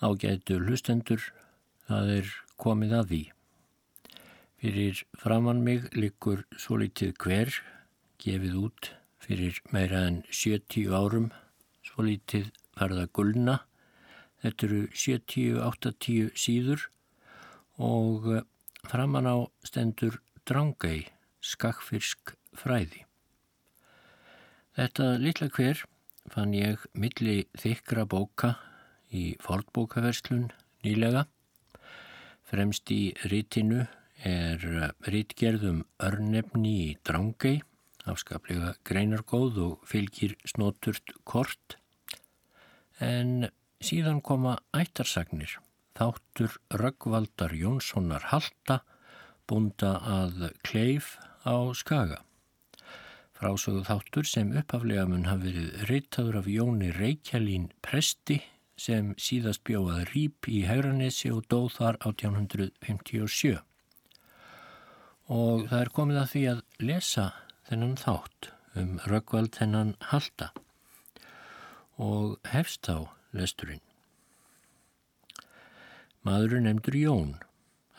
Ágætu 0.00 0.56
hlustendur, 0.64 1.20
það 1.84 2.10
er 2.14 2.28
komið 2.56 2.92
að 2.96 3.10
því. 3.10 3.20
Fyrir 4.60 5.02
framann 5.20 5.60
mig 5.60 5.90
likur 5.92 6.46
svo 6.56 6.78
litið 6.80 7.12
hver, 7.20 7.50
gefið 8.20 8.54
út 8.62 8.88
fyrir 9.20 9.58
meira 9.76 10.06
en 10.08 10.22
70 10.32 10.88
árum, 10.96 11.26
svo 11.84 12.06
litið 12.06 12.48
verða 12.78 13.04
gulna. 13.12 13.58
Þetta 14.40 14.66
eru 14.70 14.80
70-80 15.02 16.32
síður 16.32 16.86
og 17.76 18.30
framann 18.88 19.28
á 19.28 19.36
stendur 19.68 20.16
drangei, 20.48 21.10
skakfyrsk 21.44 22.32
fræði. 22.56 23.04
Þetta 24.80 25.12
litla 25.20 25.52
hver 25.52 25.84
fann 26.32 26.56
ég 26.56 26.88
milli 26.96 27.42
þykra 27.60 28.08
bóka 28.08 28.54
í 29.10 29.34
fordbókaverslun 29.42 30.50
nýlega. 30.84 31.26
Fremst 32.50 32.90
í 32.90 33.12
rítinu 33.30 33.84
er 34.26 34.92
rítgerðum 35.06 35.84
örnefni 36.02 36.74
í 36.84 36.88
drangei, 37.06 37.60
afskaplega 38.08 38.74
greinargóð 38.84 39.60
og 39.64 39.86
fylgir 39.88 40.36
snoturt 40.48 41.14
kort. 41.24 41.76
En 43.00 43.48
síðan 43.80 44.20
koma 44.20 44.58
ættarsagnir, 44.76 45.58
þáttur 45.96 46.58
Röggvaldar 46.74 47.54
Jónssonar 47.56 48.28
Halda, 48.32 48.80
búnda 49.48 49.96
að 50.04 50.50
kleif 50.66 51.16
á 51.46 51.72
skaga. 51.74 52.20
Frásögðu 53.40 53.86
þáttur 53.88 54.26
sem 54.28 54.50
uppaflega 54.60 55.06
mun 55.08 55.24
hafi 55.30 55.48
verið 55.48 55.84
reytaður 55.88 56.42
af 56.42 56.48
Jóni 56.50 56.90
Reykjælín 56.92 57.70
Presti 57.80 58.42
sem 58.80 59.12
síðast 59.20 59.62
bjóðað 59.68 60.06
Rýp 60.14 60.48
í 60.48 60.62
Hauranesi 60.68 61.28
og 61.34 61.44
dóð 61.52 61.68
þar 61.76 61.98
1857. 62.08 63.58
Og 65.30 65.66
það 65.68 65.82
er 65.82 65.92
komið 65.98 66.20
að 66.22 66.32
því 66.32 66.42
að 66.54 66.64
lesa 66.88 67.26
þennan 67.68 67.98
þátt 68.00 68.50
um 68.80 68.96
Röggvald 69.10 69.52
þennan 69.58 69.94
halda 70.10 70.50
og 72.00 72.38
hefst 72.48 72.88
á 72.88 73.04
lesturinn. 73.36 73.84
Maðurinn 76.24 76.66
nefndur 76.68 76.96
Jón. 76.96 77.36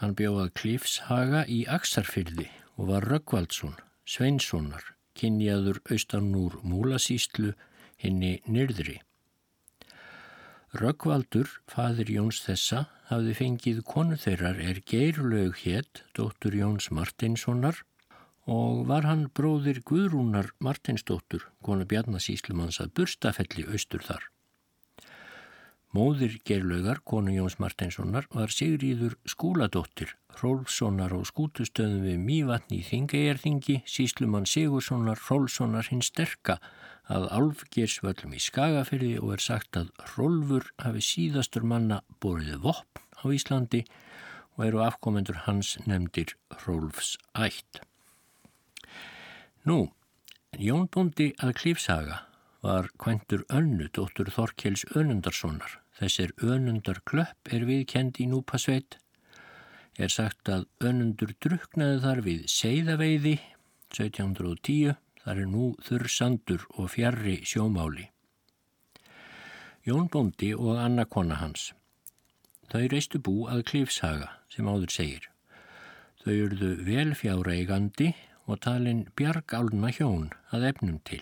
Hann 0.02 0.16
bjóðað 0.18 0.56
Klífshaga 0.58 1.44
í 1.46 1.62
Aksarfyrði 1.70 2.48
og 2.78 2.90
var 2.90 3.06
Röggvaldsson, 3.06 3.76
Sveinssonar, 4.10 4.82
kynjaður 5.14 5.78
austan 5.94 6.32
úr 6.38 6.58
múlasíslu 6.66 7.54
henni 8.02 8.40
nyrðri. 8.50 8.98
Röggvaldur, 10.72 11.50
fadir 11.68 12.08
Jóns 12.08 12.38
þessa, 12.46 12.86
hafði 13.10 13.34
fengið 13.36 13.82
konu 13.84 14.16
þeirrar 14.16 14.62
er 14.64 14.80
geirlaug 14.88 15.58
hétt, 15.66 16.06
dóttur 16.16 16.56
Jóns 16.56 16.88
Martinssonar 16.96 17.82
og 18.48 18.86
var 18.88 19.04
hann 19.04 19.28
bróðir 19.36 19.84
Guðrúnar 19.84 20.54
Martinsdóttur, 20.64 21.44
konu 21.60 21.84
Bjarnasíslumanns 21.84 22.80
að 22.80 22.96
burstafelli 23.02 23.68
austur 23.68 24.08
þar. 24.08 24.31
Móðir 25.92 26.38
Gerlaugar, 26.48 27.02
konu 27.04 27.34
Jóns 27.36 27.58
Martinssonar, 27.60 28.24
var 28.32 28.54
Sigríður 28.56 29.18
skúladóttir, 29.28 30.14
Rólfssonar 30.40 31.12
og 31.12 31.26
skútustöðum 31.28 32.06
við 32.06 32.22
Mývatni 32.24 32.78
í 32.80 32.86
Þingæjarþingi, 32.88 33.76
síslumann 33.84 34.48
Sigurssonar, 34.48 35.20
Rólfssonar 35.20 35.90
hinn 35.92 36.06
sterka 36.06 36.62
að 37.12 37.28
Álfgersvöllum 37.36 38.38
í 38.38 38.40
Skagafyrði 38.40 39.12
og 39.20 39.34
er 39.36 39.44
sagt 39.44 39.82
að 39.82 39.92
Rólfur 40.14 40.72
hafi 40.80 41.04
síðastur 41.04 41.68
manna 41.68 42.00
borðið 42.24 42.64
vopn 42.64 43.04
á 43.20 43.24
Íslandi 43.36 43.84
og 44.56 44.66
eru 44.70 44.86
afkomendur 44.88 45.44
hans 45.44 45.76
nefndir 45.84 46.38
Rólfs 46.64 47.18
ætt. 47.36 47.84
Nú, 49.68 49.92
Jón 50.56 50.88
Bondi 50.88 51.34
að 51.44 51.58
Klífsaga 51.60 52.24
var 52.64 52.88
kventur 52.96 53.44
önnu 53.52 53.92
dóttur 53.92 54.32
Þorkels 54.32 54.88
Önundarssonar 54.96 55.81
Þessir 56.02 56.32
önundar 56.42 56.98
klöpp 57.06 57.52
er 57.54 57.62
viðkend 57.70 58.18
í 58.24 58.26
Núpasveit. 58.26 58.96
Er 60.02 60.10
sagt 60.10 60.50
að 60.50 60.64
önundur 60.82 61.36
druknaði 61.46 62.00
þar 62.02 62.22
við 62.26 62.48
Seiðaveiði 62.50 63.36
1710. 63.94 64.96
Þar 65.22 65.42
er 65.44 65.50
nú 65.52 65.68
þurr 65.86 66.10
sandur 66.10 66.66
og 66.74 66.90
fjarrri 66.96 67.36
sjómáli. 67.46 68.08
Jón 69.86 70.10
Bondi 70.10 70.50
og 70.58 70.80
Anna 70.82 71.06
kona 71.06 71.38
hans. 71.38 71.70
Þau 72.74 72.88
reistu 72.90 73.22
bú 73.22 73.36
að 73.46 73.62
Klífshaga 73.70 74.32
sem 74.50 74.66
áður 74.66 74.96
segir. 74.96 75.28
Þau 76.26 76.34
eruðu 76.34 76.72
velfjáreigandi 76.88 78.10
og 78.50 78.64
talin 78.66 79.06
bjargálna 79.14 79.94
hjón 79.94 80.32
að 80.50 80.72
efnum 80.72 80.98
til. 81.06 81.22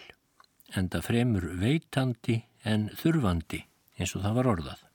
Enda 0.72 1.04
fremur 1.04 1.52
veitandi 1.60 2.46
en 2.64 2.88
þurfandi 2.96 3.66
eins 4.00 4.16
og 4.16 4.24
það 4.24 4.38
var 4.40 4.50
orðað. 4.54 4.86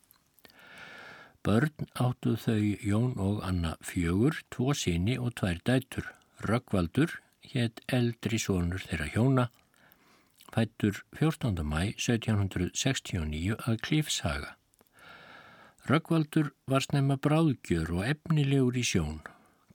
Börn 1.44 1.88
áttu 2.00 2.38
þau 2.40 2.60
Jón 2.80 3.18
og 3.20 3.42
Anna 3.44 3.74
fjögur, 3.84 4.38
tvo 4.48 4.72
síni 4.72 5.18
og 5.20 5.34
tvær 5.36 5.60
dætur. 5.68 6.08
Röggvaldur 6.40 7.18
hétt 7.52 7.82
eldri 7.92 8.40
sónur 8.40 8.80
þeirra 8.88 9.10
hjóna, 9.12 9.44
fættur 10.54 11.02
14. 11.18 11.60
mæ 11.60 11.92
1769 12.00 13.58
að 13.60 13.80
Klífshaga. 13.84 14.54
Röggvaldur 15.84 16.54
var 16.64 16.80
snemma 16.80 17.18
bráðgjör 17.20 17.92
og 17.98 18.06
efnilegur 18.08 18.80
í 18.80 18.86
sjón, 18.88 19.20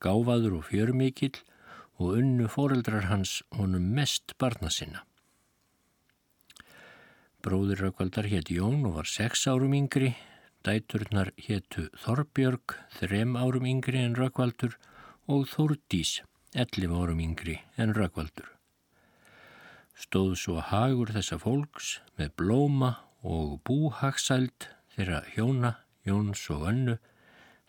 gáfaður 0.01 0.57
og 0.59 0.65
fjörmikill 0.71 1.37
og 1.99 2.17
unnu 2.17 2.49
foreldrar 2.49 3.11
hans 3.11 3.43
honum 3.53 3.91
mest 3.93 4.33
barna 4.41 4.73
sinna. 4.73 5.05
Bróður 7.39 7.79
Rökkvaldar 7.85 8.25
hétt 8.27 8.49
Jón 8.51 8.81
og 8.83 8.97
var 8.97 9.07
sex 9.07 9.45
árum 9.47 9.71
yngri, 9.71 10.09
dæturnar 10.67 11.29
héttu 11.39 11.85
Þorbjörg, 12.03 12.73
þrem 12.97 13.37
árum 13.39 13.63
yngri 13.69 14.01
en 14.03 14.17
Rökkvaldur 14.19 14.75
og 15.31 15.45
Þórdís, 15.47 16.17
ellif 16.51 16.91
árum 16.91 17.21
yngri 17.23 17.55
en 17.79 17.95
Rökkvaldur. 17.95 18.49
Stóð 19.95 20.35
svo 20.41 20.57
hagur 20.59 21.13
þessa 21.15 21.39
fólks 21.39 21.93
með 22.19 22.35
blóma 22.43 22.91
og 23.23 23.55
búhagsæld 23.63 24.67
þeirra 24.97 25.23
hjóna, 25.31 25.77
Jóns 26.03 26.43
og 26.51 26.67
önnu, 26.73 26.99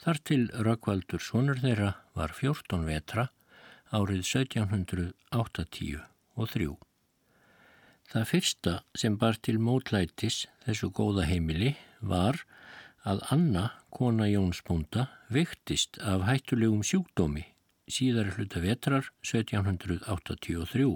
þar 0.02 0.22
til 0.26 0.50
Rökkvaldur 0.66 1.22
sonur 1.22 1.62
þeirra 1.62 1.94
var 2.18 2.34
14 2.34 2.86
vetra 2.90 3.30
árið 3.94 4.26
1780 4.26 6.00
og 6.34 6.56
3. 6.58 6.72
Það 8.10 8.24
fyrsta 8.26 8.72
sem 8.98 9.14
bar 9.20 9.36
til 9.38 9.60
mótlætis 9.62 10.40
þessu 10.64 10.88
góða 10.90 11.28
heimili 11.30 11.76
var 12.02 12.40
að 13.06 13.20
Anna, 13.30 13.68
kona 13.94 14.26
Jónsbónda, 14.26 15.04
vektist 15.30 16.00
af 16.02 16.24
hættulegum 16.26 16.82
sjúkdómi 16.82 17.44
síðar 17.86 18.32
hluta 18.34 18.58
vetrar 18.64 19.06
1783. 19.22 20.90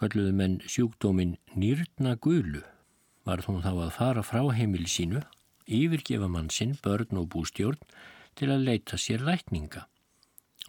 Kalluðu 0.00 0.32
menn 0.40 0.56
sjúkdómin 0.64 1.36
nýrna 1.52 2.16
gulu 2.16 2.64
var 3.28 3.44
þó 3.44 3.60
þá 3.60 3.72
að 3.74 3.94
fara 3.98 4.24
frá 4.24 4.40
heimili 4.56 4.88
sínu, 4.88 5.20
yfirgefa 5.68 6.32
mann 6.32 6.48
sinn, 6.48 6.78
börn 6.80 7.20
og 7.20 7.28
bústjórn 7.36 7.76
til 8.40 8.48
að 8.54 8.64
leita 8.70 8.96
sér 8.96 9.20
lækninga 9.28 9.84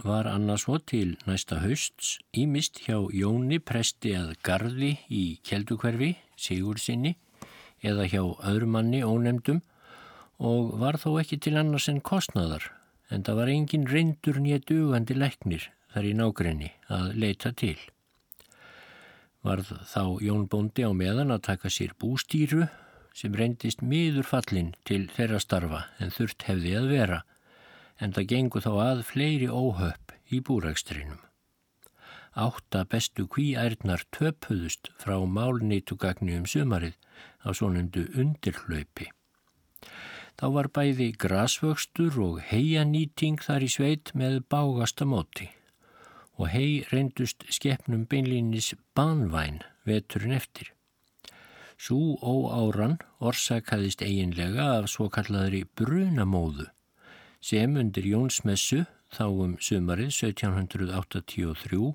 var 0.03 0.27
annars 0.27 0.63
svo 0.65 0.77
til 0.79 1.17
næsta 1.27 1.59
hausts 1.59 2.17
ímist 2.37 2.79
hjá 2.85 2.97
Jóni 3.11 3.59
presti 3.59 4.13
að 4.15 4.35
gardi 4.43 4.93
í 5.09 5.39
keldukverfi, 5.43 6.15
Sigur 6.39 6.79
sinni, 6.79 7.17
eða 7.83 8.05
hjá 8.07 8.23
öðrumanni 8.47 9.01
ónemdum 9.03 9.59
og 10.39 10.77
var 10.79 10.95
þó 11.01 11.19
ekki 11.19 11.39
til 11.43 11.57
annars 11.59 11.89
en 11.91 11.99
kostnaðar, 11.99 12.69
en 13.11 13.25
það 13.27 13.39
var 13.41 13.51
engin 13.51 13.87
reyndur 13.91 14.39
nýja 14.39 14.61
dugandi 14.63 15.17
læknir 15.17 15.67
þar 15.93 16.07
í 16.07 16.13
nákrenni 16.15 16.71
að 16.87 17.15
leita 17.19 17.51
til. 17.51 17.75
Varð 19.43 19.73
þá 19.87 20.03
Jón 20.23 20.47
Bóndi 20.51 20.83
á 20.87 20.91
meðan 20.95 21.31
að 21.31 21.45
taka 21.49 21.71
sér 21.71 21.91
bústýru 21.99 22.69
sem 23.15 23.35
reyndist 23.35 23.81
miður 23.83 24.27
fallin 24.27 24.73
til 24.87 25.07
þeirra 25.11 25.39
starfa 25.43 25.81
en 25.99 26.11
þurft 26.15 26.47
hefði 26.47 26.75
að 26.79 26.89
vera 26.93 27.19
en 27.99 28.13
það 28.15 28.29
gengur 28.33 28.65
þá 28.65 28.71
að 28.85 29.03
fleiri 29.11 29.49
óhöpp 29.51 30.13
í 30.31 30.39
búrækstrinum. 30.45 31.19
Átta 32.39 32.85
bestu 32.87 33.25
kvíærnar 33.27 34.05
töpuðust 34.15 34.91
frá 35.01 35.17
málnýtugagni 35.37 36.37
um 36.39 36.45
sumarið 36.47 36.95
á 37.43 37.49
svonundu 37.51 38.05
undirhlaupi. 38.15 39.09
Þá 40.39 40.45
var 40.55 40.69
bæði 40.71 41.09
grasvöxtur 41.19 42.19
og 42.23 42.37
heianýting 42.47 43.41
þar 43.43 43.65
í 43.65 43.71
sveit 43.73 44.13
með 44.15 44.39
bágasta 44.47 45.07
móti 45.09 45.49
og 46.39 46.47
hei 46.53 46.85
reyndust 46.87 47.43
skeppnum 47.51 48.05
beinlínis 48.07 48.71
banvæn 48.95 49.59
veturinn 49.83 50.37
eftir. 50.37 50.71
Sú 51.75 52.15
óáran 52.23 52.95
orsakaðist 53.19 54.03
eiginlega 54.05 54.69
af 54.79 54.87
svo 54.93 55.09
kallaðri 55.11 55.65
brunamóðu 55.75 56.69
sem 57.39 57.75
undir 57.79 58.07
Jónsmessu 58.09 58.85
þá 59.15 59.25
um 59.45 59.55
sumarið 59.63 60.11
1783 60.11 61.93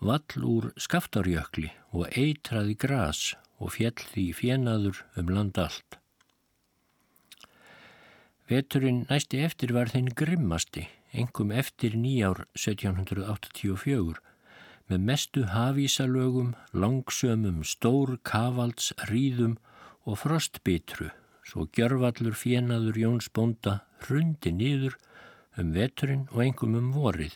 vall 0.00 0.44
úr 0.48 0.70
skaftarjökli 0.80 1.68
og 1.92 2.08
eitraði 2.16 2.76
gras 2.80 3.34
og 3.60 3.74
fjell 3.76 3.98
því 4.12 4.26
fjenaður 4.38 5.02
um 5.20 5.32
land 5.34 5.60
allt. 5.60 5.98
Veturinn 8.50 9.04
næsti 9.10 9.44
eftir 9.44 9.74
var 9.76 9.92
þinn 9.92 10.08
grimmasti, 10.16 10.88
engum 11.14 11.52
eftir 11.54 11.94
nýjár 11.94 12.46
1784 12.56 14.18
með 14.90 15.04
mestu 15.06 15.44
hafísalögum, 15.52 16.56
langsömum, 16.74 17.60
stór 17.62 18.16
kavalds, 18.26 18.90
ríðum 19.06 19.54
og 20.02 20.18
frostbitru, 20.24 21.12
svo 21.46 21.68
gjörvallur 21.76 22.34
fjenaður 22.34 22.98
Jóns 22.98 23.30
Bonda 23.30 23.84
hrundi 24.06 24.52
nýður 24.54 24.96
um 25.60 25.72
veturinn 25.74 26.28
og 26.30 26.44
engum 26.44 26.76
um 26.78 26.92
vorið, 26.94 27.34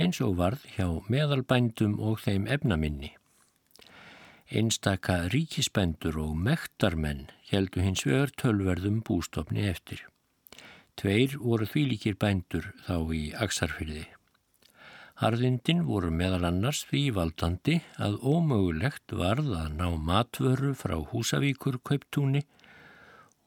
eins 0.00 0.20
og 0.24 0.38
varð 0.38 0.64
hjá 0.76 0.86
meðalbændum 1.12 1.98
og 2.00 2.22
þeim 2.24 2.46
efnaminni. 2.46 3.12
Einstaka 4.52 5.28
ríkisbændur 5.32 6.18
og 6.20 6.32
mektarmenn 6.36 7.28
heldu 7.48 7.80
hins 7.84 8.04
vegar 8.04 8.32
tölverðum 8.36 9.00
bústofni 9.06 9.64
eftir. 9.68 10.02
Tveir 11.00 11.38
voru 11.40 11.64
þvílíkir 11.64 12.18
bændur 12.20 12.66
þá 12.84 12.96
í 13.16 13.22
Aksarfyrði. 13.32 14.04
Harðindin 15.22 15.84
voru 15.86 16.10
meðal 16.12 16.48
annars 16.48 16.82
því 16.88 17.02
valdandi 17.16 17.78
að 17.96 18.18
ómögulegt 18.20 19.14
varð 19.16 19.52
að 19.56 19.68
ná 19.78 19.88
matvöru 20.10 20.72
frá 20.76 20.96
Húsavíkur 21.12 21.78
kauptúni 21.88 22.42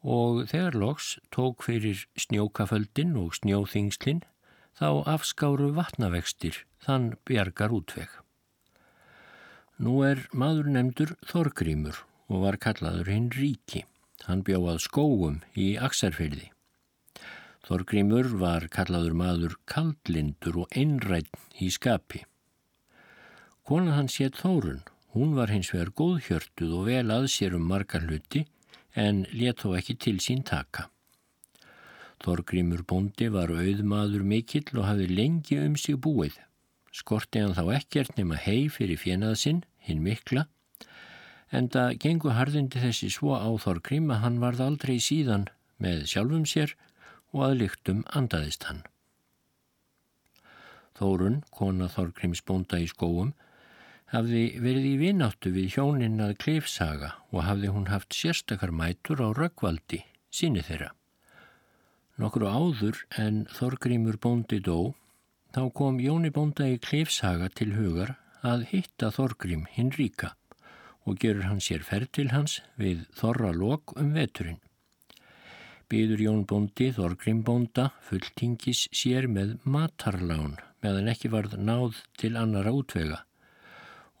og 0.06 0.46
þegar 0.52 0.78
loks 0.78 1.16
tók 1.34 1.66
fyrir 1.66 2.04
snjókaföldin 2.14 3.16
og 3.18 3.34
snjóþingslin 3.40 4.22
þá 4.78 5.02
afskáru 5.16 5.72
vatnavextir 5.74 6.62
þann 6.86 7.16
bjargar 7.26 7.74
útveg. 7.74 8.08
Nú 9.82 10.00
er 10.06 10.22
maður 10.32 10.70
nefndur 10.72 11.16
Þorgrymur 11.26 12.04
og 12.30 12.44
var 12.46 12.56
kallaður 12.62 13.10
hinn 13.12 13.30
ríki. 13.34 13.82
Hann 14.26 14.44
bjóðað 14.46 14.78
skóum 14.86 15.40
í 15.54 15.74
Aksarfyrði. 15.76 16.48
Þorgrímur 17.66 18.30
var 18.38 18.68
kallaður 18.70 19.14
maður 19.18 19.54
kaldlindur 19.66 20.62
og 20.62 20.76
einrætt 20.78 21.34
í 21.58 21.68
skapi. 21.74 22.22
Kona 23.66 23.96
hans 23.96 24.20
hétt 24.22 24.38
Þórun, 24.38 24.84
hún 25.18 25.34
var 25.34 25.50
hins 25.50 25.72
vegar 25.74 25.90
góðhjörtuð 25.98 26.76
og 26.78 26.86
vel 26.86 27.10
að 27.10 27.26
sér 27.34 27.56
um 27.58 27.66
margar 27.66 28.06
hluti 28.06 28.44
en 28.96 29.24
let 29.36 29.60
þó 29.62 29.76
ekki 29.78 29.96
til 30.00 30.16
sín 30.24 30.42
taka. 30.48 30.88
Þorgrímur 32.24 32.82
bondi 32.88 33.28
var 33.28 33.52
auðmaður 33.52 34.24
mikill 34.24 34.72
og 34.74 34.86
hafi 34.88 35.06
lengi 35.10 35.60
um 35.60 35.76
sig 35.76 35.98
búið. 36.00 36.38
Skorti 36.96 37.42
hann 37.44 37.54
þá 37.54 37.76
ekkert 37.76 38.16
nema 38.16 38.38
hei 38.40 38.70
fyrir 38.72 38.96
fjenaðsinn, 38.96 39.62
hinn 39.84 40.00
mikla, 40.02 40.46
en 41.52 41.68
það 41.68 41.98
gengur 42.02 42.34
harðindi 42.38 42.80
þessi 42.82 43.10
svo 43.12 43.36
á 43.36 43.46
Þorgrím 43.60 44.08
að 44.10 44.22
hann 44.24 44.40
varð 44.42 44.64
aldrei 44.64 44.96
síðan 44.96 45.46
með 45.76 46.06
sjálfum 46.10 46.46
sér 46.48 46.72
og 47.36 47.42
að 47.50 47.58
lyktum 47.60 48.02
andaðist 48.16 48.64
hann. 48.70 48.82
Þórun, 50.96 51.42
kona 51.52 51.90
Þorgrims 51.92 52.40
bónda 52.48 52.80
í 52.80 52.88
skóum, 52.88 53.34
hafði 54.12 54.42
verið 54.62 54.86
í 54.90 54.94
vináttu 55.00 55.50
við 55.54 55.76
hjóninn 55.76 56.22
að 56.22 56.36
kleifsaga 56.44 57.14
og 57.32 57.42
hafði 57.46 57.72
hún 57.74 57.88
haft 57.90 58.14
sérstakar 58.14 58.70
mætur 58.70 59.22
á 59.22 59.28
röggvaldi, 59.34 60.04
síni 60.30 60.62
þeirra. 60.66 60.92
Nokkru 62.16 62.48
áður 62.48 63.02
en 63.20 63.44
Þorgrimur 63.52 64.16
bóndi 64.22 64.62
dó, 64.64 64.94
þá 65.52 65.62
kom 65.76 65.98
Jóni 66.00 66.30
bónda 66.32 66.68
í 66.70 66.78
kleifsaga 66.80 67.50
til 67.52 67.74
hugar 67.76 68.14
að 68.46 68.68
hitta 68.70 69.10
Þorgrim 69.12 69.66
hinn 69.74 69.92
ríka 69.96 70.34
og 71.06 71.18
gerur 71.22 71.46
hann 71.48 71.62
sér 71.62 71.84
ferð 71.86 72.12
til 72.18 72.30
hans 72.32 72.60
við 72.80 73.04
þorra 73.18 73.52
lok 73.54 73.94
um 74.00 74.14
veturinn 74.16 74.62
byður 75.90 76.22
Jón 76.24 76.42
Bóndi 76.50 76.88
Þorgrim 76.94 77.44
Bónda 77.46 77.90
fulltingis 78.08 78.86
sér 78.90 79.28
með 79.30 79.54
matarlán 79.62 80.56
meðan 80.82 81.12
ekki 81.12 81.30
varð 81.30 81.54
náð 81.62 82.02
til 82.18 82.34
annara 82.40 82.74
útvega 82.74 83.22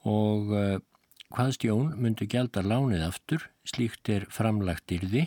og 0.06 0.52
uh, 0.54 0.78
hvaðst 1.34 1.66
Jón 1.66 1.94
myndi 1.98 2.28
gælda 2.30 2.62
lánið 2.62 3.04
aftur, 3.08 3.46
slíkt 3.66 4.08
er 4.12 4.26
framlagt 4.30 4.92
yrði 4.94 5.26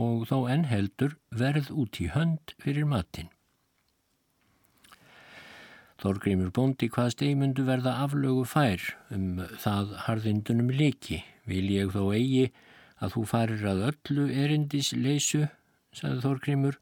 og 0.00 0.26
þó 0.30 0.46
enn 0.52 0.66
heldur 0.70 1.16
verð 1.30 1.70
út 1.72 2.00
í 2.00 2.08
hönd 2.12 2.56
fyrir 2.62 2.88
matin. 2.88 3.28
Þorgrimur 6.00 6.50
Bóndi 6.52 6.90
hvaðst 6.92 7.22
eiginmundu 7.24 7.64
verða 7.64 7.94
aflögu 8.04 8.44
fær 8.48 8.82
um 9.12 9.40
það 9.62 9.94
harðindunum 10.04 10.68
leiki, 10.72 11.22
vil 11.48 11.70
ég 11.72 11.94
þó 11.94 12.12
eigi 12.12 12.50
að 13.00 13.14
þú 13.14 13.22
farir 13.30 13.64
að 13.68 13.86
öllu 13.90 14.26
erindis 14.32 14.92
leysu 14.92 15.46
sagði 15.96 16.22
Þorgrimur, 16.24 16.76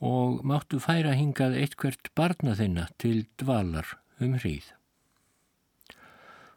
og 0.00 0.40
máttu 0.44 0.80
færa 0.80 1.14
hingað 1.16 1.56
eitthvert 1.60 2.10
barna 2.16 2.56
þinna 2.56 2.88
til 3.00 3.24
dvalar 3.40 3.96
um 4.20 4.36
hríð. 4.40 4.72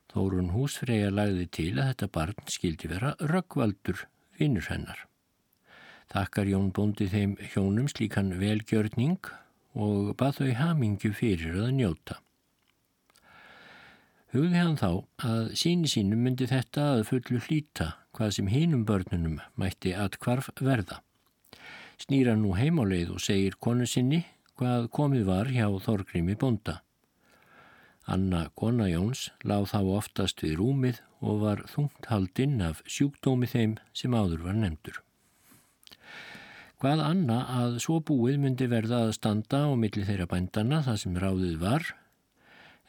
Þórun 0.09 0.53
húsfreyja 0.55 1.11
lagði 1.13 1.45
til 1.53 1.71
að 1.77 1.91
þetta 1.91 2.09
barn 2.15 2.49
skildi 2.49 2.89
vera 2.89 3.13
röggvaldur 3.19 4.05
vinnur 4.39 4.69
hennar. 4.71 5.03
Þakkar 6.09 6.49
Jón 6.49 6.71
bóndi 6.73 7.09
þeim 7.11 7.35
hjónum 7.51 7.89
slíkan 7.91 8.33
velgjörning 8.39 9.29
og 9.77 10.15
bað 10.17 10.39
þau 10.39 10.53
hamingju 10.61 11.13
fyrir 11.13 11.59
að 11.65 11.75
njóta. 11.77 12.17
Hugði 14.33 14.57
hann 14.57 14.77
þá 14.77 14.89
að 15.25 15.53
síni 15.57 15.89
sínum 15.89 16.25
myndi 16.25 16.49
þetta 16.49 16.87
að 16.95 17.05
fullu 17.11 17.43
hlýta 17.45 17.93
hvað 18.17 18.33
sem 18.37 18.49
hínum 18.49 18.87
börnunum 18.89 19.37
mætti 19.57 19.93
að 19.93 20.17
kvarf 20.21 20.49
verða 20.57 21.03
snýra 21.99 22.35
nú 22.39 22.53
heimáleið 22.55 23.15
og 23.15 23.23
segir 23.23 23.57
konu 23.59 23.87
sinni 23.87 24.23
hvað 24.59 24.87
komið 24.95 25.25
var 25.27 25.49
hjá 25.51 25.67
Þorgrimi 25.83 26.35
bonda. 26.39 26.79
Anna 28.09 28.47
kona 28.57 28.87
Jóns 28.89 29.27
láð 29.45 29.69
þá 29.73 29.79
oftast 29.99 30.41
við 30.43 30.57
rúmið 30.59 31.03
og 31.19 31.43
var 31.43 31.63
þungt 31.69 32.09
haldinn 32.09 32.59
af 32.65 32.81
sjúkdómi 32.89 33.49
þeim 33.51 33.77
sem 33.93 34.15
áður 34.15 34.45
var 34.47 34.57
nefndur. 34.59 34.99
Hvað 36.79 37.01
Anna 37.03 37.39
að 37.59 37.81
svo 37.83 37.97
búið 38.07 38.37
myndi 38.39 38.69
verða 38.71 39.01
að 39.05 39.17
standa 39.17 39.65
á 39.67 39.75
milli 39.75 40.05
þeirra 40.07 40.29
bændana 40.31 40.79
það 40.85 41.01
sem 41.01 41.17
ráðið 41.19 41.57
var, 41.63 41.89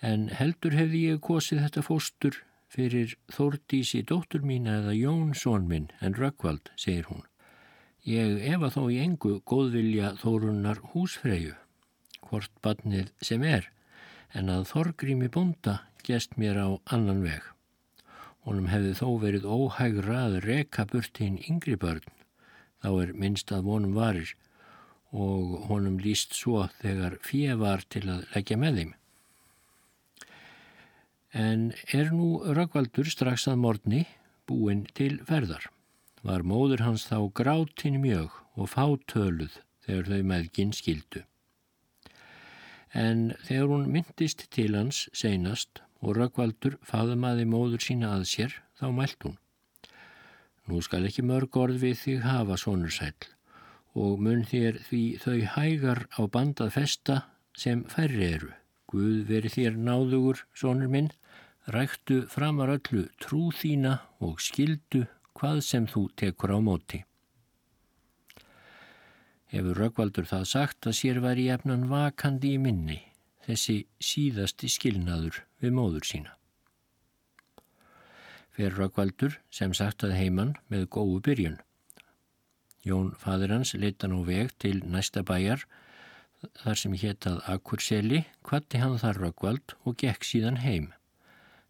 en 0.01 0.29
heldur 0.39 0.77
hefði 0.79 1.01
ég 1.09 1.25
kosið 1.27 1.65
þetta 1.65 1.83
fóstur 1.87 2.39
fyrir 2.71 3.17
Þórdísi 3.35 4.05
dóttur 4.07 4.47
mín 4.47 4.69
eða 4.71 4.95
Jón 4.95 5.35
són 5.35 5.67
minn 5.67 5.91
en 6.01 6.15
Rökkvald, 6.15 6.71
segir 6.79 7.11
hún. 7.11 7.27
Ég 8.07 8.39
efa 8.55 8.71
þó 8.73 8.85
í 8.95 9.01
engu 9.03 9.41
góðvilja 9.45 10.15
þórunnar 10.23 10.79
húsfreyju, 10.95 11.57
hvort 12.31 12.53
badnið 12.65 13.11
sem 13.27 13.43
er, 13.45 13.67
en 14.37 14.53
að 14.53 14.69
þorgrými 14.71 15.31
bonda 15.33 15.81
gest 16.07 16.37
mér 16.41 16.61
á 16.61 16.69
annan 16.95 17.23
veg. 17.25 17.43
Honum 18.47 18.71
hefði 18.73 18.95
þó 18.97 19.09
verið 19.23 19.49
óhægra 19.49 20.21
að 20.27 20.39
reka 20.47 20.87
burt 20.89 21.21
hinn 21.21 21.41
yngri 21.49 21.77
börn, 21.81 22.07
þá 22.81 22.91
er 23.03 23.13
minnst 23.13 23.53
að 23.53 23.67
vonum 23.69 23.97
varir 23.99 24.33
og 25.11 25.67
honum 25.67 25.99
líst 26.01 26.37
svo 26.39 26.69
þegar 26.81 27.19
fíja 27.27 27.57
var 27.59 27.83
til 27.91 28.07
að 28.09 28.25
leggja 28.35 28.57
með 28.61 28.81
þeim. 28.81 28.95
En 31.31 31.67
er 31.95 32.11
nú 32.15 32.41
Röggvaldur 32.43 33.11
strax 33.11 33.47
að 33.51 33.61
morgni 33.63 34.07
búin 34.51 34.87
til 34.99 35.19
ferðar 35.27 35.69
var 36.27 36.43
móður 36.43 36.85
hans 36.85 37.07
þá 37.09 37.31
grátin 37.35 38.01
mjög 38.03 38.35
og 38.59 38.71
fátöluð 38.73 39.61
þegar 39.87 40.11
þau 40.11 40.23
meðginn 40.33 40.73
skildu. 40.77 41.23
En 42.95 43.35
þegar 43.47 43.69
hún 43.71 43.91
myndist 43.93 44.47
til 44.51 44.75
hans 44.75 45.09
seinast 45.15 45.83
og 46.01 46.17
Rökkvaldur 46.19 46.79
faðumaði 46.87 47.47
móður 47.47 47.85
sína 47.85 48.15
að 48.17 48.27
sér, 48.33 48.57
þá 48.79 48.87
mælt 48.97 49.27
hún. 49.27 49.37
Nú 50.67 50.81
skal 50.87 51.05
ekki 51.07 51.23
mörg 51.27 51.57
orð 51.57 51.83
við 51.83 52.01
þig 52.05 52.25
hafa 52.25 52.57
sonur 52.61 52.95
sæl 52.95 53.15
og 53.99 54.21
mun 54.23 54.45
þér 54.47 54.79
því 54.87 55.03
þau 55.19 55.39
hægar 55.57 56.05
á 56.15 56.23
bandað 56.31 56.75
festa 56.77 57.17
sem 57.59 57.83
færri 57.91 58.29
eru. 58.37 58.53
Guð 58.91 59.27
veri 59.27 59.51
þér 59.51 59.79
náðugur, 59.79 60.45
sonur 60.55 60.91
minn, 60.91 61.11
ræktu 61.67 62.23
framar 62.31 62.71
öllu 62.77 63.09
trú 63.23 63.51
þína 63.55 63.99
og 64.23 64.41
skildu 64.43 65.07
hvað 65.35 65.63
sem 65.67 65.87
þú 65.91 66.09
tekur 66.17 66.55
á 66.55 66.59
móti. 66.63 67.05
Hefur 69.51 69.79
Röggvaldur 69.83 70.29
það 70.31 70.45
sagt 70.47 70.87
að 70.87 70.99
sér 71.01 71.23
var 71.25 71.39
í 71.41 71.49
efnan 71.51 71.89
vakandi 71.91 72.55
í 72.55 72.61
minni 72.63 73.01
þessi 73.47 73.81
síðasti 74.03 74.69
skilnaður 74.71 75.43
við 75.63 75.75
móður 75.75 76.07
sína. 76.07 76.37
fer 78.55 78.75
Röggvaldur 78.77 79.39
sem 79.55 79.73
sagt 79.75 80.05
að 80.05 80.17
heiman 80.19 80.55
með 80.69 80.89
góðu 80.95 81.21
byrjun. 81.27 81.59
Jón 82.85 83.13
fadir 83.21 83.53
hans 83.55 83.73
leita 83.75 84.09
nú 84.11 84.23
veg 84.27 84.53
til 84.61 84.81
næsta 84.85 85.23
bæjar 85.25 85.65
þar 86.63 86.79
sem 86.81 86.97
héttað 86.97 87.41
Akurseli, 87.53 88.25
kvatti 88.45 88.81
hann 88.81 88.99
þar 89.01 89.21
Röggvald 89.25 89.75
og 89.85 89.97
gekk 90.01 90.25
síðan 90.25 90.61
heim. 90.65 90.91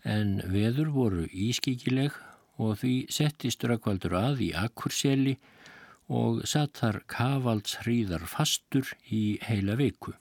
En 0.07 0.41
veður 0.47 0.93
voru 0.95 1.27
ískikileg 1.31 2.15
og 2.61 2.79
því 2.83 2.95
settist 3.13 3.65
Röggvaldur 3.67 4.15
að 4.19 4.45
í 4.47 4.53
Akurseli 4.57 5.37
og 6.11 6.43
satt 6.51 6.81
þar 6.83 6.99
kavaldshrýðar 7.13 8.27
fastur 8.31 8.91
í 9.07 9.39
heila 9.47 9.77
viku. 9.79 10.17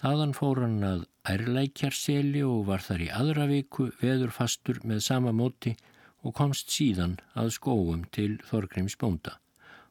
Þaðan 0.00 0.34
fór 0.38 0.62
hann 0.64 0.82
að 0.86 1.06
ærlækjarseli 1.28 2.44
og 2.46 2.68
var 2.70 2.84
þar 2.84 3.04
í 3.04 3.08
aðra 3.20 3.48
viku 3.50 3.88
veður 4.00 4.32
fastur 4.34 4.78
með 4.84 5.02
sama 5.08 5.34
móti 5.34 5.74
og 6.22 6.34
komst 6.38 6.70
síðan 6.74 7.18
að 7.38 7.52
skóum 7.58 8.06
til 8.14 8.38
Þorgrims 8.48 8.96
bónda. 9.00 9.36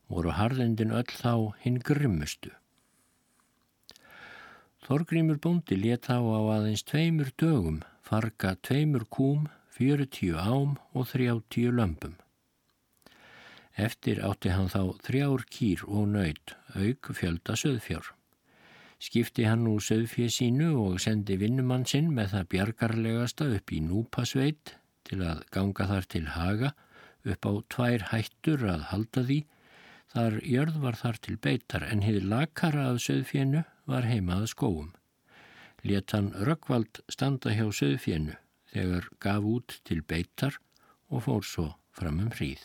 Voru 0.08 0.32
harðendin 0.36 0.96
öll 0.96 1.12
þá 1.12 1.54
hinn 1.64 1.82
grimmustu. 1.84 2.54
Þorgrímur 4.88 5.40
bóndi 5.44 5.76
let 5.76 6.08
þá 6.08 6.18
á 6.24 6.42
aðeins 6.56 6.86
tveimur 6.88 7.34
dögum 7.36 7.82
farga 8.08 8.56
tveimur 8.64 9.04
kúm, 9.12 9.50
fjörutíu 9.76 10.38
ám 10.40 10.78
og 10.96 11.10
þrjáttíu 11.12 11.74
lömpum. 11.76 12.16
Eftir 13.78 14.24
átti 14.26 14.54
hann 14.54 14.72
þá 14.74 14.98
þrjár 15.06 15.44
kýr 15.54 15.84
og 15.86 16.08
nöyt, 16.14 16.56
auk 16.74 17.12
fjölda 17.14 17.58
söðfjár. 17.60 18.14
Skipti 18.98 19.46
hann 19.46 19.68
úr 19.70 19.84
söðfjö 19.86 20.32
sínu 20.34 20.72
og 20.82 20.98
sendi 21.04 21.38
vinnumann 21.38 21.86
sinn 21.86 22.10
með 22.14 22.34
það 22.34 22.50
bjargarlegasta 22.54 23.52
upp 23.60 23.74
í 23.74 23.84
núpasveit 23.86 24.74
til 25.06 25.22
að 25.22 25.44
ganga 25.54 25.86
þar 25.92 26.10
til 26.10 26.26
haga 26.34 26.74
upp 27.28 27.46
á 27.46 27.54
tvær 27.76 28.10
hættur 28.10 28.66
að 28.66 28.90
halda 28.90 29.24
því 29.30 29.44
Þar 30.14 30.38
jörð 30.48 30.78
var 30.84 30.96
þar 30.96 31.18
til 31.26 31.36
beitar 31.46 31.84
en 31.86 32.04
hið 32.06 32.24
lakara 32.32 32.86
af 32.94 33.02
söðfjennu 33.04 33.64
var 33.92 34.08
heimað 34.08 34.48
skóum. 34.54 34.94
Let 35.84 36.16
hann 36.16 36.32
Rökkvald 36.48 37.02
standa 37.12 37.52
hjá 37.56 37.68
söðfjennu 37.80 38.38
þegar 38.72 39.12
gaf 39.24 39.52
út 39.52 39.78
til 39.88 40.02
beitar 40.02 40.58
og 41.12 41.28
fór 41.28 41.44
svo 41.46 41.68
fram 41.92 42.24
um 42.24 42.32
hríð. 42.32 42.64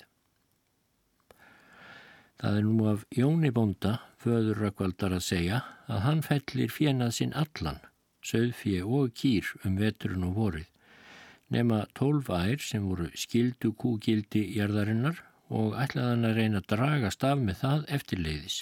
Það 2.43 2.57
er 2.59 2.65
nú 2.67 2.87
af 2.91 3.03
Jóni 3.15 3.53
Bonda, 3.55 3.91
föður 4.19 4.65
Rökkvaldar 4.65 5.13
að 5.15 5.21
segja, 5.23 5.61
að 5.87 6.01
hann 6.03 6.23
fellir 6.27 6.73
fjenað 6.75 7.13
sinn 7.15 7.35
allan, 7.39 7.77
söðfje 8.27 8.81
og 8.83 9.13
kýr 9.15 9.51
um 9.63 9.77
veturinn 9.79 10.25
og 10.27 10.33
vorið, 10.41 10.65
nema 11.55 11.85
tólf 11.95 12.33
ær 12.35 12.59
sem 12.59 12.89
voru 12.89 13.07
skildu 13.15 13.71
kúgildi 13.79 14.43
jörðarinnar 14.57 15.21
og 15.55 15.77
ætlaði 15.79 16.09
hann 16.17 16.27
að 16.27 16.41
reyna 16.41 16.63
að 16.65 16.67
dragast 16.73 17.27
af 17.29 17.45
með 17.47 17.61
það 17.61 17.85
eftirleiðis. 17.99 18.57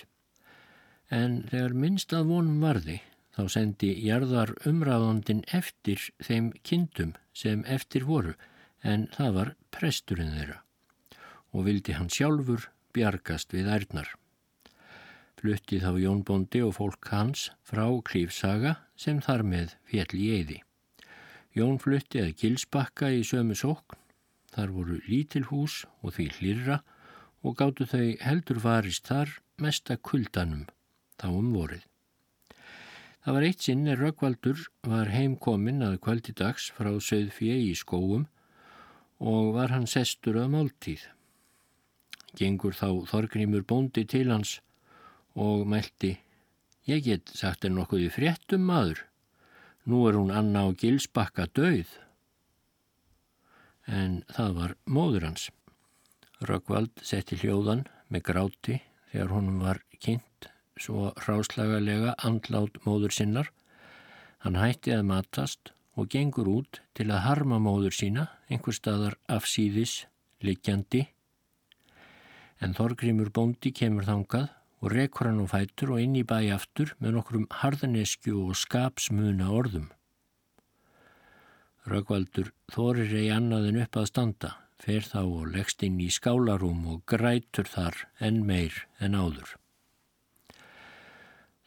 En 1.09 1.39
þegar 1.49 1.77
minnst 1.85 2.13
að 2.13 2.29
vonum 2.35 2.59
varði 2.61 2.99
þá 3.33 3.43
sendi 3.55 3.95
jarðar 4.05 4.53
umræðandin 4.69 5.41
eftir 5.57 6.03
þeim 6.21 6.51
kindum 6.69 7.15
sem 7.33 7.65
eftir 7.65 8.05
voru 8.05 8.37
en 8.85 9.09
það 9.17 9.33
var 9.39 9.55
presturinn 9.73 10.37
þeirra 10.37 10.61
og 11.57 11.65
vildi 11.71 11.97
hann 11.97 12.13
sjálfur 12.13 12.69
bjargast 12.97 13.55
við 13.55 13.71
ærnar. 13.71 14.11
Flutti 15.41 15.81
þá 15.81 15.95
Jón 16.03 16.25
Bondi 16.27 16.61
og 16.65 16.77
fólk 16.77 17.13
hans 17.15 17.49
frá 17.65 17.87
Klífsaga 18.05 18.77
sem 18.97 19.23
þar 19.25 19.47
með 19.55 19.79
fjall 19.89 20.13
í 20.19 20.29
eiði. 20.37 20.61
Jón 21.57 21.81
flutti 21.83 22.21
að 22.23 22.37
Gilsbakka 22.43 23.09
í 23.15 23.25
sömu 23.27 23.57
sókn 23.59 24.01
Þar 24.51 24.73
voru 24.75 24.97
lítil 25.07 25.45
hús 25.51 25.85
og 26.03 26.17
því 26.17 26.27
hlýrra 26.39 26.81
og 27.47 27.57
gáttu 27.61 27.87
þau 27.87 28.17
heldur 28.25 28.59
varist 28.65 29.07
þar 29.07 29.37
mesta 29.63 29.97
kuldanum 29.97 30.67
þá 31.21 31.29
um 31.31 31.53
vorið. 31.55 31.85
Það 33.21 33.37
var 33.37 33.47
eitt 33.47 33.63
sinn 33.65 33.87
er 33.93 34.01
Röggvaldur 34.01 34.65
var 34.89 35.13
heimkomin 35.13 35.85
að 35.87 36.01
kvöldi 36.07 36.35
dags 36.37 36.71
frá 36.75 36.91
söðfjö 36.91 37.57
í 37.69 37.73
skóum 37.79 38.27
og 39.21 39.53
var 39.55 39.75
hann 39.75 39.87
sestur 39.87 40.41
að 40.41 40.55
máltíð. 40.57 41.05
Gengur 42.39 42.77
þá 42.77 43.07
Þorgrymur 43.11 43.65
bóndi 43.67 44.07
til 44.09 44.29
hans 44.31 44.59
og 45.35 45.67
meldi 45.67 46.17
Ég 46.89 47.05
get 47.05 47.31
sagt 47.37 47.67
er 47.67 47.73
nokkuð 47.75 48.07
í 48.07 48.13
fréttum 48.13 48.63
maður. 48.67 49.05
Nú 49.87 50.07
er 50.09 50.17
hún 50.19 50.33
Anna 50.35 50.65
og 50.71 50.79
Gilsbakka 50.81 51.47
döið 51.55 51.91
en 53.91 54.21
það 54.31 54.57
var 54.57 54.75
móður 54.87 55.27
hans. 55.29 55.49
Röggvald 56.47 57.03
setti 57.05 57.39
hljóðan 57.41 57.85
með 58.09 58.25
gráti 58.31 58.77
þegar 59.11 59.35
honum 59.35 59.61
var 59.65 59.83
kynnt 60.01 60.49
svo 60.81 61.11
ráslagalega 61.27 62.15
andlát 62.27 62.79
móður 62.87 63.15
sinnar. 63.15 63.51
Hann 64.41 64.57
hætti 64.57 64.95
að 64.97 65.07
matast 65.11 65.75
og 65.99 66.09
gengur 66.13 66.49
út 66.49 66.81
til 66.97 67.11
að 67.11 67.25
harma 67.27 67.61
móður 67.61 67.93
sína 67.93 68.29
einhver 68.49 68.77
staðar 68.77 69.19
afsýðis, 69.29 70.07
likjandi. 70.41 71.09
En 72.61 72.75
Þorgrymur 72.77 73.31
bóndi 73.33 73.73
kemur 73.73 74.05
þangað 74.05 74.51
og 74.81 74.93
rekur 74.95 75.29
hann 75.29 75.41
og 75.43 75.51
fætur 75.53 75.95
og 75.95 76.03
inn 76.03 76.17
í 76.17 76.25
bæi 76.25 76.51
aftur 76.55 76.95
með 77.01 77.17
nokkrum 77.17 77.47
harðanesku 77.61 78.35
og 78.43 78.57
skapsmuna 78.57 79.49
orðum. 79.53 79.89
Röggvaldur 81.89 82.51
þorir 82.73 83.15
ei 83.17 83.31
annaðin 83.33 83.81
upp 83.83 83.97
að 83.97 84.11
standa, 84.11 84.51
fer 84.81 85.05
þá 85.05 85.23
og 85.23 85.49
leggst 85.55 85.83
inn 85.85 85.97
í 86.01 86.11
skálarúm 86.13 86.85
og 86.93 87.01
grætur 87.09 87.69
þar 87.69 87.97
enn 88.21 88.45
meir 88.47 88.85
en 89.01 89.17
áður. 89.17 89.57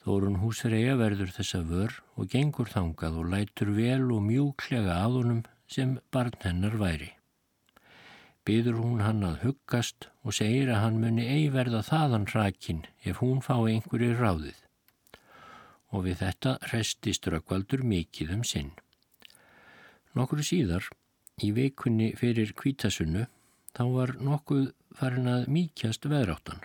Þórun 0.04 0.42
húsreia 0.42 0.98
verður 1.00 1.32
þessa 1.32 1.62
vör 1.66 1.98
og 2.20 2.30
gengur 2.34 2.70
þangað 2.70 3.20
og 3.22 3.30
lætur 3.34 3.74
vel 3.78 4.10
og 4.12 4.26
mjúklega 4.26 4.98
að 5.00 5.20
honum 5.22 5.44
sem 5.72 5.98
barn 6.12 6.36
hennar 6.44 6.76
væri. 6.82 7.14
Byður 8.44 8.80
hún 8.82 9.02
hann 9.06 9.24
að 9.24 9.38
huggast 9.46 10.10
og 10.28 10.36
segir 10.36 10.68
að 10.74 10.82
hann 10.84 10.98
muni 11.00 11.24
ei 11.32 11.46
verða 11.52 11.80
þaðan 11.88 12.26
rakin 12.34 12.82
ef 13.08 13.22
hún 13.24 13.40
fái 13.46 13.72
einhverju 13.72 14.18
ráðið. 14.20 14.58
Og 15.96 16.04
við 16.08 16.18
þetta 16.24 16.58
restist 16.74 17.30
Röggvaldur 17.32 17.86
mikið 17.88 18.34
um 18.36 18.44
sinn. 18.44 18.74
Nokkru 20.14 20.44
síðar, 20.44 20.90
í 21.40 21.54
vikunni 21.56 22.12
fyrir 22.20 22.52
kvítasunnu, 22.58 23.30
þá 23.72 23.84
var 23.94 24.14
nokkuð 24.20 24.68
farin 25.00 25.32
að 25.32 25.48
mýkjast 25.56 26.10
veðráttan. 26.12 26.60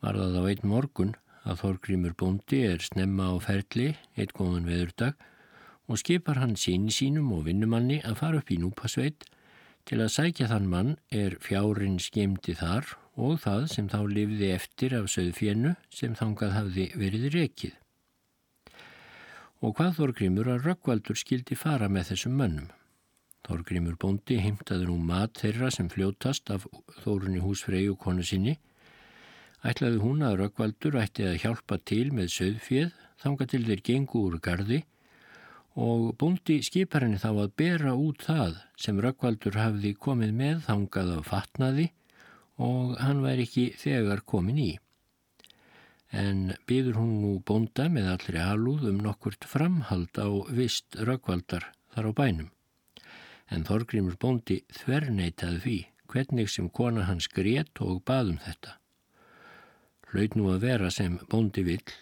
Var 0.00 0.16
það 0.16 0.38
á 0.38 0.42
einn 0.52 0.70
morgun 0.70 1.12
að 1.42 1.60
Þorgrymur 1.64 2.14
bóndi 2.14 2.62
er 2.68 2.80
snemma 2.84 3.32
á 3.32 3.36
ferli, 3.42 3.90
eitt 4.14 4.36
góðan 4.38 4.70
veðurdag, 4.70 5.18
og 5.90 5.98
skipar 5.98 6.38
hann 6.38 6.54
síni 6.54 6.94
sínum 6.94 7.32
og 7.34 7.48
vinnumanni 7.48 7.98
að 8.06 8.20
fara 8.22 8.40
upp 8.40 8.54
í 8.54 8.60
núpasveit 8.62 9.26
til 9.90 9.98
að 9.98 10.12
sækja 10.14 10.46
þann 10.52 10.70
mann 10.70 10.96
er 11.10 11.34
fjárin 11.42 11.98
skemdi 11.98 12.54
þar 12.54 12.94
og 13.18 13.40
það 13.42 13.68
sem 13.74 13.90
þá 13.90 14.00
lifði 14.06 14.54
eftir 14.54 14.94
af 15.00 15.10
söðfjennu 15.10 15.74
sem 15.90 16.14
þangað 16.14 16.54
hafði 16.54 16.90
verið 16.94 17.30
rekið 17.34 17.80
og 19.60 19.74
hvað 19.76 19.96
Þorgrymur 19.98 20.48
að 20.54 20.68
Röggvaldur 20.68 21.18
skildi 21.20 21.56
fara 21.58 21.88
með 21.92 22.12
þessum 22.12 22.38
mönnum. 22.40 22.68
Þorgrymur 23.44 23.96
bóndi 24.00 24.38
heimtaður 24.40 24.94
um 24.94 25.02
mat 25.10 25.36
þeirra 25.40 25.70
sem 25.74 25.90
fljótast 25.92 26.52
af 26.54 26.64
Þórunni 27.02 27.42
húsfreyju 27.44 27.96
konu 28.00 28.24
sinni. 28.24 28.56
Ætlaði 29.60 30.00
hún 30.00 30.24
að 30.24 30.38
Röggvaldur 30.40 30.96
ætti 31.02 31.26
að 31.28 31.40
hjálpa 31.42 31.80
til 31.84 32.06
með 32.16 32.32
söðfjöð 32.36 32.94
þanga 33.20 33.48
til 33.52 33.62
þeir 33.66 33.84
gengu 33.90 34.24
úr 34.30 34.38
gardi 34.40 34.80
og 34.80 34.99
bóndi 35.74 36.60
skipar 36.66 37.06
henni 37.06 37.20
þá 37.22 37.30
að 37.30 37.56
bera 37.62 37.94
út 37.94 38.26
það 38.26 38.60
sem 38.80 39.00
Röggvaldur 39.00 39.58
hafði 39.60 39.94
komið 39.94 40.36
með 40.42 40.62
þangað 40.66 41.16
af 41.16 41.32
fatnaði 41.32 41.90
og 42.60 42.96
hann 43.00 43.22
væri 43.24 43.46
ekki 43.48 43.66
þegar 43.80 44.24
komin 44.26 44.58
í 44.60 44.70
en 46.10 46.50
byður 46.66 46.98
hún 46.98 47.12
nú 47.22 47.32
bonda 47.46 47.86
með 47.92 48.08
allri 48.14 48.42
alúð 48.42 48.88
um 48.90 48.98
nokkurt 49.04 49.46
framhald 49.46 50.18
á 50.18 50.28
vist 50.50 50.98
rökkvaldar 50.98 51.70
þar 51.94 52.10
á 52.10 52.12
bænum. 52.12 52.50
En 53.50 53.64
Þorgrymur 53.66 54.18
bondi 54.18 54.60
þverneitaði 54.74 55.60
því 55.64 55.78
hvernig 56.10 56.50
sem 56.50 56.68
kona 56.70 57.06
hans 57.06 57.30
grét 57.30 57.82
og 57.82 58.02
baðum 58.06 58.38
þetta. 58.42 58.76
Hlaut 60.10 60.34
nú 60.34 60.50
að 60.50 60.62
vera 60.66 60.90
sem 60.90 61.18
bondi 61.30 61.62
vill 61.66 61.94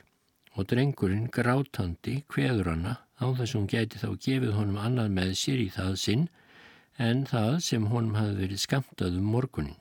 og 0.58 0.66
drengurinn 0.66 1.28
grátandi 1.30 2.16
hveður 2.34 2.72
hana 2.72 2.94
á 3.22 3.26
þess 3.38 3.52
að 3.52 3.58
hún 3.60 3.68
gæti 3.70 4.00
þá 4.02 4.08
gefið 4.24 4.56
honum 4.56 4.80
annað 4.82 5.12
með 5.14 5.34
sér 5.38 5.60
í 5.62 5.68
það 5.74 5.92
sinn 6.02 6.24
en 7.08 7.22
það 7.30 7.52
sem 7.66 7.86
honum 7.92 8.18
hafi 8.18 8.34
verið 8.40 8.62
skamtað 8.64 9.20
um 9.20 9.28
morgunin. 9.34 9.78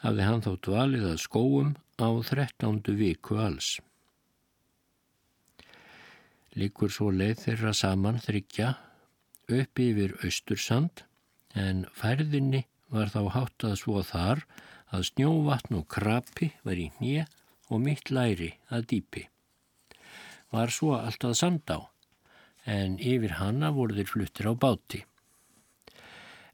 Hafði 0.00 0.28
hann 0.28 0.44
þá 0.44 0.52
dvalið 0.64 1.04
að 1.10 1.20
skóum 1.20 1.74
á 2.00 2.08
þrettándu 2.30 2.96
viku 2.96 3.36
alls. 3.40 3.76
Líkur 6.56 6.92
svo 6.92 7.10
leið 7.12 7.42
þeirra 7.44 7.74
saman 7.76 8.20
þryggja 8.24 8.72
upp 9.52 9.80
yfir 9.84 10.16
Östursand 10.24 11.04
en 11.52 11.84
færðinni 11.92 12.64
var 12.88 13.12
þá 13.12 13.20
háttað 13.36 13.76
svo 13.82 14.00
þar 14.00 14.46
að 14.96 15.10
snjóvatn 15.10 15.76
og 15.80 15.88
krapi 15.92 16.54
var 16.64 16.80
í 16.80 16.88
hnið 16.96 17.35
og 17.70 17.82
mitt 17.82 18.10
læri 18.10 18.52
að 18.70 18.86
dýpi. 18.92 19.26
Var 20.54 20.72
svo 20.72 20.94
alltaf 20.98 21.36
sand 21.38 21.66
á, 21.68 21.82
en 22.66 22.98
yfir 22.98 23.36
hanna 23.40 23.72
voru 23.74 23.96
þeir 23.98 24.10
fluttir 24.10 24.48
á 24.50 24.54
báti. 24.54 25.02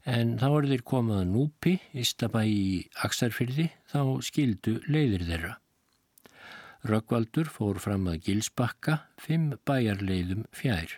En 0.03 0.35
þá 0.39 0.47
voru 0.51 0.71
þeir 0.71 0.83
komað 0.83 1.27
núpi, 1.31 1.77
Ístabæ 1.95 2.41
í 2.43 2.63
Aksarfyrði, 3.05 3.69
þá 3.87 4.19
skildu 4.25 4.79
leiðir 4.89 5.23
þeirra. 5.29 5.53
Röggvaldur 6.83 7.47
fór 7.47 7.79
fram 7.79 8.09
að 8.11 8.25
Gilsbakka, 8.25 8.97
fimm 9.15 9.53
bæjarleiðum 9.63 10.43
fjær. 10.51 10.97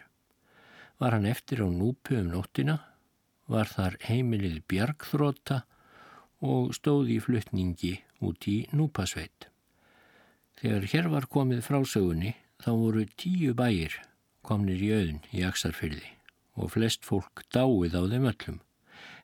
Var 0.97 1.13
hann 1.13 1.29
eftir 1.29 1.61
á 1.61 1.69
núpu 1.69 2.17
um 2.17 2.31
nóttina, 2.33 2.79
var 3.45 3.69
þar 3.69 3.99
heimilið 4.07 4.63
bjargþróta 4.71 5.61
og 6.41 6.73
stóði 6.73 7.19
í 7.19 7.21
fluttningi 7.21 7.93
út 8.25 8.47
í 8.49 8.63
núpasveit. 8.73 9.51
Þegar 10.59 10.85
hér 10.91 11.09
var 11.11 11.25
komið 11.31 11.63
frásögunni 11.65 12.35
þá 12.63 12.69
voru 12.79 13.05
tíu 13.19 13.55
bæir 13.57 13.97
komnir 14.45 14.79
í 14.79 14.91
auðn 14.95 15.19
í 15.35 15.43
Aksarfyrði 15.47 16.13
og 16.55 16.71
flest 16.75 17.03
fólk 17.07 17.43
dáið 17.51 17.97
á 17.99 18.01
þeim 18.07 18.29
öllum 18.31 18.61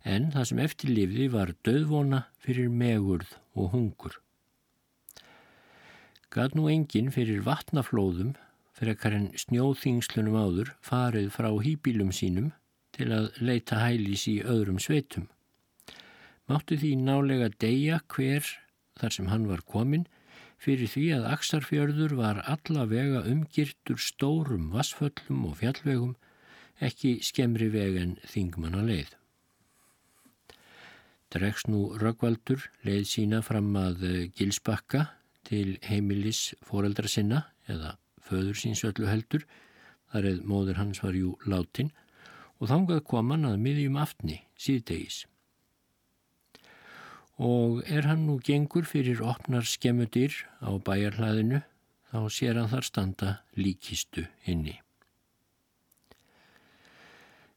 en 0.04 0.32
það 0.34 0.48
sem 0.50 0.62
eftirlifði 0.66 1.28
var 1.32 1.54
döðvona 1.66 2.26
fyrir 2.42 2.70
megurð 2.74 3.36
og 3.56 3.72
hungur. 3.76 4.18
Gat 6.32 6.56
nú 6.56 6.68
enginn 6.72 7.12
fyrir 7.14 7.44
vatnaflóðum 7.46 8.34
fyrir 8.78 8.96
ekkar 8.96 9.16
en 9.18 9.29
snjóþingslunum 9.38 10.38
áður 10.40 10.74
farið 10.84 11.29
frá 11.36 11.50
hýbílum 11.64 12.12
sínum 12.16 12.50
til 12.96 13.12
að 13.14 13.29
leita 13.40 13.79
hælis 13.82 14.25
í 14.32 14.40
öðrum 14.44 14.79
sveitum. 14.82 15.29
Máttu 16.50 16.75
því 16.79 16.96
nálega 17.05 17.51
deyja 17.62 18.01
hver 18.12 18.48
þar 19.00 19.16
sem 19.16 19.29
hann 19.32 19.48
var 19.48 19.62
komin 19.64 20.08
fyrir 20.62 20.90
því 20.92 21.06
að 21.16 21.30
Aksarfjörður 21.36 22.14
var 22.20 22.42
allavega 22.50 23.24
umgirtur 23.30 23.98
stórum 24.02 24.70
vassföllum 24.76 25.48
og 25.50 25.58
fjallvegum 25.62 26.14
ekki 26.86 27.18
skemri 27.26 27.70
veg 27.74 27.98
en 28.02 28.14
þingmanna 28.30 28.84
leið. 28.86 29.16
Dregs 31.32 31.66
nú 31.72 31.96
Röggvaldur 31.98 32.66
leið 32.86 33.08
sína 33.08 33.40
fram 33.46 33.72
að 33.80 34.04
Gilsbakka 34.36 35.06
til 35.48 35.78
heimilis 35.88 36.52
foreldra 36.68 37.10
sinna 37.10 37.46
eða 37.72 37.96
föður 38.28 38.58
síns 38.60 38.84
öllu 38.88 39.08
heldur, 39.10 39.46
þar 40.12 40.28
eða 40.30 40.48
móður 40.48 40.82
hans 40.82 41.02
var 41.04 41.16
jú 41.18 41.38
látin, 41.50 41.92
og 42.60 42.70
þangað 42.70 43.06
kom 43.08 43.32
hann 43.34 43.48
að 43.50 43.62
miðjum 43.64 43.98
aftni 44.02 44.42
síðdegis. 44.60 45.24
Og 47.37 47.81
er 47.87 48.07
hann 48.09 48.25
nú 48.27 48.39
gengur 48.44 48.85
fyrir 48.85 49.22
opnar 49.24 49.65
skemmudir 49.65 50.33
á 50.59 50.75
bæjarhlaðinu, 50.77 51.61
þá 52.11 52.20
sér 52.29 52.59
hann 52.59 52.72
þar 52.72 52.87
standa 52.87 53.29
líkistu 53.55 54.25
inni. 54.46 54.79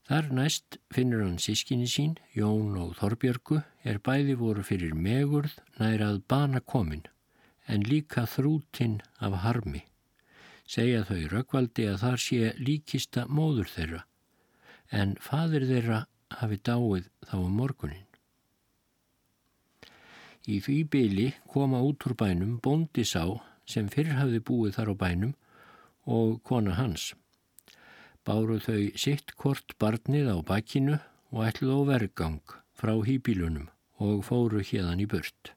Þar 0.05 0.29
næst 0.37 0.77
finnur 0.93 1.25
hann 1.25 1.41
sískinni 1.41 1.89
sín, 1.89 2.15
Jón 2.37 2.77
og 2.77 2.93
Þorbjörgu, 2.99 3.63
er 3.83 3.99
bæði 3.99 4.37
voru 4.37 4.63
fyrir 4.63 4.93
megurð 4.93 5.57
nærað 5.81 6.21
bana 6.29 6.61
komin, 6.61 7.03
en 7.67 7.81
líka 7.83 8.27
þrútin 8.29 9.01
af 9.19 9.41
harmi 9.41 9.83
segja 10.65 11.03
þau 11.05 11.21
röggvaldi 11.31 11.85
að 11.89 12.01
þar 12.01 12.21
sé 12.21 12.51
líkista 12.57 13.25
móður 13.29 13.69
þeirra, 13.69 14.01
en 14.89 15.15
fadir 15.21 15.67
þeirra 15.69 16.01
hafi 16.39 16.59
dáið 16.65 17.09
þá 17.29 17.35
um 17.37 17.57
morgunin. 17.59 18.05
Í 20.45 20.61
byli 20.61 21.31
koma 21.49 21.81
út 21.81 22.05
úr 22.05 22.13
bænum 22.13 22.59
bóndi 22.61 23.05
sá 23.05 23.25
sem 23.65 23.87
fyrr 23.89 24.13
hafði 24.19 24.41
búið 24.45 24.75
þar 24.77 24.91
á 24.93 24.95
bænum 25.03 25.33
og 26.05 26.43
kona 26.45 26.75
hans. 26.77 27.13
Báru 28.25 28.59
þau 28.61 28.93
sitt 28.97 29.33
kort 29.35 29.73
barnið 29.81 30.29
á 30.29 30.37
bakkinu 30.45 30.99
og 31.33 31.45
ætluð 31.47 31.73
á 31.73 31.81
vergang 31.89 32.41
frá 32.77 32.93
hýbílunum 32.93 33.67
og 33.97 34.21
fóru 34.27 34.61
hérðan 34.61 35.01
í 35.01 35.09
burt. 35.09 35.53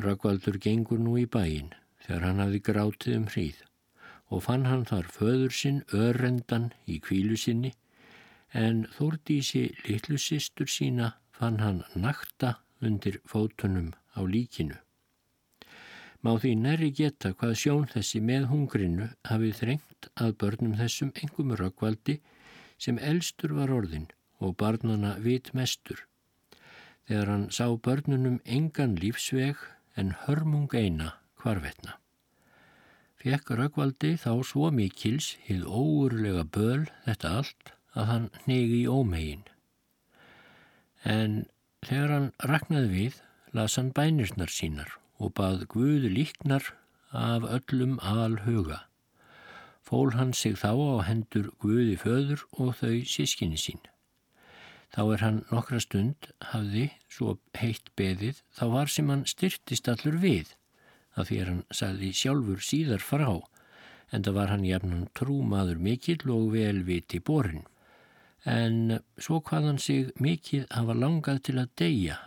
Röggvaldur 0.00 0.56
gengur 0.56 1.00
nú 1.00 1.18
í 1.20 1.26
bæin 1.28 1.74
þegar 2.06 2.26
hann 2.26 2.42
hafði 2.42 2.60
grátið 2.68 3.16
um 3.18 3.26
hríð 3.28 3.62
og 4.32 4.44
fann 4.48 4.64
hann 4.64 4.86
þar 4.88 5.08
föður 5.12 5.52
sinn 5.52 5.82
örrendan 5.92 6.70
í 6.88 6.98
kvílu 7.04 7.36
sinni 7.36 7.74
en 8.56 8.86
þórdísi 8.96 9.68
litlu 9.84 10.16
sýstur 10.20 10.70
sína 10.72 11.12
fann 11.42 11.58
hann 11.58 11.80
nakta 11.98 12.50
undir 12.86 13.16
fótunum 13.26 13.88
á 14.14 14.22
líkinu. 14.22 14.76
Má 16.22 16.36
því 16.38 16.52
næri 16.54 16.90
geta 16.94 17.32
hvað 17.34 17.56
sjón 17.58 17.88
þessi 17.90 18.20
með 18.22 18.44
hungrinu 18.52 19.08
hafið 19.26 19.56
þrengt 19.58 20.06
að 20.22 20.36
börnum 20.38 20.76
þessum 20.78 21.10
engum 21.18 21.50
rökkvaldi 21.58 22.20
sem 22.78 23.00
elstur 23.10 23.56
var 23.56 23.74
orðin 23.74 24.06
og 24.38 24.54
barnana 24.62 25.16
vit 25.24 25.50
mestur. 25.58 26.04
Þegar 27.10 27.32
hann 27.34 27.48
sá 27.50 27.66
börnunum 27.74 28.38
engan 28.46 28.94
lífsveg 29.02 29.58
en 29.98 30.14
hörmung 30.22 30.70
eina 30.78 31.16
hvarvetna. 31.42 31.98
Fekk 33.18 33.50
Röggvaldi 33.58 34.14
þá 34.14 34.46
svo 34.46 34.70
mikils 34.70 35.34
hið 35.48 35.66
óurlega 35.66 36.46
böl 36.46 36.86
þetta 37.08 37.34
allt 37.40 37.74
að 37.98 38.08
hann 38.12 38.30
negi 38.46 38.84
í 38.84 38.86
ómegin. 38.86 39.42
En 41.04 41.44
þegar 41.82 42.14
hann 42.14 42.30
raknaði 42.46 42.90
við, 42.92 43.18
las 43.52 43.76
hann 43.78 43.92
bænirnar 43.96 44.52
sínar 44.52 44.96
og 45.18 45.34
bað 45.38 45.66
Guðu 45.72 46.10
líknar 46.12 46.72
af 47.12 47.44
öllum 47.44 47.98
alhuga. 48.00 48.84
Fól 49.82 50.14
hann 50.16 50.32
sig 50.32 50.56
þá 50.56 50.72
á 50.72 51.06
hendur 51.08 51.50
Guði 51.60 51.98
föður 52.00 52.46
og 52.52 52.76
þau 52.80 53.02
sískinni 53.04 53.58
sín. 53.60 53.82
Þá 54.92 55.02
er 55.14 55.22
hann 55.24 55.38
nokkra 55.50 55.80
stund 55.80 56.28
hafði 56.52 56.90
svo 57.08 57.38
heitt 57.56 57.88
beðið, 57.96 58.42
þá 58.52 58.64
var 58.76 58.92
sem 58.92 59.08
hann 59.08 59.24
styrtist 59.26 59.88
allur 59.88 60.18
við 60.20 60.52
að 61.16 61.28
því 61.28 61.38
er 61.40 61.50
hann 61.50 61.62
sagði 61.72 62.10
sjálfur 62.16 62.62
síðar 62.64 63.04
frá 63.04 63.28
en 64.12 64.24
það 64.24 64.36
var 64.36 64.52
hann 64.52 64.66
jafnan 64.68 65.06
trúmaður 65.16 65.80
mikill 65.80 66.24
og 66.32 66.52
velviti 66.52 67.20
borin. 67.24 67.64
En 68.48 68.98
svo 69.22 69.38
hvað 69.40 69.68
hann 69.68 69.78
sig 69.78 70.10
mikill 70.18 70.66
hafa 70.70 70.96
langað 70.98 71.42
til 71.46 71.58
að 71.62 71.74
deyja, 71.78 72.18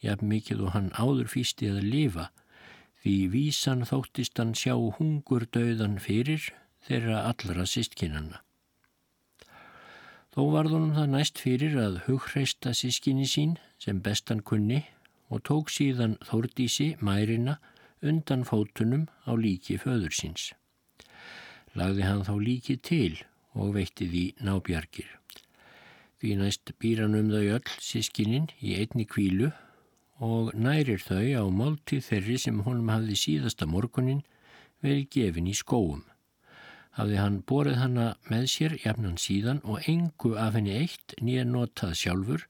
jafn 0.00 0.28
mikill 0.28 0.62
og 0.64 0.72
hann 0.72 0.90
áður 0.96 1.28
fýsti 1.28 1.68
að 1.68 1.84
lifa, 1.84 2.30
því 3.02 3.16
vísan 3.34 3.84
þóttist 3.88 4.40
hann 4.40 4.54
sjá 4.56 4.74
hungur 4.74 5.44
döðan 5.52 5.98
fyrir 6.00 6.48
þeirra 6.88 7.26
allra 7.28 7.66
sístkinnanna. 7.68 8.40
Þó 10.32 10.42
varðunum 10.54 10.94
það 10.96 11.12
næst 11.12 11.40
fyrir 11.42 11.76
að 11.82 12.00
hugreista 12.06 12.72
sískinni 12.76 13.26
sín 13.28 13.56
sem 13.82 14.00
bestan 14.00 14.40
kunni 14.40 14.84
og 15.28 15.42
tók 15.44 15.72
síðan 15.72 16.16
Þórdísi, 16.24 16.94
mærina, 17.04 17.58
undan 18.00 18.46
fótunum 18.46 19.08
á 19.28 19.34
líki 19.36 19.76
föður 19.82 20.14
síns. 20.14 20.52
Lagði 21.76 22.06
hann 22.06 22.24
þá 22.24 22.34
líki 22.40 22.78
til 22.80 23.18
og 23.58 23.74
veitti 23.76 24.08
því 24.08 24.24
nábjargir. 24.46 25.17
Því 26.18 26.34
næst 26.40 26.72
býr 26.82 27.04
hann 27.04 27.14
um 27.14 27.28
þau 27.30 27.44
öll 27.56 27.72
sískininn 27.78 28.48
í 28.58 28.74
einni 28.80 29.04
kvílu 29.06 29.52
og 30.28 30.50
nærir 30.58 30.98
þau 30.98 31.22
á 31.22 31.44
máltið 31.46 32.06
þeirri 32.08 32.38
sem 32.42 32.62
honum 32.66 32.90
hafði 32.90 33.18
síðasta 33.20 33.68
morgunin 33.70 34.24
vel 34.82 35.04
gefin 35.14 35.46
í 35.46 35.54
skóum. 35.54 36.02
Hafði 36.98 37.20
hann 37.22 37.36
borið 37.46 37.78
hanna 37.78 38.06
með 38.26 38.46
sér 38.50 38.74
jafnan 38.82 39.18
síðan 39.22 39.60
og 39.62 39.86
engu 39.86 40.32
af 40.34 40.56
henni 40.58 40.74
eitt 40.80 41.14
nýja 41.22 41.44
notað 41.46 41.94
sjálfur 42.00 42.48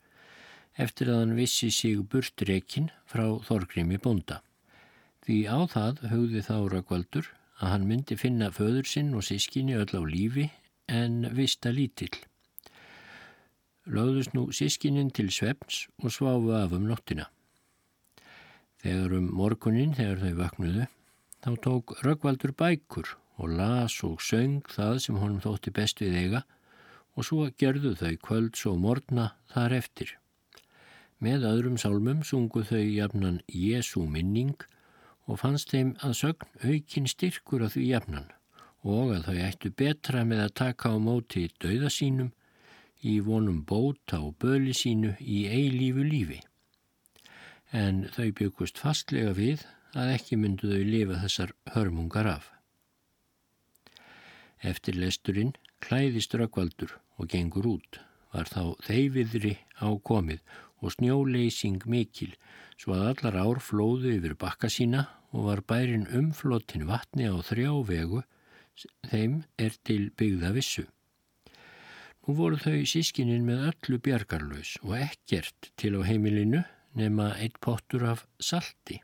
eftir 0.80 1.10
að 1.12 1.20
hann 1.20 1.36
vissi 1.36 1.68
sig 1.74 2.00
burtrekin 2.08 2.88
frá 3.04 3.26
Þorgrimi 3.44 4.00
búnda. 4.00 4.40
Því 5.26 5.38
á 5.44 5.58
það 5.68 6.02
hugði 6.14 6.46
þá 6.46 6.56
Rökkvaldur 6.72 7.28
að 7.60 7.74
hann 7.74 7.86
myndi 7.90 8.16
finna 8.16 8.48
föður 8.54 8.88
sinn 8.88 9.12
og 9.18 9.28
sískinni 9.28 9.76
öll 9.76 9.92
á 9.92 10.02
lífi 10.08 10.48
en 10.88 11.26
vista 11.36 11.68
lítill. 11.74 12.16
Lögðust 13.88 14.34
nú 14.36 14.50
sískinnin 14.52 15.08
til 15.16 15.30
svefns 15.32 15.86
og 16.02 16.12
sváfu 16.12 16.52
af 16.52 16.74
um 16.76 16.84
nóttina. 16.90 17.30
Þegar 18.84 19.14
um 19.16 19.30
morgunin, 19.32 19.94
þegar 19.96 20.20
þau 20.20 20.34
vaknuðu, 20.42 20.84
þá 21.42 21.50
tók 21.64 21.94
Rökkvaldur 22.04 22.52
bækur 22.52 23.16
og 23.38 23.54
las 23.56 23.96
og 24.04 24.20
söng 24.20 24.60
það 24.68 25.00
sem 25.06 25.18
honum 25.18 25.40
þótti 25.40 25.72
best 25.74 26.02
við 26.04 26.18
eiga 26.20 26.44
og 27.16 27.26
svo 27.26 27.48
gerðu 27.58 27.94
þau 27.98 28.14
kvölds 28.28 28.66
og 28.70 28.78
morgna 28.82 29.30
þar 29.54 29.78
eftir. 29.80 30.12
Með 31.18 31.48
öðrum 31.48 31.78
sálmum 31.80 32.20
sungu 32.26 32.62
þau 32.68 32.84
jafnan 32.84 33.40
Jésu 33.50 34.04
minning 34.06 34.58
og 35.26 35.40
fannst 35.40 35.72
þeim 35.72 35.96
að 36.04 36.18
sögn 36.20 36.52
aukin 36.62 37.08
styrkur 37.10 37.64
að 37.64 37.78
því 37.78 37.86
jafnan 37.88 38.28
og 38.86 39.16
að 39.16 39.30
þau 39.30 39.38
ættu 39.48 39.72
betra 39.74 40.22
með 40.28 40.44
að 40.44 40.56
taka 40.60 40.92
á 40.92 40.96
móti 41.02 41.48
dauða 41.58 41.90
sínum 41.90 42.30
í 43.02 43.18
vonum 43.24 43.62
bóta 43.64 44.20
og 44.24 44.36
böli 44.42 44.74
sínu 44.74 45.14
í 45.20 45.46
eilífu 45.46 46.04
lífi. 46.06 46.38
En 47.72 48.06
þau 48.14 48.30
byggust 48.38 48.80
fastlega 48.80 49.34
við 49.36 49.64
að 49.94 50.14
ekki 50.16 50.38
myndu 50.40 50.70
þau 50.72 50.84
lifa 50.92 51.20
þessar 51.24 51.54
hörmungar 51.74 52.28
af. 52.30 52.50
Eftir 54.58 54.98
lesturinn 54.98 55.54
klæðist 55.84 56.34
Rökkvaldur 56.34 56.96
og 57.18 57.28
gengur 57.30 57.68
út. 57.76 58.00
Var 58.32 58.48
þá 58.50 58.74
þeyfiðri 58.84 59.54
ákomið 59.80 60.42
og 60.82 60.92
snjóleysing 60.94 61.84
mikil 61.88 62.34
svo 62.78 62.96
að 62.96 63.06
allar 63.12 63.38
ár 63.44 63.62
flóðu 63.62 64.12
yfir 64.18 64.34
bakka 64.38 64.70
sína 64.70 65.06
og 65.32 65.48
var 65.48 65.62
bærin 65.64 66.08
umflottin 66.14 66.86
vatni 66.88 67.28
á 67.28 67.36
þrjá 67.44 67.72
vegu 67.88 68.22
þeim 69.10 69.42
er 69.58 69.74
til 69.84 70.10
byggða 70.18 70.52
vissu. 70.54 70.84
Nú 72.28 72.34
voru 72.36 72.58
þau 72.60 72.82
sískininn 72.84 73.46
með 73.48 73.62
öllu 73.70 73.96
bjargarlaus 74.04 74.74
og 74.82 74.90
ekkert 74.98 75.70
til 75.80 75.94
á 75.96 76.04
heimilinu 76.04 76.58
nema 77.00 77.30
eitt 77.40 77.54
pottur 77.64 78.02
af 78.04 78.26
salti. 78.36 78.98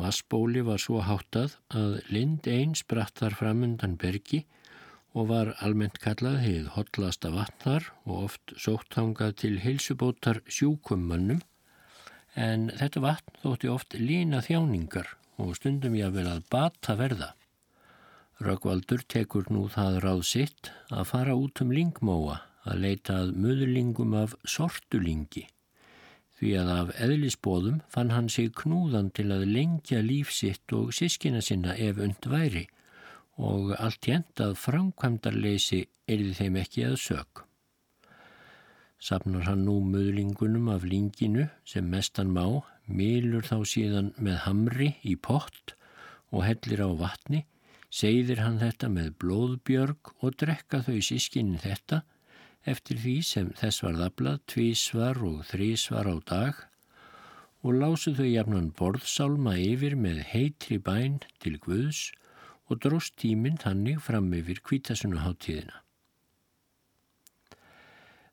Vassbóli 0.00 0.62
var 0.64 0.80
svo 0.80 1.02
háttað 1.04 1.58
að 1.68 1.98
lind 2.08 2.48
einn 2.48 2.72
spratt 2.80 3.20
þar 3.20 3.36
framundan 3.36 3.98
bergi 4.00 4.40
og 5.12 5.28
var 5.34 5.52
almennt 5.60 6.00
kallað 6.00 6.40
heið 6.46 6.72
hotlasta 6.78 7.34
vatnar 7.36 7.90
og 8.06 8.24
oft 8.30 8.56
sótt 8.56 8.96
hangað 8.96 9.36
til 9.44 9.60
heilsubótar 9.60 10.40
sjúkummannum 10.48 11.44
en 12.40 12.70
þetta 12.80 13.04
vatn 13.04 13.36
þótti 13.44 13.74
oft 13.76 14.00
lína 14.00 14.40
þjáningar 14.48 15.12
og 15.36 15.58
stundum 15.60 16.00
ég 16.00 16.08
að 16.08 16.22
vel 16.22 16.28
að 16.38 16.44
bata 16.56 16.96
verða. 16.96 17.34
Röggvaldur 18.42 19.04
tekur 19.06 19.46
nú 19.54 19.68
það 19.70 19.98
ráð 20.02 20.22
sitt 20.26 20.72
að 20.90 21.08
fara 21.12 21.34
út 21.38 21.62
um 21.62 21.72
lingmóa 21.74 22.40
að 22.66 22.84
leita 22.84 23.18
að 23.22 23.34
möðurlingum 23.44 24.14
af 24.18 24.34
sortulingi 24.48 25.46
því 26.42 26.52
að 26.58 26.70
af 26.74 26.88
eðlisbóðum 27.06 27.76
fann 27.94 28.10
hann 28.10 28.28
sig 28.34 28.50
knúðan 28.58 29.12
til 29.14 29.28
að 29.30 29.44
lengja 29.46 30.00
lífsitt 30.02 30.74
og 30.74 30.90
sískina 30.96 31.42
sinna 31.44 31.76
ef 31.78 32.00
und 32.02 32.26
væri 32.26 32.64
og 33.38 33.70
allt 33.78 34.08
jænt 34.10 34.42
að 34.42 34.56
framkvæmdarleysi 34.58 35.84
erði 36.10 36.34
þeim 36.40 36.58
ekki 36.64 36.84
að 36.88 36.98
sög. 37.04 37.44
Sapnar 39.02 39.46
hann 39.46 39.62
nú 39.66 39.78
möðlingunum 39.86 40.68
af 40.74 40.82
linginu 40.86 41.46
sem 41.66 41.86
mestan 41.90 42.34
má, 42.34 42.44
milur 42.86 43.46
þá 43.46 43.62
síðan 43.66 44.10
með 44.18 44.42
hamri 44.48 44.90
í 45.06 45.14
pott 45.14 45.76
og 46.34 46.42
hellir 46.46 46.82
á 46.82 46.90
vatni, 46.90 47.46
segðir 47.92 48.40
hann 48.40 48.58
þetta 48.62 48.88
með 48.88 49.12
blóðbjörg 49.20 50.14
og 50.24 50.36
drekka 50.40 50.80
þau 50.86 50.98
sískinni 51.04 51.60
þetta 51.60 52.02
eftir 52.72 53.00
því 53.02 53.16
sem 53.26 53.50
þess 53.58 53.82
var 53.84 53.98
þablað 53.98 54.38
tvísvar 54.52 55.20
og 55.28 55.42
þrísvar 55.50 56.08
á 56.08 56.16
dag 56.30 56.62
og 57.62 57.78
lásu 57.78 58.14
þau 58.16 58.26
jafnan 58.26 58.70
borðsálma 58.78 59.54
yfir 59.60 59.94
með 59.98 60.22
heitri 60.32 60.78
bæn 60.82 61.20
til 61.42 61.58
Guðs 61.62 62.10
og 62.70 62.80
dróst 62.82 63.18
tíminn 63.20 63.60
þannig 63.60 64.00
fram 64.02 64.30
yfir 64.34 64.62
kvítasunuháttíðina. 64.64 65.82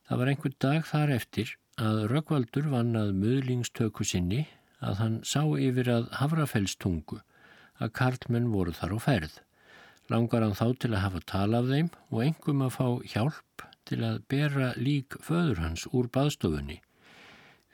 Það 0.07 0.21
var 0.21 0.31
einhver 0.31 0.55
dag 0.63 0.87
þar 0.89 1.11
eftir 1.13 1.51
að 1.77 2.05
Röggvaldur 2.09 2.71
vann 2.71 2.95
að 2.97 3.11
möðlingstöku 3.19 4.07
sinni 4.07 4.45
að 4.79 5.03
hann 5.03 5.19
sá 5.27 5.43
yfir 5.59 5.91
að 5.93 6.09
Havrafellstungu 6.17 7.19
að 7.79 7.93
karlmenn 7.99 8.49
voru 8.53 8.73
þar 8.75 8.95
á 8.95 8.99
ferð. 9.03 9.35
Langar 10.09 10.41
hann 10.41 10.57
þá 10.57 10.67
til 10.81 10.93
að 10.95 11.03
hafa 11.03 11.19
tala 11.29 11.59
af 11.61 11.67
þeim 11.69 11.89
og 12.09 12.21
engum 12.25 12.63
að 12.65 12.75
fá 12.75 12.87
hjálp 13.11 13.65
til 13.89 13.99
að 14.05 14.21
bera 14.31 14.71
lík 14.77 15.17
föður 15.25 15.61
hans 15.61 15.85
úr 15.93 16.09
baðstofunni. 16.13 16.79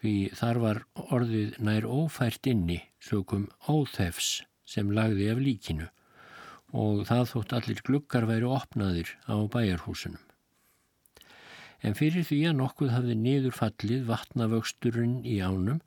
Því 0.02 0.16
þar 0.38 0.60
var 0.64 0.82
orðið 1.16 1.56
nær 1.64 1.88
ófært 1.88 2.48
inni 2.52 2.82
sökum 3.04 3.48
óþefs 3.72 4.44
sem 4.68 4.92
lagði 4.92 5.32
af 5.32 5.42
líkinu. 5.42 5.88
Og 6.76 7.06
það 7.08 7.32
þótt 7.32 7.56
allir 7.56 7.82
glukkar 7.88 8.28
væri 8.28 8.48
opnaðir 8.52 9.16
á 9.32 9.36
bæjarhúsunum. 9.56 10.22
En 11.86 11.96
fyrir 11.96 12.26
því 12.28 12.40
að 12.50 12.58
nokkuð 12.60 12.96
hafði 12.98 13.16
niður 13.20 13.56
fallið 13.56 14.08
vatnavöxturinn 14.10 15.20
í 15.24 15.38
ánum 15.40 15.80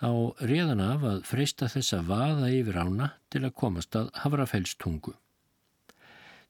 þá 0.00 0.10
reðan 0.48 0.80
af 0.84 1.04
að 1.04 1.24
freysta 1.28 1.68
þess 1.68 1.96
að 1.96 2.12
vaða 2.12 2.52
yfir 2.56 2.78
ána 2.80 3.10
til 3.28 3.44
að 3.44 3.56
komast 3.62 3.96
að 3.98 4.12
Havrafellstungu. 4.22 5.12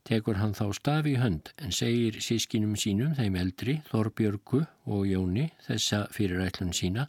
Tekur 0.08 0.38
hann 0.40 0.54
þá 0.56 0.70
stafi 0.76 1.12
í 1.14 1.20
hönd 1.20 1.50
en 1.60 1.74
segir 1.76 2.16
sískinum 2.24 2.72
sínum 2.80 3.12
þeim 3.18 3.36
eldri, 3.36 3.76
Þorbjörgu 3.90 4.62
og 4.88 5.02
Jóni 5.08 5.50
þessa 5.66 6.06
fyrirætlun 6.14 6.72
sína 6.76 7.06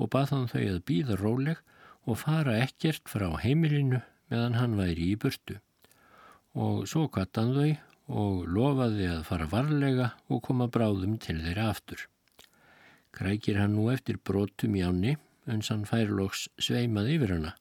og 0.00 0.08
bað 0.14 0.32
hann 0.34 0.48
þau 0.50 0.62
að 0.62 0.80
býða 0.88 1.18
róleg 1.20 1.60
og 2.08 2.18
fara 2.22 2.56
ekkert 2.64 3.10
frá 3.12 3.28
heimilinu 3.42 4.00
meðan 4.32 4.56
hann 4.58 4.78
væri 4.80 5.12
í 5.12 5.18
burtu. 5.20 5.58
Og 6.56 6.88
svo 6.88 7.04
kattan 7.12 7.52
þau 7.56 7.68
og 8.22 8.48
lofaði 8.48 9.10
að 9.12 9.22
fara 9.28 9.50
varlega 9.52 10.08
og 10.32 10.42
koma 10.48 10.70
bráðum 10.72 11.18
til 11.20 11.38
þeirra 11.44 11.68
aftur. 11.74 12.08
Krækir 13.12 13.60
hann 13.60 13.76
nú 13.76 13.90
eftir 13.92 14.16
brotum 14.16 14.74
í 14.76 14.82
áni, 14.82 15.18
uns 15.52 15.68
hann 15.68 15.84
færloks 15.88 16.48
sveimaði 16.56 17.18
yfir 17.18 17.36
hana, 17.36 17.54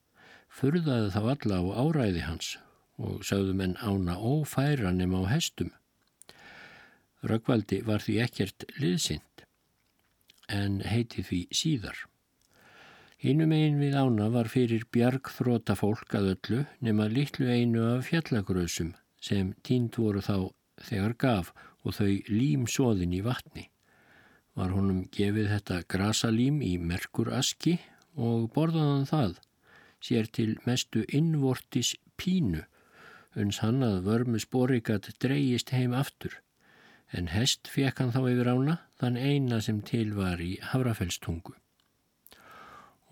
furðaði 0.48 1.12
þá 1.12 1.22
alla 1.36 1.60
á 1.60 1.64
áræði 1.84 2.28
hans 2.28 2.56
og 2.98 3.24
sögðum 3.28 3.64
en 3.66 3.76
ána 3.80 4.18
ófæra 4.18 4.92
nema 4.92 5.24
á 5.24 5.32
hestum. 5.32 5.72
Röggvaldi 7.24 7.84
var 7.86 8.02
því 8.02 8.18
ekkert 8.26 8.66
liðsind, 8.82 9.46
en 10.50 10.82
heiti 10.82 11.24
því 11.24 11.42
síðar. 11.54 11.98
Hínum 13.22 13.52
einn 13.54 13.78
við 13.78 13.94
ána 13.94 14.32
var 14.34 14.48
fyrir 14.50 14.88
bjargþróta 14.90 15.76
fólk 15.78 16.16
að 16.18 16.32
öllu 16.32 16.64
nema 16.82 17.06
litlu 17.06 17.46
einu 17.54 17.84
af 17.92 18.08
fjallagröðsum 18.10 18.96
sem 19.22 19.52
tínd 19.62 20.00
voru 20.02 20.24
þá 20.26 20.50
þegar 20.82 21.14
gaf 21.22 21.52
og 21.86 21.94
þau 22.00 22.10
límsóðin 22.30 23.14
í 23.14 23.22
vatni. 23.22 23.68
Var 24.58 24.74
honum 24.74 25.06
gefið 25.14 25.52
þetta 25.54 25.78
grasalím 25.94 26.60
í 26.66 26.74
merkuraski 26.82 27.78
og 28.18 28.50
borðaðan 28.56 29.06
það, 29.08 29.38
sér 30.02 30.28
til 30.34 30.58
mestu 30.66 31.06
innvortis 31.14 31.94
pínu, 32.18 32.66
uns 33.40 33.62
hann 33.64 33.84
að 33.86 34.04
vörmu 34.08 34.40
sporikat 34.42 35.10
dreyist 35.24 35.72
heim 35.76 35.94
aftur, 35.96 36.38
en 37.12 37.32
hest 37.32 37.70
fekk 37.72 38.02
hann 38.02 38.14
þá 38.16 38.22
yfir 38.32 38.52
ána 38.52 38.78
þann 39.00 39.18
eina 39.20 39.62
sem 39.64 39.82
til 39.88 40.14
var 40.16 40.42
í 40.44 40.56
Havrafellstungu. 40.72 41.56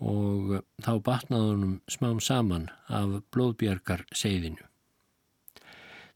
Og 0.00 0.60
þá 0.80 0.92
batnaði 1.04 1.52
honum 1.52 1.78
smám 1.92 2.20
saman 2.24 2.70
af 2.88 3.20
blóðbjargar 3.32 4.06
segðinu. 4.16 4.64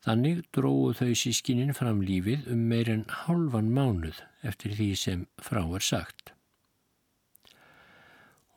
Þannig 0.05 0.43
dróðu 0.53 0.93
þau 0.99 1.13
sískininn 1.17 1.77
fram 1.77 2.03
lífið 2.05 2.49
um 2.53 2.65
meirinn 2.69 3.07
hálfan 3.25 3.71
mánuð 3.73 4.21
eftir 4.45 4.75
því 4.77 4.89
sem 5.01 5.27
frá 5.41 5.63
er 5.65 5.85
sagt. 5.85 6.35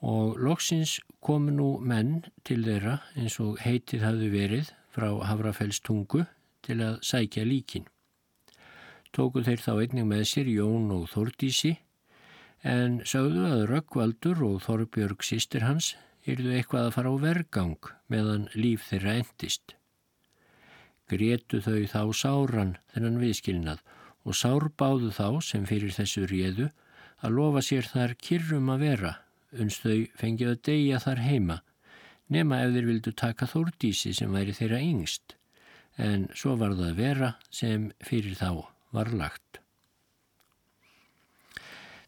Og 0.03 0.35
loksins 0.43 0.97
komu 1.23 1.53
nú 1.55 1.69
menn 1.79 2.25
til 2.43 2.59
þeirra 2.65 2.99
eins 3.15 3.39
og 3.43 3.61
heitið 3.63 4.03
hafðu 4.05 4.27
verið 4.35 4.73
frá 4.97 5.11
Havrafellstungu 5.29 6.25
til 6.65 6.81
að 6.81 6.97
sækja 7.05 7.45
líkin. 7.45 7.85
Tóku 9.13 9.43
þeir 9.45 9.61
þá 9.61 9.73
einning 9.75 10.09
með 10.09 10.25
sér 10.31 10.49
Jón 10.51 10.89
og 10.93 11.07
Þordísi 11.13 11.77
en 12.65 12.99
sögðu 13.05 13.45
að 13.47 13.65
Röggvaldur 13.71 14.41
og 14.49 14.59
Þorbjörg 14.65 15.23
sýstir 15.25 15.63
hans 15.67 15.93
yrðu 16.27 16.55
eitthvað 16.57 16.89
að 16.89 16.95
fara 16.97 17.13
á 17.13 17.15
vergang 17.21 17.91
meðan 18.11 18.49
líf 18.57 18.89
þeirra 18.89 19.19
endist. 19.21 19.75
Grétu 21.07 21.61
þau 21.63 21.85
þá 21.87 22.01
sáran 22.19 22.73
þennan 22.91 23.21
viðskilnað 23.21 23.85
og 24.27 24.35
sárbáðu 24.35 25.13
þá 25.15 25.39
sem 25.45 25.63
fyrir 25.69 25.93
þessu 25.95 26.25
réðu 26.27 26.67
að 27.23 27.37
lofa 27.37 27.63
sér 27.63 27.87
þar 27.87 28.17
kyrrum 28.19 28.73
að 28.73 28.83
vera, 28.83 29.13
uns 29.55 29.79
þau 29.79 30.03
fengið 30.19 30.51
að 30.51 30.63
deyja 30.67 30.99
þar 31.05 31.23
heima, 31.23 31.61
nema 32.33 32.61
ef 32.65 32.73
þeir 32.75 32.89
vildu 32.91 33.13
taka 33.15 33.47
þórdísi 33.49 34.13
sem 34.17 34.33
væri 34.33 34.55
þeirra 34.55 34.81
yngst, 34.83 35.35
en 35.97 36.27
svo 36.35 36.55
var 36.59 36.75
það 36.75 36.91
að 36.91 36.99
vera 37.01 37.31
sem 37.49 37.89
fyrir 38.03 38.37
þá 38.39 38.67
var 38.95 39.13
lagt. 39.15 39.61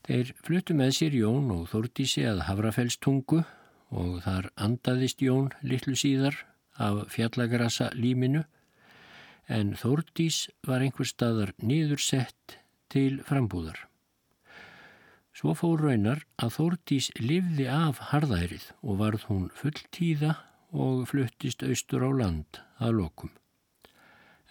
Þeir 0.09 0.31
fluttu 0.41 0.73
með 0.73 0.93
sér 0.97 1.15
Jón 1.19 1.51
og 1.53 1.67
Þórdísi 1.69 2.23
að 2.25 2.45
Havrafellstungu 2.47 3.43
og 3.93 4.15
þar 4.25 4.47
andaðist 4.57 5.21
Jón 5.21 5.51
litlu 5.61 5.93
síðar 5.97 6.37
af 6.81 7.03
fjallagrasa 7.13 7.91
líminu 7.93 8.41
en 9.49 9.75
Þórdís 9.77 10.47
var 10.65 10.85
einhver 10.85 11.09
staðar 11.09 11.53
nýðursett 11.61 12.57
til 12.89 13.19
frambúðar. 13.25 13.88
Svo 15.39 15.53
fór 15.55 15.79
raunar 15.79 16.25
að 16.43 16.49
Þórdís 16.57 17.05
livði 17.15 17.69
af 17.71 18.01
harðærið 18.09 18.63
og 18.83 18.97
varð 18.99 19.21
hún 19.29 19.45
fulltíða 19.55 20.33
og 20.75 21.05
fluttist 21.07 21.63
austur 21.63 22.03
á 22.03 22.11
land 22.11 22.59
að 22.83 22.97
lokum. 22.97 23.31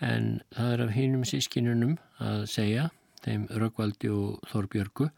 En 0.01 0.39
það 0.57 0.71
er 0.73 0.83
af 0.87 0.95
hinnum 0.95 1.27
sískinunum 1.29 1.99
að 2.25 2.47
segja 2.55 2.87
þeim 3.21 3.45
Röggvaldi 3.53 4.15
og 4.15 4.49
Þorbjörgu, 4.49 5.11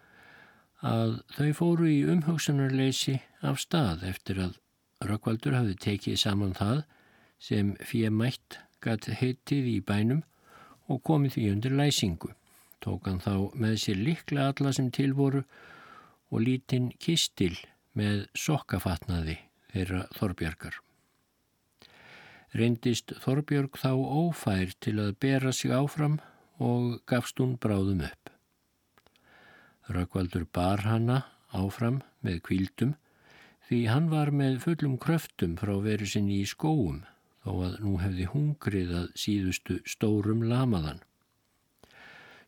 að 0.83 1.15
þau 1.37 1.53
fóru 1.61 1.87
í 1.93 2.03
umhugsunarleysi 2.17 3.21
af 3.47 3.63
stað 3.63 4.03
eftir 4.11 4.43
að 4.49 4.59
Röggvaldur 5.07 5.55
hafði 5.55 5.79
tekið 5.87 6.19
saman 6.25 6.59
það 6.59 6.83
sem 7.39 7.77
fyrir 7.79 8.11
mætt 8.11 8.59
gatt 8.83 9.07
heitið 9.23 9.71
í 9.77 9.79
bænum 9.87 10.27
og 10.91 11.05
komið 11.07 11.39
því 11.39 11.49
undir 11.55 11.79
læsingu. 11.79 12.35
Tók 12.81 13.09
hann 13.09 13.21
þá 13.21 13.53
með 13.61 13.77
sér 13.83 14.01
likla 14.01 14.51
alla 14.51 14.73
sem 14.73 14.89
tilvoru 14.95 15.43
og 16.31 16.45
lítinn 16.47 16.91
kistil 17.03 17.57
með 17.99 18.25
sokkafatnaði 18.39 19.37
þeirra 19.73 20.07
Þorbjörgar. 20.17 20.79
Reyndist 22.57 23.13
Þorbjörg 23.23 23.77
þá 23.79 23.93
ófær 23.95 24.73
til 24.83 24.97
að 25.03 25.13
bera 25.23 25.53
sig 25.55 25.75
áfram 25.75 26.19
og 26.59 26.99
gafst 27.11 27.39
hún 27.43 27.55
bráðum 27.63 28.03
upp. 28.09 28.33
Rökkvaldur 29.91 30.47
bar 30.55 30.83
hana 30.87 31.23
áfram 31.55 32.01
með 32.27 32.43
kvíldum 32.49 32.97
því 33.69 33.85
hann 33.91 34.09
var 34.11 34.33
með 34.35 34.61
fullum 34.65 34.97
kröftum 35.03 35.57
frá 35.61 35.77
veru 35.85 36.09
sinni 36.11 36.41
í 36.43 36.49
skóum 36.49 37.05
þó 37.45 37.53
að 37.67 37.79
nú 37.85 37.95
hefði 38.03 38.27
hungrið 38.33 38.91
að 39.03 39.07
síðustu 39.19 39.79
stórum 39.89 40.43
lamaðan. 40.51 41.01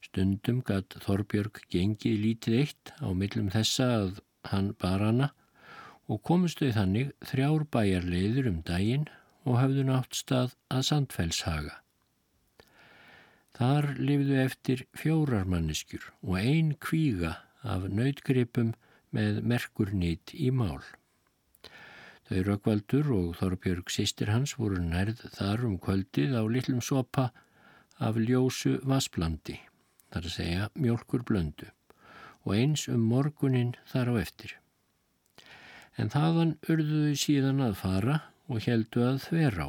Stundum 0.02 0.60
gatt 0.66 0.96
Þorbjörg 1.04 1.62
gengið 1.72 2.18
lítið 2.24 2.58
eitt 2.60 2.92
á 2.98 3.08
millum 3.14 3.52
þessa 3.54 3.88
að 4.00 4.22
hann 4.50 4.72
bar 4.82 5.04
hana 5.06 5.28
og 6.10 6.22
komist 6.26 6.58
þau 6.58 6.72
þannig 6.78 7.12
þrjár 7.30 7.66
bæjarleiður 7.74 8.48
um 8.50 8.58
daginn 8.66 9.06
og 9.46 9.60
hafðu 9.60 9.86
nátt 9.86 10.18
stað 10.18 10.56
að 10.74 10.82
Sandfellshaga. 10.88 11.76
Þar 13.58 13.88
lifðu 14.00 14.38
eftir 14.42 14.82
fjórar 14.96 15.46
manneskjur 15.48 16.08
og 16.24 16.36
ein 16.40 16.74
kvíga 16.82 17.36
af 17.62 17.86
nautgripum 17.86 18.72
með 19.14 19.42
merkurnýtt 19.46 20.34
í 20.34 20.50
mál. 20.50 20.82
Þau 22.26 22.38
Rökkvaldur 22.48 23.10
og 23.12 23.34
Þorbjörg 23.38 23.90
sýstir 23.92 24.32
hans 24.32 24.56
voru 24.58 24.80
nærð 24.80 25.20
þar 25.36 25.66
um 25.68 25.76
kvöldið 25.78 26.32
á 26.38 26.42
litlum 26.48 26.80
sopa 26.80 27.28
af 28.02 28.16
ljósu 28.16 28.78
vasblandi, 28.88 29.58
þar 30.12 30.28
að 30.28 30.34
segja 30.36 30.68
mjölkur 30.76 31.24
blöndu, 31.28 31.68
og 32.44 32.56
eins 32.56 32.84
um 32.92 33.04
morgunin 33.08 33.74
þar 33.88 34.12
á 34.12 34.14
eftir. 34.20 34.56
En 35.96 36.12
þaðan 36.12 36.56
urðuðu 36.72 37.16
síðan 37.20 37.64
að 37.64 37.78
fara 37.80 38.18
og 38.48 38.64
heldu 38.66 39.04
að 39.06 39.20
þver 39.26 39.58
á. 39.60 39.68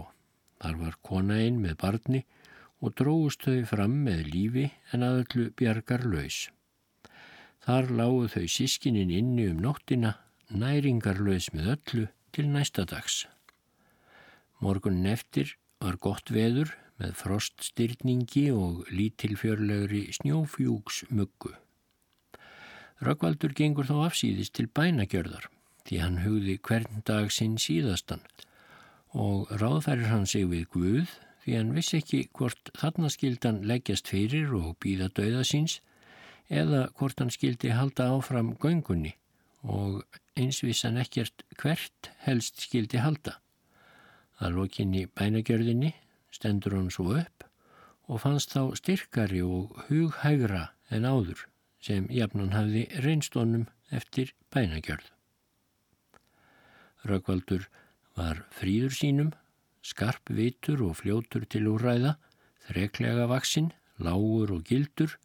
Þar 0.63 0.79
var 0.79 0.99
kona 1.03 1.39
einn 1.43 1.60
með 1.63 1.77
barni 1.82 2.21
og 2.84 2.95
dróðust 2.99 3.47
þau 3.47 3.63
fram 3.67 3.95
með 4.06 4.27
lífi 4.32 4.69
en 4.95 5.03
aðallu 5.08 5.49
bjargar 5.60 6.06
laus. 6.08 6.45
Þar 7.63 7.91
lágu 7.95 8.27
þau 8.32 8.45
sískininn 8.51 9.12
inni 9.12 9.47
um 9.51 9.60
nóttina, 9.63 10.17
næringarlaus 10.51 11.49
með 11.56 11.75
öllu 11.77 12.08
til 12.36 12.49
næsta 12.51 12.84
dags. 12.88 13.23
Morgunin 14.60 15.12
eftir 15.12 15.56
var 15.84 15.99
gott 15.99 16.32
veður 16.32 16.73
með 17.01 17.15
froststyrningi 17.19 18.45
og 18.53 18.86
lítilfjörlegri 18.93 20.06
snjófjúks 20.19 21.03
muggu. 21.10 21.53
Rökkvaldur 23.03 23.53
gengur 23.58 23.89
þá 23.89 24.08
afsýðist 24.08 24.56
til 24.58 24.69
bænagjörðar 24.69 25.49
því 25.88 25.99
hann 25.99 26.19
hugði 26.23 26.58
hvern 26.63 27.03
dag 27.08 27.32
sinn 27.34 27.58
síðastan 27.60 28.23
og 29.13 29.49
ráðfærir 29.62 30.10
hann 30.10 30.27
sig 30.29 30.45
við 30.49 30.67
Guð 30.73 31.15
því 31.43 31.58
hann 31.58 31.73
vissi 31.75 31.99
ekki 31.99 32.21
hvort 32.38 32.71
þarna 32.79 33.10
skildan 33.12 33.63
leggjast 33.67 34.08
fyrir 34.13 34.53
og 34.56 34.77
býða 34.84 35.10
dauða 35.17 35.43
síns 35.47 35.79
eða 36.47 36.86
hvort 36.97 37.19
hann 37.19 37.34
skildi 37.34 37.73
halda 37.75 38.08
áfram 38.15 38.53
göngunni 38.62 39.15
og 39.63 40.03
eins 40.39 40.62
vissan 40.63 40.99
ekkert 40.99 41.43
hvert 41.60 42.10
helst 42.25 42.63
skildi 42.63 42.99
halda. 42.99 43.38
Það 44.39 44.58
lokinni 44.58 45.03
bænagjörðinni 45.08 45.93
stendur 46.34 46.76
hann 46.78 46.91
svo 46.93 47.13
upp 47.22 47.46
og 48.10 48.22
fannst 48.24 48.56
þá 48.56 48.74
styrkari 48.80 49.41
og 49.46 49.78
hughægra 49.88 50.65
en 50.93 51.08
áður 51.08 51.46
sem 51.84 52.08
jafnan 52.12 52.56
hafði 52.56 52.88
reynstónum 53.06 53.67
eftir 53.91 54.34
bænagjörð. 54.54 55.08
Rökkvaldur 57.04 57.67
var 58.15 58.43
fríður 58.56 58.96
sínum 58.96 59.32
skarp 59.84 60.32
vitur 60.32 60.82
og 60.88 60.98
fljótur 61.02 61.43
til 61.50 61.67
úræða, 61.67 62.15
þreklega 62.67 63.28
vaksinn, 63.28 63.74
lágur 64.00 64.54
og 64.56 64.63
gildur, 64.69 65.17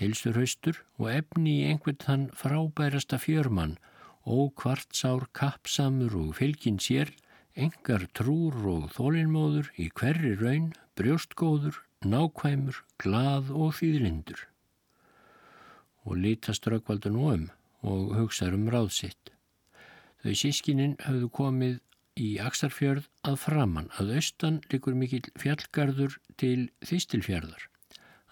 heilsurhaustur 0.00 0.80
og 0.98 1.10
efni 1.12 1.58
í 1.60 1.66
einhvern 1.68 2.00
þann 2.00 2.24
frábærasta 2.36 3.20
fjörmann, 3.20 3.76
ókvartsár 4.24 5.28
kappsamur 5.36 6.16
og 6.16 6.36
fylgin 6.38 6.80
sér, 6.80 7.12
engar 7.58 8.06
trúr 8.16 8.56
og 8.70 8.88
þólinnmóður 8.96 9.68
í 9.80 9.88
hverri 9.92 10.34
raun, 10.40 10.72
brjóstgóður, 10.96 11.76
nákvæmur, 12.04 12.82
glað 13.02 13.52
og 13.52 13.76
þýðlindur. 13.78 14.46
Og 16.08 16.18
lítast 16.18 16.66
Rökkvaldur 16.66 17.14
nú 17.14 17.28
um 17.32 17.48
og 17.82 18.14
hugsaður 18.16 18.58
um 18.58 18.68
ráðsitt. 18.72 19.32
Þau 20.22 20.34
sískininn 20.38 20.96
hafðu 21.02 21.28
komið 21.34 21.78
í 22.18 22.36
Aksarfjörð 22.42 23.08
að 23.26 23.38
framann. 23.42 23.90
Að 23.98 24.16
austan 24.18 24.60
likur 24.70 24.96
mikill 24.98 25.24
fjallgarður 25.40 26.18
til 26.38 26.70
Þýstilfjörðar. 26.86 27.68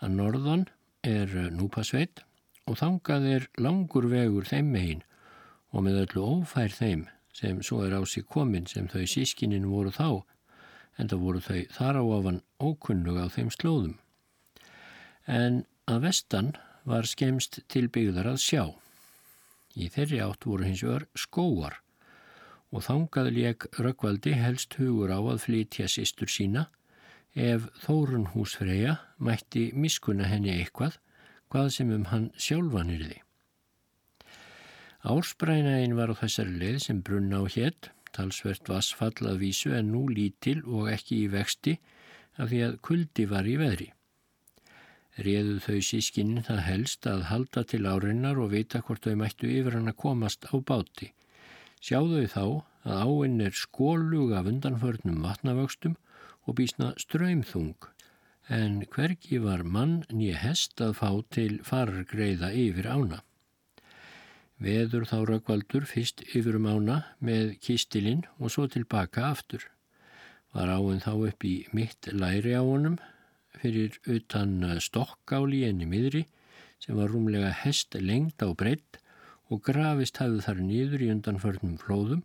Að 0.01 0.17
norðan 0.17 0.67
er 1.07 1.33
Núpasveit 1.55 2.23
og 2.71 2.79
þangað 2.81 3.27
er 3.35 3.49
langur 3.59 4.07
vegur 4.11 4.47
þeim 4.47 4.71
megin 4.75 5.03
og 5.71 5.87
með 5.87 6.05
öllu 6.05 6.27
ófær 6.37 6.73
þeim 6.75 7.07
sem 7.33 7.63
svo 7.63 7.83
er 7.87 7.95
á 7.97 8.03
sig 8.07 8.27
komin 8.27 8.67
sem 8.67 8.89
þau 8.89 9.05
sískinin 9.07 9.69
voru 9.71 9.93
þá 9.95 10.23
en 10.99 11.09
það 11.09 11.25
voru 11.25 11.41
þau 11.41 11.61
þar 11.77 12.01
á 12.01 12.03
ofan 12.05 12.41
ókunnug 12.61 13.21
á 13.21 13.27
þeim 13.33 13.51
slóðum. 13.55 13.95
En 15.27 15.65
að 15.87 16.03
vestan 16.09 16.55
var 16.85 17.07
skemst 17.07 17.61
til 17.69 17.89
byggðar 17.89 18.33
að 18.33 18.43
sjá. 18.43 18.65
Í 19.77 19.89
þeirri 19.93 20.21
átt 20.25 20.47
voru 20.49 20.67
hins 20.67 20.83
vegar 20.83 21.07
skóar 21.15 21.79
og 22.71 22.85
þangað 22.87 23.33
leik 23.35 23.67
Rökkvaldi 23.79 24.35
helst 24.39 24.77
hugur 24.79 25.11
á 25.11 25.19
að 25.19 25.43
flytja 25.47 25.89
sýstur 25.91 26.31
sína 26.31 26.69
ef 27.35 27.67
Þórun 27.85 28.31
húsfreyja 28.35 28.97
mætti 29.19 29.71
miskuna 29.75 30.27
henni 30.31 30.57
eitthvað 30.59 30.99
hvað 31.51 31.73
sem 31.75 31.91
um 31.95 32.07
hann 32.11 32.31
sjálfan 32.39 32.91
er 32.95 33.07
því. 35.03 35.11
Ársbrænaðin 35.11 35.97
var 35.97 36.13
á 36.13 36.21
þessari 36.21 36.57
leið 36.61 36.79
sem 36.87 37.03
brunna 37.03 37.41
á 37.41 37.45
hétt, 37.49 37.91
talsvert 38.13 38.69
vassfall 38.69 39.27
að 39.27 39.41
vísu 39.45 39.73
en 39.75 39.93
nú 39.93 40.09
lítil 40.09 40.61
og 40.67 40.91
ekki 40.91 41.25
í 41.25 41.31
vexti 41.33 41.79
af 42.37 42.51
því 42.51 42.61
að 42.67 42.81
kuldi 42.83 43.27
var 43.27 43.47
í 43.47 43.57
veðri. 43.61 43.93
Reðu 45.21 45.59
þau 45.61 45.81
sískinni 45.85 46.43
það 46.43 46.61
helst 46.67 47.07
að 47.07 47.25
halda 47.29 47.65
til 47.65 47.87
árinnar 47.87 48.39
og 48.39 48.53
vita 48.53 48.81
hvort 48.81 49.05
þau 49.05 49.17
mættu 49.17 49.49
yfir 49.49 49.77
hann 49.77 49.91
að 49.91 50.01
komast 50.01 50.47
á 50.49 50.57
báti 50.61 51.13
Sjáðu 51.81 52.27
þá 52.29 52.45
að 52.85 52.99
áinn 53.09 53.41
er 53.41 53.55
skólug 53.57 54.35
af 54.37 54.49
undanförnum 54.51 55.23
vatnavöxtum 55.25 55.95
og 56.45 56.57
býsna 56.59 56.91
ströymþung 57.01 57.89
en 58.53 58.83
hvergi 58.93 59.39
var 59.41 59.63
mann 59.65 60.03
nýja 60.13 60.43
hest 60.43 60.81
að 60.85 60.93
fá 60.99 61.09
til 61.33 61.61
fargreiða 61.65 62.51
yfir 62.53 62.89
ána. 62.93 63.21
Veður 64.61 65.07
þá 65.09 65.17
raukvaldur 65.25 65.87
fyrst 65.89 66.21
yfir 66.37 66.59
um 66.59 66.67
ána 66.69 66.97
með 67.25 67.55
kistilinn 67.65 68.27
og 68.37 68.53
svo 68.53 68.67
tilbaka 68.69 69.31
aftur. 69.31 69.65
Var 70.53 70.69
áinn 70.69 71.01
þá 71.01 71.13
upp 71.31 71.47
í 71.49 71.55
mitt 71.73 72.11
læri 72.13 72.53
á 72.53 72.61
honum 72.61 72.99
fyrir 73.57 73.97
utan 74.05 74.61
stokkáli 74.85 75.63
enni 75.69 75.89
miðri 75.89 76.27
sem 76.81 76.99
var 76.99 77.09
rúmlega 77.13 77.55
hest 77.63 77.97
lengt 77.97 78.45
á 78.45 78.53
breytt 78.53 79.01
og 79.49 79.65
grafist 79.65 80.21
hafði 80.21 80.45
þar 80.45 80.63
nýður 80.69 81.07
í 81.07 81.11
undanförnum 81.15 81.81
flóðum 81.81 82.23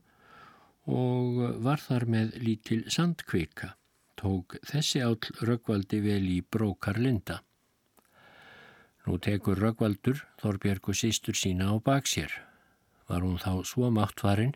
og 0.91 1.39
var 1.65 1.79
þar 1.81 2.05
með 2.11 2.35
lítil 2.43 2.83
sandkvika. 2.91 3.73
Tók 4.19 4.59
þessi 4.67 5.01
áll 5.07 5.19
Röggvaldi 5.39 6.03
vel 6.03 6.23
í 6.35 6.39
brókar 6.43 6.99
linda. 6.99 7.44
Nú 9.05 9.19
tekur 9.21 9.59
Röggvaldur 9.61 10.23
Þorbjörg 10.41 10.89
og 10.89 10.97
sístur 10.97 11.37
sína 11.37 11.69
á 11.69 11.77
baksér. 11.77 12.31
Var 13.05 13.21
hún 13.21 13.37
þá 13.37 13.61
svo 13.69 13.91
máttvarinn 13.93 14.55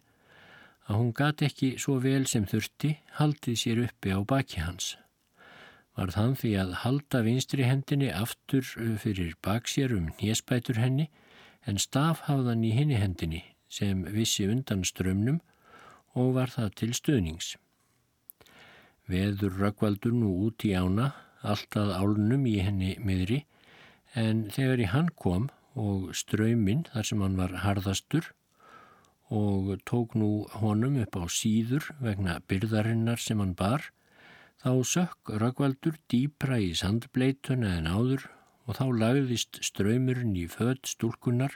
að 0.90 0.98
hún 0.98 1.12
gati 1.14 1.46
ekki 1.46 1.76
svo 1.78 2.00
vel 2.02 2.26
sem 2.26 2.48
þurfti 2.50 2.96
haldið 3.20 3.60
sér 3.62 3.84
uppi 3.86 4.10
á 4.10 4.20
baki 4.26 4.64
hans. 4.66 4.96
Var 5.94 6.16
þann 6.16 6.34
því 6.40 6.52
að 6.64 6.74
halda 6.82 7.22
vinstri 7.28 7.68
hendinni 7.68 8.10
aftur 8.10 8.66
fyrir 9.04 9.36
baksér 9.46 9.94
um 9.94 10.10
nésbætur 10.18 10.82
henni 10.82 11.10
en 11.70 11.78
stafhafðan 11.78 12.66
í 12.66 12.74
hinni 12.74 12.98
hendinni 12.98 13.44
sem 13.70 14.02
vissi 14.10 14.48
undan 14.50 14.82
strömmnum 14.88 15.42
og 16.18 16.34
var 16.40 16.50
það 16.50 16.74
til 16.82 16.92
stöðnings. 16.98 17.54
Veður 19.10 19.62
rökkvaldur 19.62 20.14
nú 20.14 20.32
út 20.48 20.66
í 20.66 20.74
ána, 20.74 21.12
alltaf 21.46 21.94
álnum 21.98 22.46
í 22.50 22.58
henni 22.66 22.96
miðri, 23.02 23.44
En 24.18 24.48
þegar 24.50 24.82
í 24.82 24.90
hann 24.90 25.10
kom 25.14 25.50
og 25.78 26.10
ströyminn 26.18 26.88
þar 26.90 27.06
sem 27.06 27.22
hann 27.22 27.38
var 27.38 27.54
harðastur 27.64 28.32
og 29.30 29.76
tók 29.86 30.16
nú 30.18 30.48
honum 30.58 30.98
upp 31.04 31.20
á 31.22 31.30
síður 31.30 31.92
vegna 32.02 32.40
byrðarinnar 32.50 33.22
sem 33.22 33.40
hann 33.40 33.54
bar, 33.54 33.84
þá 34.58 34.82
sökk 34.82 35.34
Röggvaldur 35.38 36.00
dýpra 36.10 36.58
í 36.58 36.74
sandbleituna 36.74 37.76
en 37.78 37.88
áður 37.88 38.26
og 38.66 38.80
þá 38.80 38.86
lagðist 39.04 39.62
ströymurinn 39.66 40.34
í 40.38 40.48
född 40.50 40.90
stúlkunar 40.90 41.54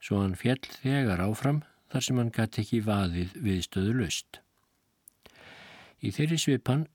svo 0.00 0.22
hann 0.22 0.38
fjell 0.38 0.62
þegar 0.62 1.22
áfram 1.26 1.64
þar 1.90 2.06
sem 2.06 2.22
hann 2.22 2.32
gæti 2.34 2.62
ekki 2.62 2.80
vaðið 2.86 3.34
viðstöðu 3.42 3.96
löst. 3.98 4.40
Í 6.00 6.14
þeirri 6.14 6.38
svipan 6.38 6.86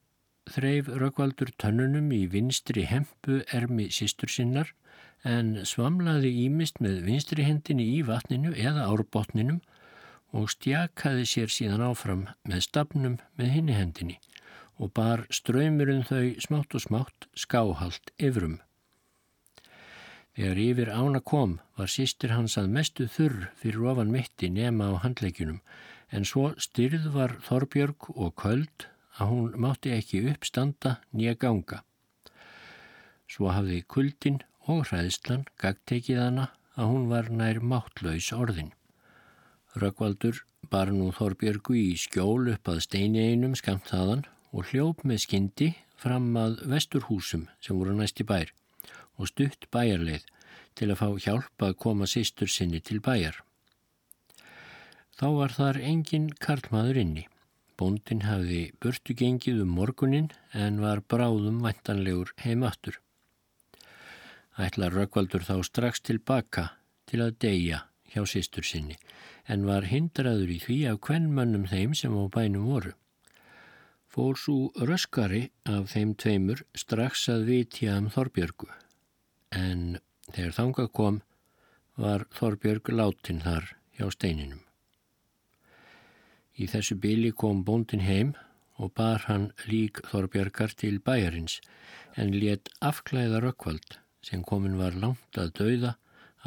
þreif 0.49 0.87
Röggvaldur 0.87 1.51
tönnunum 1.61 2.07
í 2.15 2.23
vinstri 2.31 2.87
hempu 2.89 3.43
ermi 3.53 3.89
sístur 3.93 4.31
sinnar 4.31 4.71
en 5.25 5.55
svamlaði 5.65 6.31
ímist 6.45 6.77
með 6.83 7.01
vinstri 7.07 7.45
hendinni 7.47 7.87
í 7.97 8.03
vatninu 8.05 8.53
eða 8.53 8.85
árbotninum 8.91 9.61
og 10.35 10.51
stjakaði 10.53 11.25
sér 11.29 11.53
síðan 11.53 11.83
áfram 11.87 12.27
með 12.45 12.65
stafnum 12.67 13.17
með 13.39 13.51
hinni 13.55 13.77
hendinni 13.77 14.19
og 14.77 14.91
bar 14.93 15.23
ströymurinn 15.33 16.05
þau 16.05 16.35
smátt 16.43 16.75
og 16.75 16.83
smátt 16.83 17.27
skáhalt 17.39 18.11
yfrum. 18.19 18.59
Þegar 20.35 20.59
yfir 20.59 20.89
ána 20.91 21.21
kom 21.23 21.59
var 21.79 21.87
sýstir 21.91 22.33
hans 22.35 22.57
að 22.59 22.73
mestu 22.75 23.07
þurr 23.07 23.47
fyrir 23.55 23.85
ofan 23.93 24.11
mitti 24.11 24.49
nema 24.51 24.91
á 24.91 24.99
handleikunum 25.05 25.61
en 26.11 26.27
svo 26.27 26.51
styrð 26.59 27.07
var 27.15 27.37
Þorbjörg 27.47 28.11
og 28.13 28.35
köld 28.41 28.89
að 29.15 29.31
hún 29.31 29.55
mátti 29.63 29.93
ekki 29.95 30.25
uppstanda 30.33 30.97
nýja 31.15 31.37
ganga. 31.39 31.81
Svo 33.31 33.49
hafði 33.55 33.79
kuldin 33.87 34.41
og 34.71 34.87
hræðslan 34.89 35.45
gagtekið 35.61 36.21
hana 36.21 36.49
að 36.75 36.91
hún 36.91 37.07
var 37.11 37.29
nær 37.31 37.61
máttlaus 37.61 38.31
orðin. 38.35 38.73
Rökkvaldur 39.75 40.41
bar 40.71 40.91
nú 40.93 41.11
Þorbjörgu 41.15 41.75
í 41.77 41.95
skjól 41.99 42.51
upp 42.53 42.71
að 42.71 42.83
steini 42.87 43.29
einum 43.31 43.55
skamt 43.59 43.89
þaðan 43.91 44.25
og 44.55 44.71
hljóp 44.71 45.03
með 45.07 45.23
skyndi 45.25 45.71
fram 45.99 46.31
að 46.39 46.61
vesturhúsum 46.71 47.47
sem 47.63 47.77
voru 47.77 47.95
næst 47.97 48.21
í 48.23 48.27
bær 48.27 48.51
og 49.15 49.29
stutt 49.31 49.69
bæjarleið 49.71 50.25
til 50.75 50.89
að 50.91 50.99
fá 51.01 51.07
hjálp 51.25 51.65
að 51.67 51.77
koma 51.85 52.07
sýstur 52.09 52.51
sinni 52.51 52.81
til 52.83 52.99
bæjar. 53.03 53.39
Þá 55.15 55.27
var 55.37 55.55
þar 55.55 55.79
engin 55.79 56.27
karlmaður 56.43 56.99
inni. 56.99 57.23
Bóndin 57.79 58.23
hafði 58.27 58.61
burtu 58.83 59.15
gengið 59.15 59.61
um 59.63 59.71
morgunin 59.77 60.29
en 60.51 60.81
var 60.83 61.03
bráðum 61.11 61.61
vantanlegur 61.63 62.33
heimattur. 62.43 62.99
Ætlar 64.55 64.93
Rökkvaldur 64.95 65.43
þá 65.43 65.57
strax 65.67 65.99
tilbaka 65.99 66.69
til 67.09 67.19
að 67.25 67.35
deyja 67.43 67.81
hjá 68.13 68.21
sýstur 68.29 68.63
sinni 68.63 68.95
en 69.51 69.65
var 69.67 69.87
hindraður 69.89 70.53
í 70.55 70.59
því 70.63 70.77
af 70.91 71.01
hvernmönnum 71.05 71.67
þeim 71.69 71.95
sem 71.97 72.15
á 72.15 72.23
bænum 72.31 72.69
voru. 72.69 72.93
Fór 74.07 74.39
svo 74.39 74.71
röskari 74.89 75.49
af 75.67 75.91
þeim 75.91 76.13
tveimur 76.15 76.63
strax 76.77 77.27
að 77.33 77.49
vitja 77.49 77.97
um 77.99 78.07
Þorbjörgu, 78.13 78.69
en 79.51 79.97
þegar 80.31 80.55
þanga 80.59 80.85
kom 80.87 81.19
var 81.99 82.23
Þorbjörg 82.37 82.93
látin 82.95 83.43
þar 83.43 83.67
hjá 83.99 84.07
steininum. 84.15 84.63
Í 86.55 86.71
þessu 86.71 86.95
bíli 86.95 87.33
kom 87.35 87.65
bóndin 87.67 88.07
heim 88.07 88.33
og 88.79 88.93
bar 88.95 89.27
hann 89.27 89.49
lík 89.67 89.99
Þorbjörgar 90.07 90.71
til 90.79 91.01
bæjarins 91.03 91.59
en 92.15 92.31
let 92.39 92.71
afklæða 92.79 93.43
rökkvald 93.43 93.99
sem 94.25 94.43
komin 94.43 94.79
var 94.79 94.97
langt 94.97 95.37
að 95.37 95.53
dauða 95.59 95.95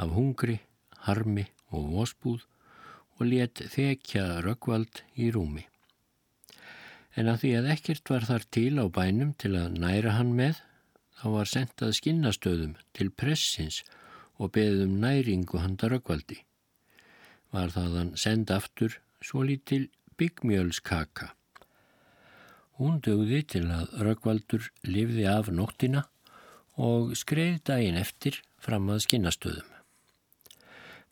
af 0.02 0.14
hungri, 0.14 0.58
harmi 1.06 1.46
og 1.70 1.90
vosbúð 1.94 2.42
og 3.18 3.26
let 3.26 3.62
þekja 3.74 4.40
röggvald 4.46 5.02
í 5.18 5.30
rúmi. 5.34 5.64
En 7.18 7.30
að 7.30 7.40
því 7.42 7.52
að 7.58 7.70
ekkert 7.74 8.10
var 8.12 8.26
þar 8.26 8.44
til 8.54 8.72
á 8.78 8.86
bænum 8.98 9.32
til 9.38 9.54
að 9.58 9.78
næra 9.82 10.14
hann 10.18 10.34
með, 10.38 10.60
þá 11.18 11.26
var 11.34 11.50
sendað 11.50 11.96
skinnastöðum 11.98 12.76
til 12.94 13.10
pressins 13.10 13.80
og 14.38 14.52
beðum 14.54 14.98
næringu 15.02 15.58
handa 15.58 15.90
röggvaldi. 15.90 16.38
Var 17.54 17.74
það 17.74 17.96
hann 17.98 18.12
send 18.20 18.52
aftur 18.54 19.00
svo 19.24 19.42
lítil 19.42 19.88
byggmjölskaka. 20.18 21.32
Hún 22.78 23.00
dögði 23.02 23.42
til 23.54 23.64
að 23.74 23.90
röggvaldur 24.06 24.68
lifði 24.86 25.26
af 25.26 25.50
nóttina 25.50 26.04
og 26.78 27.16
skreið 27.18 27.58
daginn 27.72 27.98
eftir 27.98 28.38
fram 28.62 28.88
að 28.94 29.04
skinnastöðum 29.06 29.74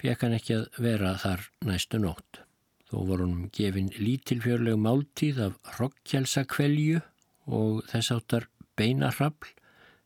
fekk 0.01 0.27
hann 0.27 0.37
ekki 0.37 0.57
að 0.57 0.81
vera 0.83 1.15
þar 1.21 1.45
næstu 1.67 2.01
nótt. 2.01 2.41
Þó 2.87 2.97
voru 3.09 3.27
hann 3.27 3.51
gefin 3.55 3.91
lítilfjörleg 3.99 4.79
máltíð 4.79 5.41
af 5.49 5.79
rockkjelsakvelju 5.81 7.01
og 7.47 7.83
þess 7.91 8.13
áttar 8.15 8.47
beinarrafl 8.79 9.51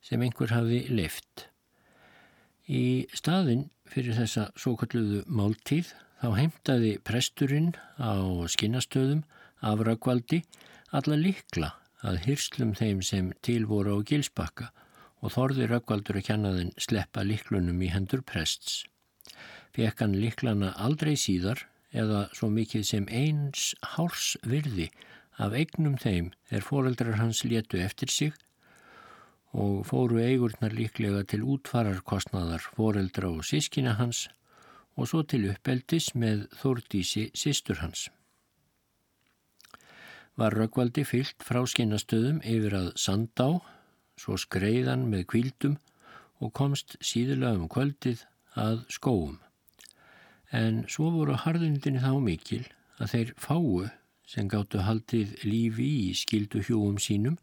sem 0.05 0.23
einhver 0.25 0.55
hafi 0.55 0.87
leift. 0.89 1.49
Í 2.71 3.11
staðin 3.13 3.69
fyrir 3.91 4.17
þessa 4.17 4.49
svo 4.57 4.77
kalluðu 4.81 5.25
máltíð 5.27 5.93
þá 6.23 6.29
heimtaði 6.39 6.95
presturinn 7.05 7.75
á 8.01 8.17
skinnastöðum 8.49 9.25
af 9.67 9.85
Rökkvaldi 9.85 10.45
alla 10.97 11.19
likla 11.19 11.75
að 12.07 12.23
hyrslum 12.25 12.73
þeim 12.79 13.03
sem 13.05 13.33
til 13.45 13.67
voru 13.69 13.99
á 13.99 14.07
gilsbakka 14.07 14.71
og 15.21 15.35
þorði 15.37 15.69
Rökkvaldur 15.71 16.21
að 16.21 16.27
kjanna 16.31 16.55
þenn 16.57 16.73
sleppa 16.81 17.25
liklunum 17.27 17.83
í 17.85 17.93
hendur 17.93 18.25
prests 18.27 18.83
fekk 19.77 20.03
hann 20.03 20.19
liklana 20.19 20.73
aldrei 20.85 21.15
síðar 21.19 21.65
eða 22.03 22.27
svo 22.37 22.51
mikið 22.55 22.85
sem 22.87 23.07
eins 23.11 23.71
hárs 23.95 24.35
virði 24.47 24.89
af 25.41 25.55
eignum 25.57 25.97
þeim 26.01 26.31
er 26.51 26.67
foreldrar 26.67 27.19
hans 27.21 27.43
létu 27.45 27.81
eftir 27.83 28.13
sig 28.13 28.35
og 29.51 29.87
fóru 29.87 30.21
eigurnar 30.23 30.75
líklega 30.75 31.25
til 31.27 31.43
útfararkostnaðar 31.55 32.67
foreldra 32.77 33.31
og 33.31 33.47
sískina 33.47 33.97
hans 33.99 34.29
og 34.97 35.09
svo 35.11 35.23
til 35.27 35.49
uppeldis 35.51 36.13
með 36.15 36.47
þórdísi 36.61 37.31
sístur 37.35 37.81
hans. 37.83 38.09
Var 40.39 40.55
Röggvaldi 40.55 41.05
fyllt 41.07 41.43
frá 41.47 41.63
skinnastöðum 41.67 42.39
yfir 42.47 42.77
að 42.79 42.89
Sandá, 43.01 43.49
svo 44.21 44.37
skreiðan 44.41 45.07
með 45.13 45.27
kvildum 45.33 45.79
og 46.41 46.53
komst 46.57 46.97
síðulega 47.05 47.59
um 47.59 47.71
kvöldið 47.73 48.25
að 48.61 48.83
skóum 48.93 49.39
en 50.61 50.85
svo 50.91 51.11
voru 51.15 51.37
harðundinni 51.45 52.03
þá 52.03 52.13
mikil 52.25 52.65
að 53.01 53.15
þeir 53.15 53.33
fáu 53.39 53.89
sem 54.31 54.49
gáttu 54.51 54.83
haldið 54.87 55.37
lífi 55.47 55.89
í 56.11 56.11
skildu 56.19 56.63
hjúum 56.67 56.99
sínum 57.03 57.39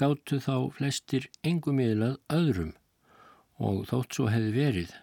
gáttu 0.00 0.40
þá 0.42 0.70
flestir 0.76 1.28
engum 1.46 1.82
yðlað 1.82 2.16
öðrum 2.32 2.74
og 3.60 3.84
þótt 3.90 4.16
svo 4.16 4.30
hefði 4.32 4.52
verið 4.56 4.94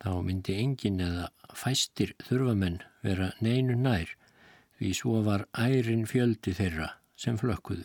þá 0.00 0.10
myndi 0.24 0.56
engin 0.62 1.02
eða 1.04 1.28
fæstir 1.56 2.14
þurfamenn 2.24 2.80
vera 3.04 3.30
neinu 3.44 3.76
nær 3.76 4.14
því 4.80 4.92
svo 4.96 5.20
var 5.26 5.44
ærin 5.52 6.06
fjöldi 6.08 6.54
þeirra 6.56 6.94
sem 7.20 7.36
flökkuðu. 7.36 7.84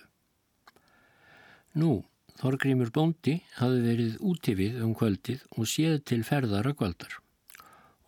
Nú, 1.76 2.06
Þorgrymur 2.40 2.90
Bóndi 2.92 3.38
hafði 3.60 3.84
verið 3.86 4.16
útifið 4.32 4.82
um 4.84 4.96
kvöldið 4.98 5.46
og 5.56 5.70
séð 5.72 6.02
til 6.10 6.24
ferðar 6.28 6.68
að 6.72 6.80
kvöldar 6.82 7.22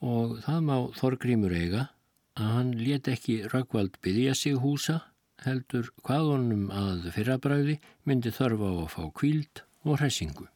og 0.03 0.37
það 0.45 0.59
má 0.67 0.75
Þorgrymur 0.97 1.55
eiga 1.57 1.85
að 2.37 2.51
hann 2.53 2.73
let 2.77 3.07
ekki 3.09 3.39
Röggvald 3.53 3.97
byggja 4.03 4.35
sig 4.37 4.57
húsa 4.61 4.99
heldur 5.45 5.89
hvað 6.03 6.29
honum 6.33 6.67
að 6.73 7.09
fyrrabræði 7.15 7.77
myndi 8.05 8.33
þörfa 8.33 8.69
á 8.69 8.75
að 8.83 8.91
fá 8.93 9.03
kvíld 9.19 9.63
og 9.85 9.99
hressingu. 10.01 10.47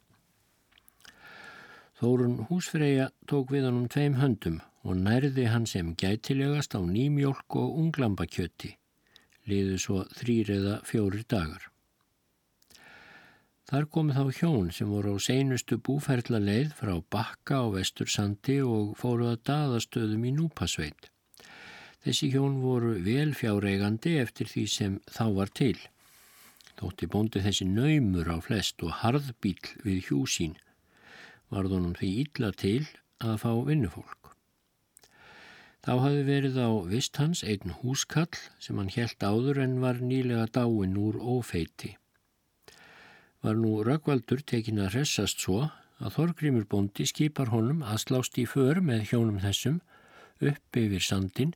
Þórun 2.01 2.38
húsfreyja 2.49 3.11
tók 3.30 3.53
við 3.53 3.67
hann 3.67 3.84
um 3.84 3.89
tveim 3.89 4.17
höndum 4.17 4.59
og 4.82 4.97
nærði 4.97 5.45
hann 5.53 5.67
sem 5.69 5.93
gætilegast 5.93 6.74
á 6.74 6.82
nýmjólk 6.82 7.57
og 7.61 7.76
unglambakjöti, 7.82 8.74
liðu 9.45 9.78
svo 9.82 10.05
þrýr 10.17 10.55
eða 10.57 10.80
fjóri 10.86 11.22
dagar. 11.30 11.67
Þar 13.72 13.86
komi 13.88 14.11
þá 14.11 14.24
hjón 14.36 14.65
sem 14.76 14.89
voru 14.91 15.13
á 15.15 15.17
seinustu 15.24 15.78
búferðla 15.80 16.41
leið 16.43 16.74
frá 16.76 16.91
bakka 17.15 17.61
á 17.63 17.65
vestursandi 17.72 18.57
og 18.67 18.97
fóru 18.99 19.30
að 19.32 19.45
daðastöðum 19.47 20.26
í 20.28 20.32
núpasveit. 20.36 21.07
Þessi 22.03 22.28
hjón 22.34 22.57
voru 22.59 22.97
vel 23.05 23.32
fjáreigandi 23.32 24.17
eftir 24.19 24.51
því 24.51 24.63
sem 24.74 24.97
þá 25.07 25.24
var 25.38 25.53
til. 25.55 25.78
Þótti 26.82 27.09
bóndi 27.13 27.45
þessi 27.45 27.69
naumur 27.69 28.34
á 28.36 28.43
flest 28.43 28.84
og 28.84 28.91
harðbíl 29.05 29.55
við 29.86 30.03
hjúsín 30.09 30.59
varðunum 31.47 31.95
því 31.95 32.11
illa 32.26 32.51
til 32.51 32.82
að 33.24 33.39
fá 33.45 33.51
vinnufólk. 33.72 34.36
Þá 35.88 35.93
hafi 36.09 36.28
verið 36.28 36.59
á 36.59 36.69
vist 36.91 37.24
hans 37.24 37.47
einn 37.47 37.72
húskall 37.80 38.36
sem 38.59 38.76
hann 38.76 38.91
helt 38.99 39.24
áður 39.24 39.63
en 39.63 39.80
var 39.80 40.03
nýlega 40.03 40.51
dáin 40.59 40.99
úr 40.99 41.24
ófeiti 41.24 41.95
var 43.41 43.57
nú 43.57 43.81
Rökkvaldur 43.85 44.43
tekin 44.45 44.81
að 44.81 44.97
hressast 44.97 45.41
svo 45.41 45.67
að 46.01 46.15
Þorgrímur 46.17 46.65
bóndi 46.69 47.05
skipar 47.09 47.51
honum 47.53 47.83
að 47.85 48.03
slást 48.05 48.37
í 48.41 48.47
för 48.49 48.81
með 48.85 49.07
hjónum 49.11 49.41
þessum 49.41 49.81
upp 50.41 50.77
yfir 50.81 51.05
sandin 51.05 51.53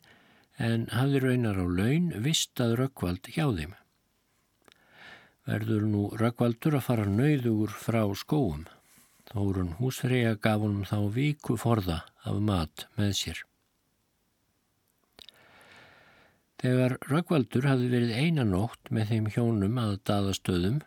en 0.62 0.86
hafði 0.94 1.22
raunar 1.24 1.60
á 1.60 1.66
laun 1.66 2.12
vistað 2.26 2.78
rökkvald 2.82 3.28
hjá 3.34 3.46
þeim. 3.58 3.74
Verður 5.46 5.84
nú 5.90 6.06
rökkvaldur 6.18 6.78
að 6.80 6.88
fara 6.88 7.06
nauður 7.10 7.74
frá 7.78 8.02
skóum. 8.18 8.64
Þórun 9.30 9.76
húsfreyja 9.80 10.38
gaf 10.42 10.62
honum 10.64 10.86
þá 10.88 11.12
viku 11.14 11.58
forða 11.60 12.00
af 12.26 12.40
mat 12.42 12.86
með 12.98 13.12
sér. 13.20 13.42
Þegar 16.62 16.96
rökkvaldur 17.12 17.68
hafði 17.68 17.90
verið 17.92 18.14
einanótt 18.16 18.90
með 18.90 19.12
þeim 19.12 19.26
hjónum 19.36 19.80
að 19.82 19.98
daðastöðum, 20.08 20.80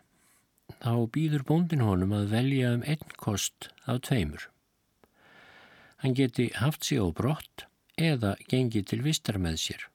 þá 0.79 1.09
býður 1.13 1.43
bóndin 1.47 1.83
honum 1.83 2.15
að 2.15 2.31
velja 2.33 2.73
um 2.77 2.83
einn 2.87 3.15
kost 3.19 3.69
af 3.85 4.01
tveimur. 4.07 4.47
Hann 5.99 6.15
geti 6.15 6.49
haft 6.55 6.85
sig 6.87 7.01
á 7.03 7.07
brott 7.11 7.65
eða 7.99 8.35
gengi 8.47 8.83
til 8.87 9.01
vistar 9.03 9.39
með 9.41 9.57
sér 9.65 9.87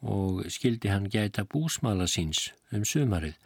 og 0.00 0.46
skildi 0.48 0.88
hann 0.88 1.10
gæta 1.12 1.44
búsmala 1.44 2.06
síns 2.08 2.46
um 2.72 2.86
sumarið 2.88 3.36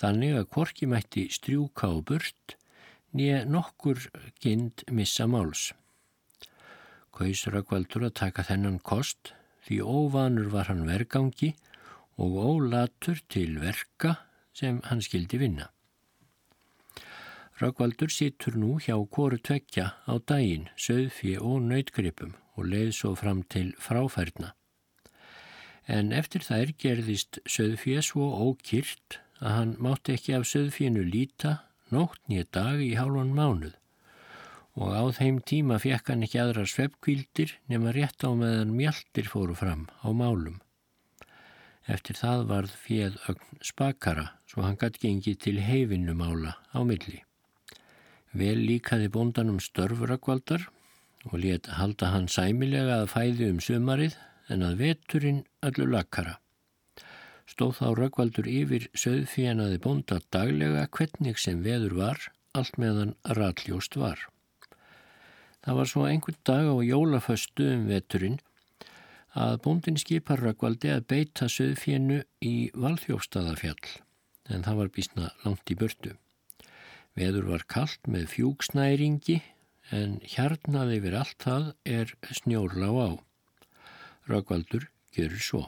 þannig 0.00 0.38
að 0.38 0.48
korki 0.54 0.88
mætti 0.88 1.26
strjúka 1.28 1.90
á 1.92 1.96
burt 2.00 2.56
nýja 3.12 3.44
nokkur 3.44 4.00
kind 4.40 4.84
missa 4.92 5.26
máls. 5.28 5.72
Kaus 7.12 7.44
Rökkvaldur 7.50 8.06
að 8.08 8.16
taka 8.22 8.44
þennan 8.46 8.78
kost 8.80 9.34
því 9.66 9.80
óvanur 9.84 10.52
var 10.52 10.70
hann 10.70 10.86
vergangi 10.88 11.54
og 12.16 12.38
ólatur 12.52 13.20
til 13.28 13.58
verka 13.60 14.16
sem 14.56 14.80
hann 14.88 15.02
skildi 15.04 15.40
vinna. 15.40 15.68
Rökkvaldur 17.58 18.12
situr 18.14 18.54
nú 18.54 18.76
hjá 18.78 18.94
kóru 19.10 19.38
tvekja 19.42 19.90
á 20.06 20.14
daginn, 20.30 20.68
söðfi 20.78 21.34
og 21.42 21.64
nautgripum 21.66 22.36
og 22.54 22.68
leið 22.70 22.92
svo 22.94 23.16
fram 23.18 23.42
til 23.50 23.72
fráfærna. 23.82 24.52
En 25.88 26.12
eftir 26.12 26.44
þær 26.46 26.70
gerðist 26.78 27.40
söðfíja 27.48 28.04
svo 28.04 28.28
ókýrt 28.46 29.18
að 29.40 29.54
hann 29.56 29.74
mátti 29.82 30.14
ekki 30.14 30.36
af 30.38 30.46
söðfínu 30.46 31.02
líta 31.02 31.58
nótt 31.90 32.20
nýja 32.30 32.46
dag 32.54 32.82
í 32.84 32.94
hálfan 32.98 33.34
mánuð 33.34 33.74
og 34.78 34.94
á 34.94 35.02
þeim 35.18 35.40
tíma 35.42 35.80
fekk 35.82 36.12
hann 36.12 36.22
ekki 36.26 36.38
aðrar 36.38 36.70
sveppkvíldir 36.70 37.56
nema 37.72 37.90
rétt 37.96 38.22
á 38.22 38.30
meðan 38.30 38.76
mjaldir 38.78 39.26
fóru 39.26 39.56
fram 39.58 39.88
á 40.06 40.08
málum. 40.14 40.60
Eftir 41.88 42.20
það 42.20 42.44
varð 42.52 42.74
fjöð 42.84 43.16
ögn 43.32 43.62
spakara 43.64 44.28
svo 44.46 44.62
hann 44.62 44.78
gætt 44.78 45.00
gengið 45.02 45.40
til 45.42 45.56
heifinnumála 45.64 46.54
á 46.70 46.78
milli. 46.86 47.24
Vel 48.36 48.58
líkaði 48.60 49.08
bóndanum 49.08 49.60
störfurakvaldar 49.62 50.68
og 51.28 51.38
let 51.40 51.68
halda 51.78 52.12
hann 52.12 52.28
sæmilega 52.28 53.00
að 53.02 53.12
fæði 53.14 53.48
um 53.52 53.60
sumarið 53.64 54.16
en 54.52 54.64
að 54.64 54.82
veturinn 54.82 55.40
öllu 55.64 55.88
lakkara. 55.92 56.36
Stóð 57.48 57.78
þá 57.78 57.86
Röggvaldur 57.96 58.48
yfir 58.50 58.88
söðfíjanaði 58.92 59.78
bónda 59.84 60.20
daglega 60.34 60.84
hvernig 60.92 61.40
sem 61.40 61.62
veður 61.64 61.96
var, 61.96 62.18
allt 62.52 62.76
meðan 62.76 63.14
ralljóst 63.24 63.96
var. 63.96 64.20
Það 65.64 65.80
var 65.80 65.90
svo 65.90 66.04
einhvern 66.08 66.44
dag 66.44 66.68
á 66.68 66.76
jólaföstu 66.84 67.72
um 67.72 67.88
veturinn 67.88 68.38
að 69.32 69.58
bóndin 69.64 69.98
skipar 70.00 70.40
Röggvaldi 70.44 70.92
að 70.92 71.08
beita 71.12 71.48
söðfíjanu 71.48 72.22
í 72.44 72.70
Valþjófstadafjall, 72.76 73.92
en 74.52 74.64
það 74.64 74.80
var 74.82 74.92
bísna 74.94 75.32
langt 75.44 75.72
í 75.72 75.76
börtu. 75.78 76.16
Veður 77.18 77.48
var 77.52 77.64
kallt 77.66 78.06
með 78.06 78.28
fjúksnæringi 78.34 79.40
en 79.94 80.18
hjarnað 80.22 80.92
yfir 80.98 81.16
allt 81.18 81.42
það 81.42 81.64
er 81.98 82.12
snjórlá 82.38 82.90
á. 82.94 83.10
Röggvaldur 84.28 84.86
gerur 85.16 85.42
svo. 85.42 85.64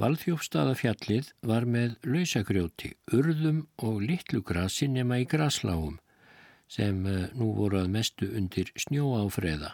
Valþjófstaðafjallið 0.00 1.28
var 1.46 1.68
með 1.70 1.98
lausagrjóti, 2.08 2.94
urðum 3.14 3.60
og 3.78 4.00
litlu 4.02 4.40
grasi 4.42 4.88
nema 4.90 5.20
í 5.22 5.28
grasláum 5.28 6.00
sem 6.66 7.04
eh, 7.06 7.28
nú 7.36 7.52
voru 7.54 7.82
að 7.82 7.92
mestu 7.94 8.30
undir 8.34 8.72
snjóáfreða 8.80 9.70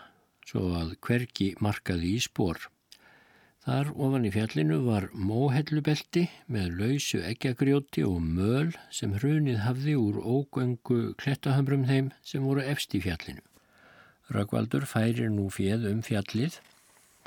svo 0.50 0.74
að 0.80 0.96
hverki 1.06 1.54
markaði 1.62 2.16
í 2.18 2.20
spór. 2.26 2.58
Þar 3.70 3.92
ofan 4.02 4.24
í 4.26 4.30
fjallinu 4.34 4.80
var 4.82 5.04
móhellubelti 5.14 6.24
með 6.50 6.72
lausu 6.80 7.20
eggjagrjóti 7.22 8.02
og 8.02 8.16
möl 8.18 8.72
sem 8.90 9.12
hrunið 9.14 9.60
hafði 9.62 9.92
úr 9.94 10.16
ógöngu 10.18 11.12
klettahamrum 11.20 11.84
þeim 11.86 12.08
sem 12.26 12.42
voru 12.42 12.64
efst 12.66 12.96
í 12.98 13.00
fjallinu. 13.04 13.44
Röggvaldur 14.34 14.88
færir 14.90 15.30
nú 15.30 15.44
fjöð 15.54 15.86
um 15.92 16.00
fjallið 16.02 16.56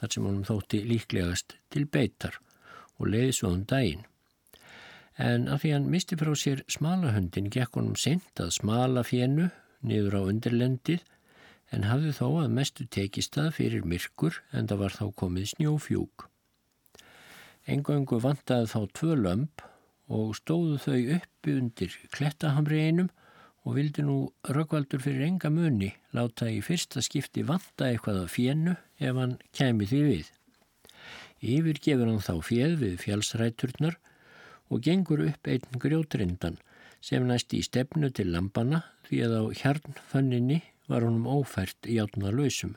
þar 0.01 0.11
sem 0.17 0.27
honum 0.27 0.43
þótti 0.49 0.81
líklegast 0.89 1.55
til 1.71 1.85
beitar 1.95 2.35
og 2.97 3.07
leiði 3.13 3.37
svo 3.39 3.53
um 3.55 3.63
daginn. 3.63 4.03
En 5.15 5.47
af 5.47 5.63
því 5.63 5.73
hann 5.77 5.87
misti 5.95 6.19
frá 6.19 6.33
sér 6.43 6.65
smalahöndin 6.67 7.47
gekk 7.55 7.79
honum 7.79 7.95
sent 7.95 8.43
að 8.43 8.51
smala 8.57 9.05
fjennu 9.07 9.47
niður 9.79 10.19
á 10.19 10.21
undirlendið 10.33 11.07
en 11.71 11.87
hafði 11.87 12.11
þó 12.19 12.27
að 12.43 12.53
mestu 12.59 12.89
tekistað 12.99 13.53
fyrir 13.61 13.87
myrkur 13.87 14.43
en 14.51 14.67
það 14.67 14.85
var 14.85 14.99
þá 14.99 15.05
komið 15.23 15.49
snjófjúk. 15.55 16.29
Engöngu 17.63 18.19
vantaði 18.19 18.67
þá 18.73 18.79
tvö 18.99 19.15
lömp 19.21 19.63
og 20.11 20.33
stóðu 20.35 20.79
þau 20.83 20.97
uppi 21.17 21.53
undir 21.55 21.93
klettahamri 22.11 22.81
einum 22.89 23.09
og 23.63 23.77
vildi 23.77 24.03
nú 24.03 24.17
Röggvaldur 24.43 24.99
fyrir 25.03 25.23
enga 25.29 25.51
muni 25.53 25.93
láta 26.15 26.49
í 26.51 26.59
fyrsta 26.65 27.03
skipti 27.05 27.45
vanta 27.47 27.87
eitthvað 27.87 28.25
af 28.25 28.35
fjennu 28.35 28.75
ef 28.99 29.15
hann 29.19 29.37
kemi 29.55 29.87
því 29.87 30.01
við. 30.09 30.27
Yfir 31.43 31.79
gefur 31.85 32.11
hann 32.11 32.23
þá 32.23 32.35
fjeð 32.43 32.75
við 32.83 32.99
fjálsræturnar 33.05 33.97
og 34.67 34.83
gengur 34.83 35.23
upp 35.29 35.47
einn 35.47 35.79
grjótrindan 35.79 36.59
sem 37.03 37.23
næst 37.27 37.55
í 37.55 37.63
stefnu 37.63 38.11
til 38.11 38.29
lampana 38.35 38.83
því 39.07 39.23
að 39.25 39.39
á 39.39 39.43
hjarnfönninni 39.61 40.61
var 40.91 41.07
honum 41.07 41.27
ófært 41.31 41.87
í 41.87 41.99
átna 42.03 42.31
lausum. 42.35 42.75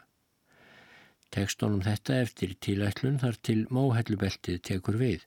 Tekst 1.35 1.63
honum 1.65 1.83
þetta 1.85 2.21
eftir 2.25 2.55
tilætlun 2.63 3.19
þar 3.23 3.39
til 3.49 3.59
móhellubeltið 3.73 4.61
tekur 4.69 4.99
við. 5.01 5.25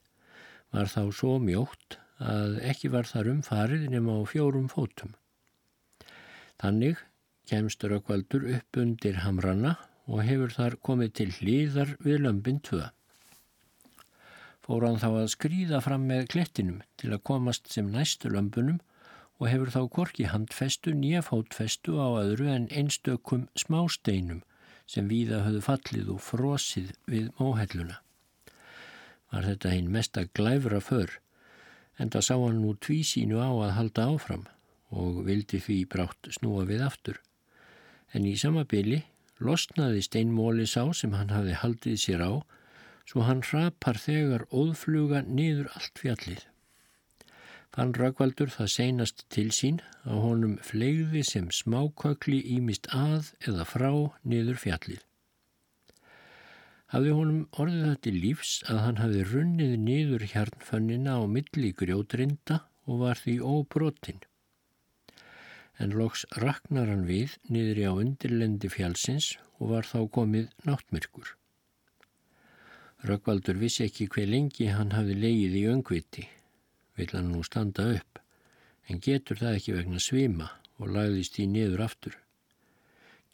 Var 0.74 0.88
þá 0.90 1.02
svo 1.14 1.36
mjótt 1.42 1.98
að 2.20 2.58
ekki 2.70 2.90
var 2.92 3.08
þar 3.08 3.32
umfarið 3.34 3.86
nema 3.92 4.16
á 4.16 4.20
fjórum 4.28 4.68
fótum. 4.72 5.14
Þannig 6.60 7.00
kemst 7.50 7.84
Rökkvaldur 7.84 8.44
upp 8.56 8.80
undir 8.80 9.22
hamrana 9.24 9.76
og 10.06 10.24
hefur 10.26 10.52
þar 10.54 10.76
komið 10.86 11.12
til 11.20 11.30
hlýðar 11.38 11.94
við 12.04 12.24
lömpin 12.26 12.60
tvö. 12.66 12.84
Fór 14.66 14.86
hann 14.86 15.00
þá 15.02 15.08
að 15.10 15.32
skrýða 15.34 15.80
fram 15.82 16.04
með 16.10 16.28
klettinum 16.34 16.82
til 17.00 17.10
að 17.14 17.24
komast 17.30 17.70
sem 17.72 17.88
næstu 17.90 18.30
lömpunum 18.30 18.78
og 19.40 19.48
hefur 19.48 19.72
þá 19.72 19.80
korki 19.96 20.28
handfestu 20.30 20.92
nýja 20.94 21.22
fótfestu 21.26 21.96
á 21.96 22.08
öðru 22.20 22.50
en 22.52 22.68
einstökum 22.68 23.48
smásteinum 23.58 24.44
sem 24.90 25.08
víða 25.10 25.44
höfðu 25.46 25.62
fallið 25.66 26.12
og 26.14 26.22
frosið 26.26 26.92
við 27.10 27.28
móhelluna. 27.38 28.00
Var 29.30 29.46
þetta 29.46 29.74
einn 29.74 29.90
mesta 29.94 30.24
glæfra 30.34 30.80
för 30.82 31.18
en 32.00 32.10
það 32.10 32.26
sá 32.26 32.34
hann 32.34 32.60
nú 32.64 32.74
tví 32.82 33.00
sínu 33.06 33.38
á 33.38 33.50
að 33.50 33.76
halda 33.76 34.06
áfram 34.14 34.46
og 34.90 35.22
vildi 35.28 35.60
því 35.62 35.78
brátt 35.92 36.30
snúa 36.34 36.64
við 36.66 36.82
aftur. 36.86 37.20
En 38.10 38.26
í 38.26 38.34
samabili 38.40 39.04
losnaði 39.38 40.02
steinmóli 40.02 40.66
sá 40.66 40.82
sem 40.96 41.14
hann 41.14 41.30
hafði 41.30 41.58
haldið 41.62 42.00
sér 42.02 42.24
á 42.26 42.32
svo 43.06 43.26
hann 43.26 43.44
rapar 43.52 43.98
þegar 43.98 44.48
óðfluga 44.50 45.22
niður 45.26 45.70
allt 45.76 46.02
fjallið. 46.02 46.42
Fann 47.70 47.92
Röggvaldur 47.94 48.50
það 48.50 48.68
seinast 48.72 49.20
til 49.30 49.50
sín 49.54 49.76
að 50.02 50.22
honum 50.24 50.54
flegði 50.66 51.20
sem 51.26 51.44
smákökli 51.54 52.40
ímist 52.56 52.88
að 52.90 53.28
eða 53.46 53.66
frá 53.72 53.92
niður 54.32 54.58
fjallið. 54.58 55.04
Hafði 56.90 57.12
honum 57.14 57.44
orðið 57.62 57.84
það 57.86 58.00
til 58.06 58.14
lífs 58.24 58.54
að 58.72 58.80
hann 58.84 58.98
hafi 58.98 59.22
runnið 59.28 59.76
niður 59.84 60.24
hjarnfönnina 60.32 61.14
á 61.14 61.22
milli 61.30 61.70
grjótrinda 61.82 62.56
og 62.90 63.04
var 63.04 63.22
því 63.22 63.36
óbrotinn. 63.52 64.18
En 65.78 65.94
loks 65.94 66.26
raknar 66.42 66.90
hann 66.90 67.06
við 67.06 67.38
niður 67.46 67.84
á 67.86 67.92
undirlendi 68.02 68.72
fjallsins 68.74 69.36
og 69.60 69.76
var 69.76 69.86
þá 69.86 70.10
komið 70.18 70.50
náttmyrkur. 70.66 71.36
Röggvaldur 73.06 73.62
vissi 73.62 73.86
ekki 73.86 74.10
hver 74.10 74.26
lengi 74.34 74.72
hann 74.74 74.90
hafi 74.98 75.14
leið 75.14 75.58
í 75.62 75.66
öngviti 75.70 76.26
vill 77.00 77.14
hann 77.16 77.32
nú 77.32 77.42
standa 77.46 77.86
upp, 77.96 78.20
en 78.88 79.00
getur 79.00 79.40
það 79.40 79.56
ekki 79.58 79.76
vegna 79.78 80.02
svima 80.02 80.50
og 80.80 80.92
lagðist 80.96 81.38
í 81.40 81.46
niður 81.48 81.86
aftur. 81.86 82.18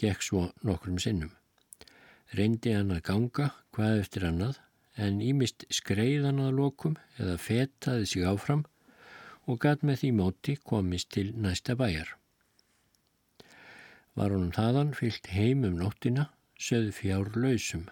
Gekk 0.00 0.22
svo 0.22 0.46
nokkrum 0.66 1.00
sinnum. 1.02 1.32
Reyndi 2.36 2.74
hann 2.74 2.94
að 2.94 3.04
ganga 3.10 3.50
hvað 3.74 4.00
eftir 4.02 4.26
annað, 4.28 4.60
en 4.96 5.20
ímist 5.20 5.66
skreiðan 5.72 6.40
að 6.40 6.56
lokum 6.60 6.96
eða 7.20 7.36
fetaði 7.40 8.06
sig 8.08 8.24
áfram 8.24 8.64
og 9.46 9.60
gæt 9.62 9.84
með 9.86 10.00
því 10.02 10.12
móti 10.20 10.54
komist 10.70 11.10
til 11.14 11.28
næsta 11.36 11.76
bæjar. 11.78 12.08
Var 14.16 14.32
honum 14.32 14.54
þaðan 14.56 14.94
fyllt 14.96 15.28
heim 15.36 15.66
um 15.68 15.76
nóttina, 15.76 16.30
söð 16.56 16.88
fjár 16.96 17.34
lausum. 17.36 17.84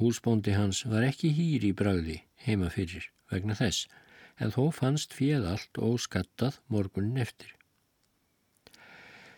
Húsbóndi 0.00 0.54
hans 0.56 0.82
var 0.88 1.04
ekki 1.04 1.30
hýr 1.36 1.66
í 1.68 1.72
bragði 1.76 2.22
heima 2.46 2.70
fyrir 2.72 3.10
vegna 3.30 3.56
þess, 3.58 3.86
en 4.40 4.52
þó 4.52 4.68
fannst 4.74 5.14
fjöð 5.16 5.46
allt 5.52 5.80
og 5.82 6.00
skattað 6.02 6.60
morgunin 6.72 7.22
eftir. 7.22 7.52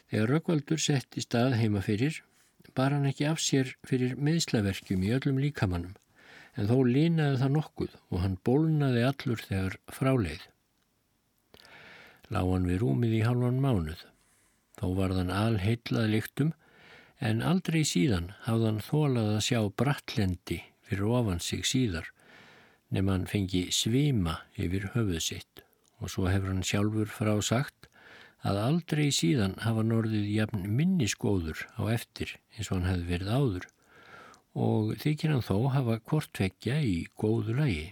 Þegar 0.09 0.31
Rökkvaldur 0.33 0.81
sett 0.81 1.19
í 1.21 1.25
stað 1.25 1.59
heima 1.61 1.83
fyrir, 1.85 2.23
bar 2.75 2.95
hann 2.95 3.09
ekki 3.11 3.27
af 3.29 3.41
sér 3.43 3.75
fyrir 3.87 4.15
meðslaverkjum 4.17 5.03
í 5.05 5.11
öllum 5.17 5.41
líkamannum, 5.43 5.97
en 6.57 6.71
þó 6.71 6.77
línaði 6.87 7.41
það 7.43 7.55
nokkuð 7.57 7.97
og 8.09 8.23
hann 8.23 8.39
bólnaði 8.47 9.03
allur 9.09 9.43
þegar 9.45 9.77
fráleið. 9.93 10.47
Lá 12.33 12.41
hann 12.45 12.69
við 12.69 12.83
rúmið 12.83 13.19
í 13.19 13.25
halvan 13.25 13.61
mánuð. 13.65 14.01
Þó 14.79 14.87
var 14.99 15.15
þann 15.17 15.35
alheitlað 15.35 16.11
líktum 16.13 16.53
en 17.19 17.43
aldrei 17.43 17.83
síðan 17.89 18.33
hafði 18.45 18.69
hann 18.69 18.85
þólað 18.85 19.31
að 19.35 19.45
sjá 19.49 19.61
brattlendi 19.83 20.61
fyrir 20.89 21.09
ofan 21.19 21.41
sig 21.43 21.65
síðar 21.67 22.13
nefn 22.95 23.13
hann 23.13 23.27
fengi 23.31 23.67
svima 23.75 24.39
yfir 24.57 24.91
höfuð 24.95 25.21
sitt 25.25 25.65
og 25.99 26.13
svo 26.13 26.29
hefur 26.31 26.53
hann 26.53 26.67
sjálfur 26.67 27.11
frá 27.11 27.35
sagt 27.45 27.89
að 28.47 28.61
aldrei 28.63 29.09
síðan 29.15 29.57
hafa 29.65 29.83
norðið 29.83 30.29
jafn 30.31 30.65
minniskóður 30.79 31.65
á 31.75 31.91
eftir 31.91 32.37
eins 32.55 32.71
og 32.71 32.79
hann 32.79 32.91
hefði 32.93 33.09
verið 33.13 33.35
áður 33.35 33.69
og 34.59 34.97
þykir 35.03 35.35
hann 35.35 35.47
þó 35.47 35.57
hafa 35.75 35.99
kortvekja 36.03 36.79
í 36.83 36.99
góðu 37.19 37.57
lagi. 37.59 37.87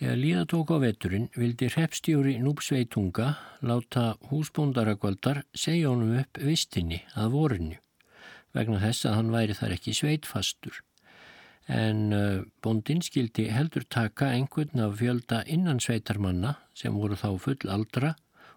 Þegar 0.00 0.16
líða 0.16 0.44
tók 0.48 0.70
á 0.72 0.76
veturinn 0.80 1.26
vildi 1.36 1.68
hreppstjóri 1.68 2.38
Núpsveitunga 2.40 3.34
láta 3.68 4.14
húsbóndarakvaldar 4.30 5.42
segja 5.52 5.90
honum 5.92 6.14
upp 6.22 6.40
vistinni 6.40 7.02
að 7.12 7.34
vorinu 7.34 7.80
vegna 8.56 8.80
þess 8.82 9.06
að 9.06 9.18
hann 9.18 9.34
væri 9.34 9.56
þar 9.58 9.74
ekki 9.76 9.92
sveitfastur. 9.94 10.80
En 11.70 12.10
uh, 12.10 12.42
bóndin 12.62 13.02
skildi 13.06 13.46
heldur 13.54 13.84
taka 13.86 14.32
einhvern 14.34 14.82
af 14.82 14.96
fjölda 14.98 15.44
innan 15.46 15.78
sveitarmanna 15.78 16.56
sem 16.74 16.96
voru 16.98 17.14
þá 17.14 17.30
full 17.38 17.70
aldra 17.70 18.16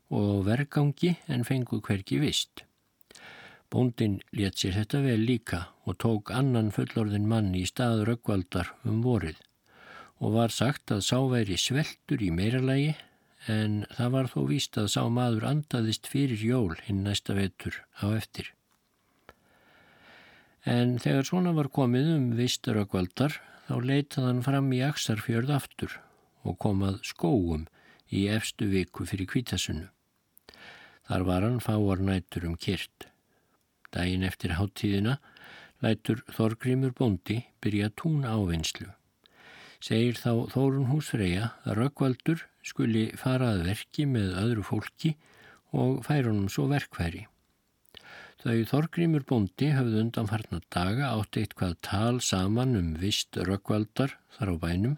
og 0.10 0.46
vergangi 0.48 1.14
en 1.30 1.46
fengu 1.46 1.82
hverki 1.86 2.18
vist. 2.22 2.66
Bóndin 3.70 4.20
let 4.34 4.58
sér 4.58 4.80
þetta 4.80 5.02
vel 5.06 5.26
líka 5.30 5.68
og 5.86 5.98
tók 6.02 6.34
annan 6.34 6.72
fullorðin 6.74 7.30
mann 7.30 7.54
í 7.58 7.64
staður 7.70 8.16
aukvaldar 8.16 8.74
um 8.86 9.02
vorið 9.06 9.40
og 10.24 10.36
var 10.38 10.54
sagt 10.56 10.94
að 10.94 11.06
sá 11.06 11.18
væri 11.30 11.58
sveltur 11.60 12.22
í 12.22 12.30
meiralagi 12.34 12.94
en 13.52 13.82
það 13.98 14.14
var 14.18 14.30
þó 14.34 14.42
víst 14.50 14.78
að 14.80 14.92
sá 14.96 15.02
maður 15.12 15.48
andaðist 15.50 16.08
fyrir 16.10 16.46
jól 16.50 16.78
hinn 16.86 17.04
næsta 17.04 17.36
vetur 17.38 17.82
á 18.00 18.14
eftir. 18.16 18.54
En 20.64 20.96
þegar 21.04 21.28
svona 21.28 21.52
var 21.56 21.70
komið 21.74 22.10
um 22.14 22.30
vistur 22.38 22.80
og 22.80 22.92
kvaldar 22.94 23.36
þá 23.68 23.76
leitað 23.84 24.28
hann 24.30 24.42
fram 24.46 24.72
í 24.76 24.80
Aksarfjörð 24.86 25.52
aftur 25.58 25.98
og 26.44 26.58
komað 26.64 27.02
skóum 27.08 27.68
í 28.14 28.28
efstu 28.32 28.70
viku 28.72 29.08
fyrir 29.10 29.28
kvítasunnu. 29.32 29.90
Þar 31.10 31.28
var 31.28 31.44
hann 31.44 31.60
fáar 31.64 32.00
nætur 32.00 32.48
um 32.48 32.56
kyrt. 32.56 33.10
Dægin 33.92 34.24
eftir 34.24 34.56
háttíðina 34.56 35.20
lætur 35.84 36.24
Þorgrímur 36.32 36.96
Bondi 36.96 37.44
byrja 37.62 37.92
tún 38.00 38.24
ávinnslu 38.24 38.94
segir 39.84 40.16
þá 40.16 40.48
Þórun 40.54 40.88
Húsfreyja 40.88 41.50
að 41.68 41.80
Rökkvaldur 41.82 42.46
skuli 42.64 43.10
farað 43.20 43.66
verki 43.68 44.08
með 44.08 44.38
öðru 44.40 44.64
fólki 44.64 45.16
og 45.76 46.04
fær 46.08 46.30
honum 46.30 46.48
svo 46.52 46.70
verkfæri. 46.72 47.26
Þau 48.44 48.66
Þorgrímur 48.68 49.24
Bondi 49.24 49.70
hafði 49.72 50.02
undanfarna 50.04 50.58
daga 50.76 51.14
átt 51.14 51.38
eitthvað 51.40 51.78
tal 51.88 52.18
saman 52.20 52.76
um 52.76 52.90
vist 53.00 53.38
Rökkvaldar 53.40 54.18
þar 54.36 54.52
á 54.52 54.56
bænum 54.60 54.98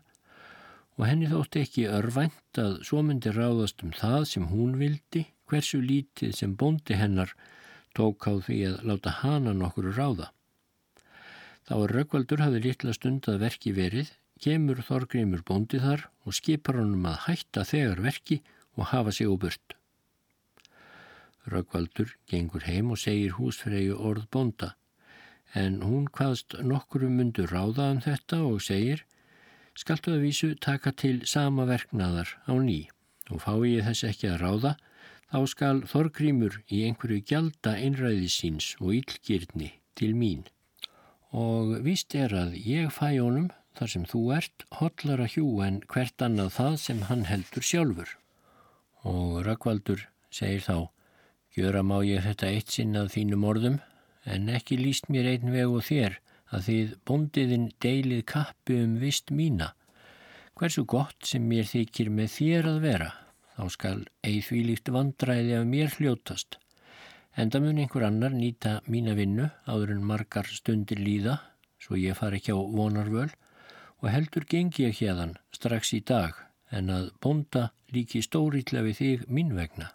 og 0.95 1.03
henni 1.05 1.29
þótti 1.29 1.61
ekki 1.61 1.83
örvænt 1.93 2.61
að 2.63 2.79
svo 2.89 3.03
myndi 3.05 3.35
ráðast 3.35 3.85
um 3.85 3.93
það 3.93 4.25
sem 4.31 4.49
hún 4.49 4.73
vildi 4.81 5.27
hversu 5.45 5.83
lítið 5.83 6.33
sem 6.39 6.57
Bondi 6.57 6.97
hennar 6.97 7.35
tók 7.93 8.25
á 8.25 8.33
því 8.33 8.59
að 8.71 8.81
láta 8.89 9.13
hana 9.21 9.53
nokkuru 9.53 9.93
ráða. 9.93 10.31
Þá 11.69 11.75
er 11.77 11.97
Rökkvaldur 11.99 12.41
hafði 12.47 12.65
litla 12.65 12.97
stund 12.97 13.29
að 13.29 13.41
verki 13.45 13.77
verið 13.77 14.09
kemur 14.41 14.81
Þorgrymur 14.89 15.45
bóndi 15.45 15.85
þar 15.85 16.09
og 16.25 16.41
skipar 16.41 16.81
honum 16.81 17.05
að 17.13 17.21
hætta 17.29 17.69
þegar 17.69 18.01
verki 18.09 18.41
og 18.73 18.89
hafa 18.89 19.13
sig 19.13 19.29
á 19.29 19.37
burt. 19.37 19.77
Röggvaldur 21.51 22.15
gengur 22.29 22.65
heim 22.65 22.91
og 22.93 22.99
segir 23.01 23.35
húsfreyju 23.37 23.97
orð 23.99 24.25
bónda. 24.33 24.73
En 25.53 25.81
hún 25.85 26.07
hvaðst 26.11 26.57
nokkru 26.61 27.09
mundur 27.09 27.51
ráða 27.51 27.91
um 27.93 28.01
þetta 28.03 28.41
og 28.47 28.63
segir 28.65 29.05
skaltu 29.77 30.15
að 30.15 30.25
vísu 30.25 30.49
taka 30.59 30.91
til 30.91 31.21
sama 31.27 31.67
verknaðar 31.69 32.31
á 32.47 32.53
ný. 32.57 32.87
Og 33.31 33.41
fá 33.43 33.53
ég 33.65 33.85
þess 33.85 34.07
ekki 34.09 34.31
að 34.31 34.41
ráða 34.41 34.73
þá 35.31 35.39
skal 35.51 35.83
Þorgrymur 35.89 36.59
í 36.71 36.83
einhverju 36.87 37.23
gjalda 37.29 37.75
einræði 37.75 38.29
síns 38.31 38.73
og 38.79 38.93
yllgirni 38.99 39.71
til 39.97 40.13
mín. 40.17 40.45
Og 41.35 41.77
vist 41.83 42.15
er 42.15 42.33
að 42.35 42.55
ég 42.61 42.91
fæ 42.93 43.17
honum 43.19 43.49
þar 43.75 43.91
sem 43.91 44.05
þú 44.07 44.21
ert, 44.37 44.63
hollar 44.79 45.23
að 45.25 45.33
hjú 45.35 45.47
en 45.65 45.81
hvert 45.91 46.23
annað 46.23 46.53
það 46.57 46.75
sem 46.85 47.01
hann 47.09 47.25
heldur 47.27 47.65
sjálfur. 47.65 48.11
Og 49.03 49.41
Rökkvaldur 49.45 50.05
segir 50.31 50.63
þá, 50.63 50.77
gjöra 51.55 51.81
má 51.87 52.01
ég 52.03 52.25
þetta 52.25 52.51
eitt 52.51 52.73
sinnað 52.75 53.13
þínum 53.15 53.45
orðum, 53.47 53.77
en 54.27 54.49
ekki 54.51 54.77
líst 54.79 55.07
mér 55.11 55.29
einn 55.31 55.53
veg 55.53 55.71
og 55.71 55.85
þér 55.87 56.17
að 56.51 56.67
þið 56.67 56.93
bondiðin 57.07 57.65
deilið 57.83 58.23
kappi 58.31 58.79
um 58.83 58.97
vist 58.99 59.31
mína. 59.31 59.71
Hversu 60.55 60.85
gott 60.87 61.27
sem 61.27 61.47
mér 61.47 61.67
þykir 61.69 62.11
með 62.11 62.29
þér 62.35 62.69
að 62.73 62.81
vera, 62.83 63.09
þá 63.55 63.63
skal 63.71 63.97
eið 64.23 64.41
því 64.49 64.61
líkt 64.69 64.93
vandræði 64.95 65.57
af 65.57 65.65
mér 65.71 65.95
hljótast. 65.95 66.59
Enda 67.35 67.59
mun 67.59 67.81
einhver 67.83 68.05
annar 68.07 68.35
nýta 68.35 68.77
mína 68.87 69.15
vinnu 69.15 69.49
áður 69.67 69.95
en 69.95 70.05
margar 70.07 70.47
stundir 70.47 71.01
líða, 71.03 71.39
svo 71.79 71.99
ég 71.99 72.15
far 72.19 72.35
ekki 72.37 72.55
á 72.55 72.59
vonarvöl, 72.59 73.29
og 74.03 74.11
heldur 74.11 74.47
gengi 74.47 74.87
ég 74.87 74.99
hérðan 75.01 75.35
strax 75.55 75.91
í 75.95 76.01
dag 76.03 76.35
en 76.71 76.91
að 76.91 77.11
bonda 77.23 77.69
líki 77.95 78.21
stórítla 78.23 78.83
við 78.85 78.99
þig 78.99 79.29
mín 79.31 79.55
vegna. 79.55 79.91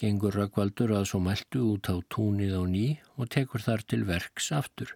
Gengur 0.00 0.32
Rökkvaldur 0.32 0.94
að 0.96 1.02
svo 1.10 1.18
meldu 1.20 1.60
út 1.74 1.90
á 1.92 2.00
túnið 2.08 2.54
á 2.56 2.64
ný 2.64 2.84
og 3.20 3.28
tekur 3.34 3.60
þar 3.60 3.82
til 3.84 4.06
verks 4.08 4.46
aftur. 4.56 4.94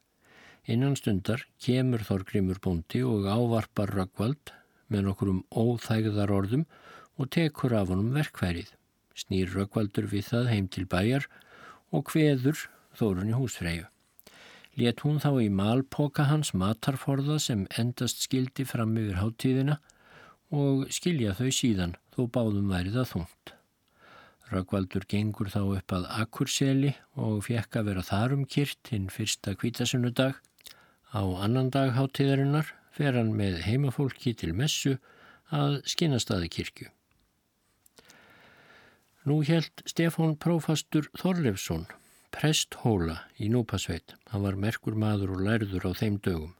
Innan 0.65 0.95
stundar 0.97 1.43
kemur 1.61 2.01
Þorgrimur 2.09 2.57
bondi 2.65 3.03
og 3.05 3.27
ávarpar 3.29 3.91
Rökkvald 3.93 4.55
með 4.89 5.03
nokkrum 5.11 5.43
óþægðar 5.53 6.33
orðum 6.33 6.63
og 7.21 7.29
tekur 7.37 7.75
af 7.77 7.93
honum 7.93 8.15
verkfærið. 8.17 8.71
Snýr 9.13 9.53
Rökkvaldur 9.53 10.09
við 10.09 10.31
það 10.31 10.49
heim 10.55 10.71
til 10.73 10.87
bæjar 10.89 11.27
og 11.93 12.09
hveður 12.09 12.63
Þórunni 12.97 13.37
húsfreyju. 13.37 13.85
Let 14.81 15.05
hún 15.05 15.21
þá 15.21 15.35
í 15.43 15.51
malpoka 15.53 16.31
hans 16.31 16.55
matarforða 16.57 17.37
sem 17.43 17.67
endast 17.77 18.25
skildi 18.25 18.65
fram 18.65 18.97
yfir 18.97 19.21
háttíðina 19.21 19.77
og 20.49 20.89
skilja 20.89 21.37
þau 21.37 21.51
síðan 21.53 21.95
þó 22.17 22.25
báðum 22.39 22.73
værið 22.73 23.03
að 23.05 23.13
þungt. 23.13 23.54
Röggvaldur 24.53 25.07
gengur 25.09 25.49
þá 25.49 25.61
upp 25.63 25.95
að 25.97 26.09
Akurseli 26.21 26.93
og 27.17 27.47
fekk 27.47 27.79
að 27.81 27.89
vera 27.89 28.05
þar 28.05 28.35
um 28.37 28.45
kyrt 28.45 28.91
hinn 28.93 29.09
fyrsta 29.13 29.55
kvítasunnudag. 29.57 30.37
Á 31.15 31.23
annan 31.47 31.71
dag 31.73 31.95
háttíðarinnar 31.97 32.75
fer 32.93 33.17
hann 33.17 33.33
með 33.39 33.63
heimafólki 33.65 34.35
til 34.37 34.53
messu 34.53 34.99
að 35.55 35.81
skinnastadi 35.89 36.51
kirkju. 36.53 36.91
Nú 39.25 39.41
held 39.49 39.85
Stefán 39.89 40.37
Prófastur 40.37 41.09
Þorlefsson 41.17 41.87
presthóla 42.35 43.23
í 43.39 43.49
Núpasveit. 43.49 44.17
Hann 44.33 44.45
var 44.45 44.59
merkur 44.61 44.99
maður 44.99 45.37
og 45.37 45.45
lærður 45.47 45.89
á 45.89 45.93
þeim 45.97 46.19
dögum. 46.21 46.53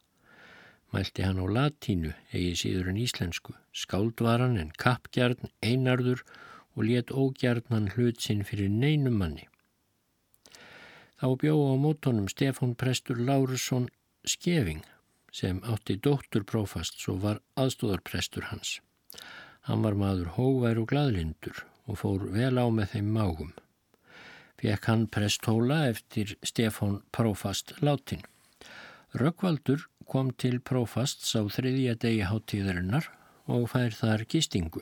Mælti 0.95 1.25
hann 1.25 1.41
á 1.43 1.45
latínu, 1.45 2.13
eigi 2.31 2.55
síður 2.61 2.89
en 2.93 2.99
íslensku, 3.01 3.55
skáldvaran 3.75 4.55
en 4.61 4.71
kappgjarn, 4.79 5.51
einarður 5.59 6.23
og 6.23 6.54
let 6.83 7.11
ógjarnan 7.11 7.91
hlut 7.95 8.19
sinn 8.21 8.43
fyrir 8.43 8.69
neinum 8.69 9.19
manni. 9.21 9.47
Þá 11.21 11.27
bjóð 11.41 11.63
á 11.71 11.75
mótonum 11.79 12.27
Stefán 12.27 12.75
Prestur 12.75 13.21
Lárusson 13.21 13.87
Skeving 14.25 14.83
sem 15.31 15.61
átti 15.63 15.95
dótturprófast 15.95 16.99
svo 16.99 17.15
var 17.21 17.39
aðstóðarprestur 17.55 18.49
hans. 18.51 18.79
Hann 19.67 19.83
var 19.85 19.95
maður 19.95 20.33
hóvær 20.35 20.81
og 20.81 20.89
gladlindur 20.91 21.63
og 21.85 22.01
fór 22.01 22.27
vel 22.33 22.57
á 22.59 22.65
með 22.67 22.95
þeim 22.95 23.13
mágum 23.15 23.53
fekk 24.65 24.87
hann 24.89 25.05
prestóla 25.11 25.85
eftir 25.91 26.35
Stefán 26.41 27.01
Prófast 27.11 27.75
látin. 27.81 28.23
Rökkvaldur 29.13 29.85
kom 30.09 30.31
til 30.31 30.59
Prófasts 30.59 31.35
á 31.35 31.41
þriðja 31.45 31.95
degi 32.01 32.25
háttíðarinnar 32.29 33.09
og 33.45 33.69
fær 33.71 33.93
þar 33.93 34.25
gistingu. 34.31 34.81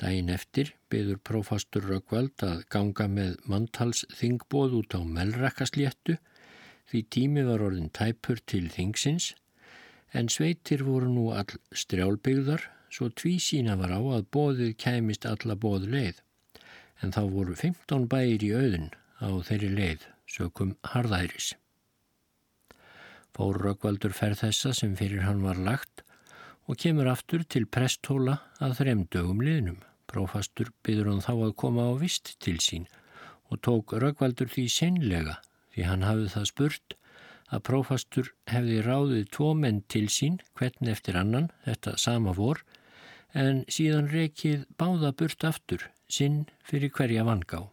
Dæin 0.00 0.30
eftir 0.32 0.72
byður 0.90 1.18
prófastur 1.28 1.84
Röggvald 1.88 2.44
að 2.46 2.64
ganga 2.72 3.08
með 3.08 3.36
manntalsþingbóð 3.50 4.78
út 4.80 4.96
á 4.98 5.00
melrakasléttu 5.04 6.16
því 6.90 7.02
tími 7.16 7.44
var 7.46 7.64
orðin 7.68 7.92
tæpur 7.94 8.40
til 8.46 8.66
þingsins 8.72 9.32
en 10.12 10.28
sveitir 10.32 10.84
voru 10.86 11.08
nú 11.12 11.30
all 11.36 11.56
strjálbyggðar 11.84 12.66
svo 12.92 13.08
tvísína 13.16 13.78
var 13.80 13.94
á 13.96 14.00
að 14.00 14.28
bóðið 14.36 14.74
kæmist 14.84 15.28
alla 15.28 15.56
bóð 15.56 15.88
leið 15.94 16.20
en 17.02 17.14
þá 17.14 17.22
voru 17.32 17.56
15 17.58 18.08
bæir 18.12 18.44
í 18.44 18.52
auðun 18.56 18.90
á 19.22 19.28
þeirri 19.46 19.70
leið 19.72 20.06
sökum 20.28 20.76
harðæris. 20.92 21.52
Fór 23.32 23.58
Röggvaldur 23.64 24.12
ferð 24.16 24.42
þessa 24.44 24.74
sem 24.76 24.96
fyrir 24.98 25.24
hann 25.24 25.40
var 25.44 25.60
lagt 25.60 26.04
og 26.70 26.78
kemur 26.78 27.10
aftur 27.10 27.44
til 27.44 27.66
presthóla 27.66 28.38
að 28.62 28.76
þrem 28.80 29.06
dögum 29.12 29.42
liðnum. 29.44 29.78
Prófastur 30.10 30.70
byður 30.84 31.12
hann 31.12 31.24
þá 31.24 31.32
að 31.34 31.56
koma 31.62 31.88
á 31.88 31.92
vist 32.00 32.34
til 32.42 32.58
sín 32.60 32.88
og 33.52 33.60
tók 33.64 33.94
Röggvaldur 34.00 34.48
því 34.48 34.66
seinlega 34.72 35.38
því 35.74 35.86
hann 35.88 36.04
hafði 36.06 36.28
það 36.34 36.48
spurt 36.50 36.96
að 37.52 37.64
prófastur 37.68 38.30
hefði 38.48 38.78
ráðið 38.86 39.26
tvo 39.36 39.50
menn 39.58 39.82
til 39.92 40.06
sín 40.12 40.38
hvern 40.56 40.92
eftir 40.92 41.18
annan 41.20 41.50
þetta 41.66 41.96
sama 42.00 42.32
vor 42.36 42.62
en 43.36 43.62
síðan 43.68 44.10
rekið 44.12 44.64
báða 44.80 45.12
burt 45.16 45.44
aftur 45.48 45.86
sinn 46.08 46.44
fyrir 46.68 46.92
hverja 46.92 47.24
vangá. 47.28 47.68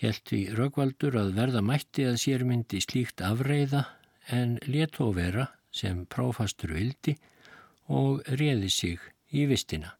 Hjælt 0.00 0.24
því 0.28 0.40
Röggvaldur 0.58 1.16
að 1.20 1.34
verða 1.38 1.62
mætti 1.64 2.08
að 2.08 2.18
sér 2.24 2.44
myndi 2.48 2.80
slíkt 2.82 3.22
afreiða 3.24 3.84
en 4.32 4.58
let 4.66 4.96
þó 4.98 5.12
vera 5.16 5.46
sem 5.74 6.04
prófastur 6.10 6.74
vildi 6.74 7.16
og 7.88 8.24
reði 8.40 8.70
sig 8.70 8.98
í 9.32 9.46
vistina. 9.50 9.94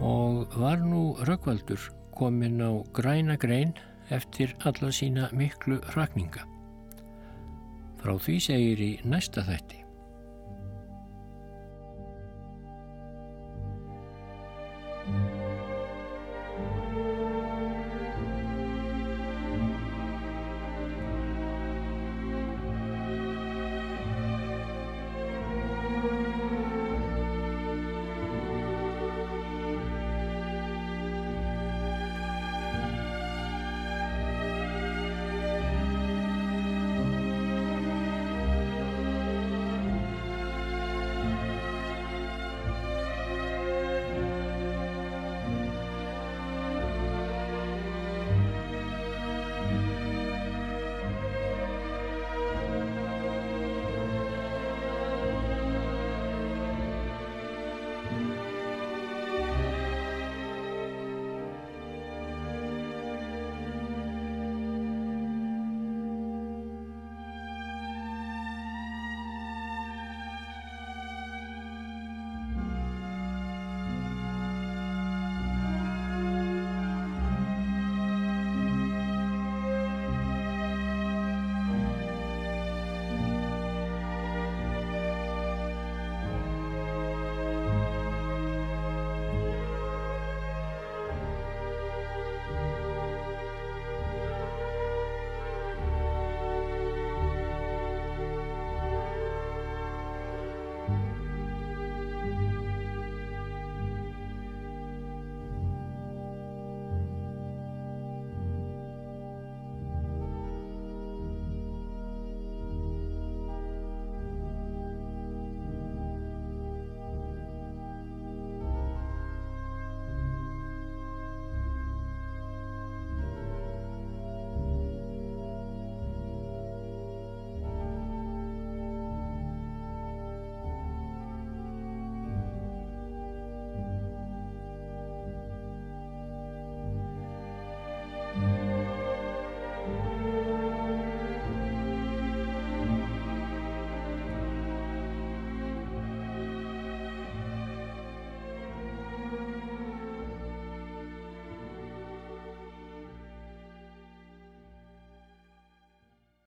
og 0.00 0.56
var 0.56 0.80
nú 0.80 1.14
Röggvaldur 1.28 1.80
komin 2.16 2.60
á 2.64 2.72
græna 2.96 3.36
grein 3.36 3.74
eftir 4.14 4.54
alla 4.64 4.90
sína 4.92 5.28
miklu 5.32 5.80
rakninga. 5.96 6.46
Frá 8.00 8.16
því 8.16 8.36
segir 8.40 8.80
í 8.80 8.90
næsta 9.04 9.44
þætti. 9.44 9.79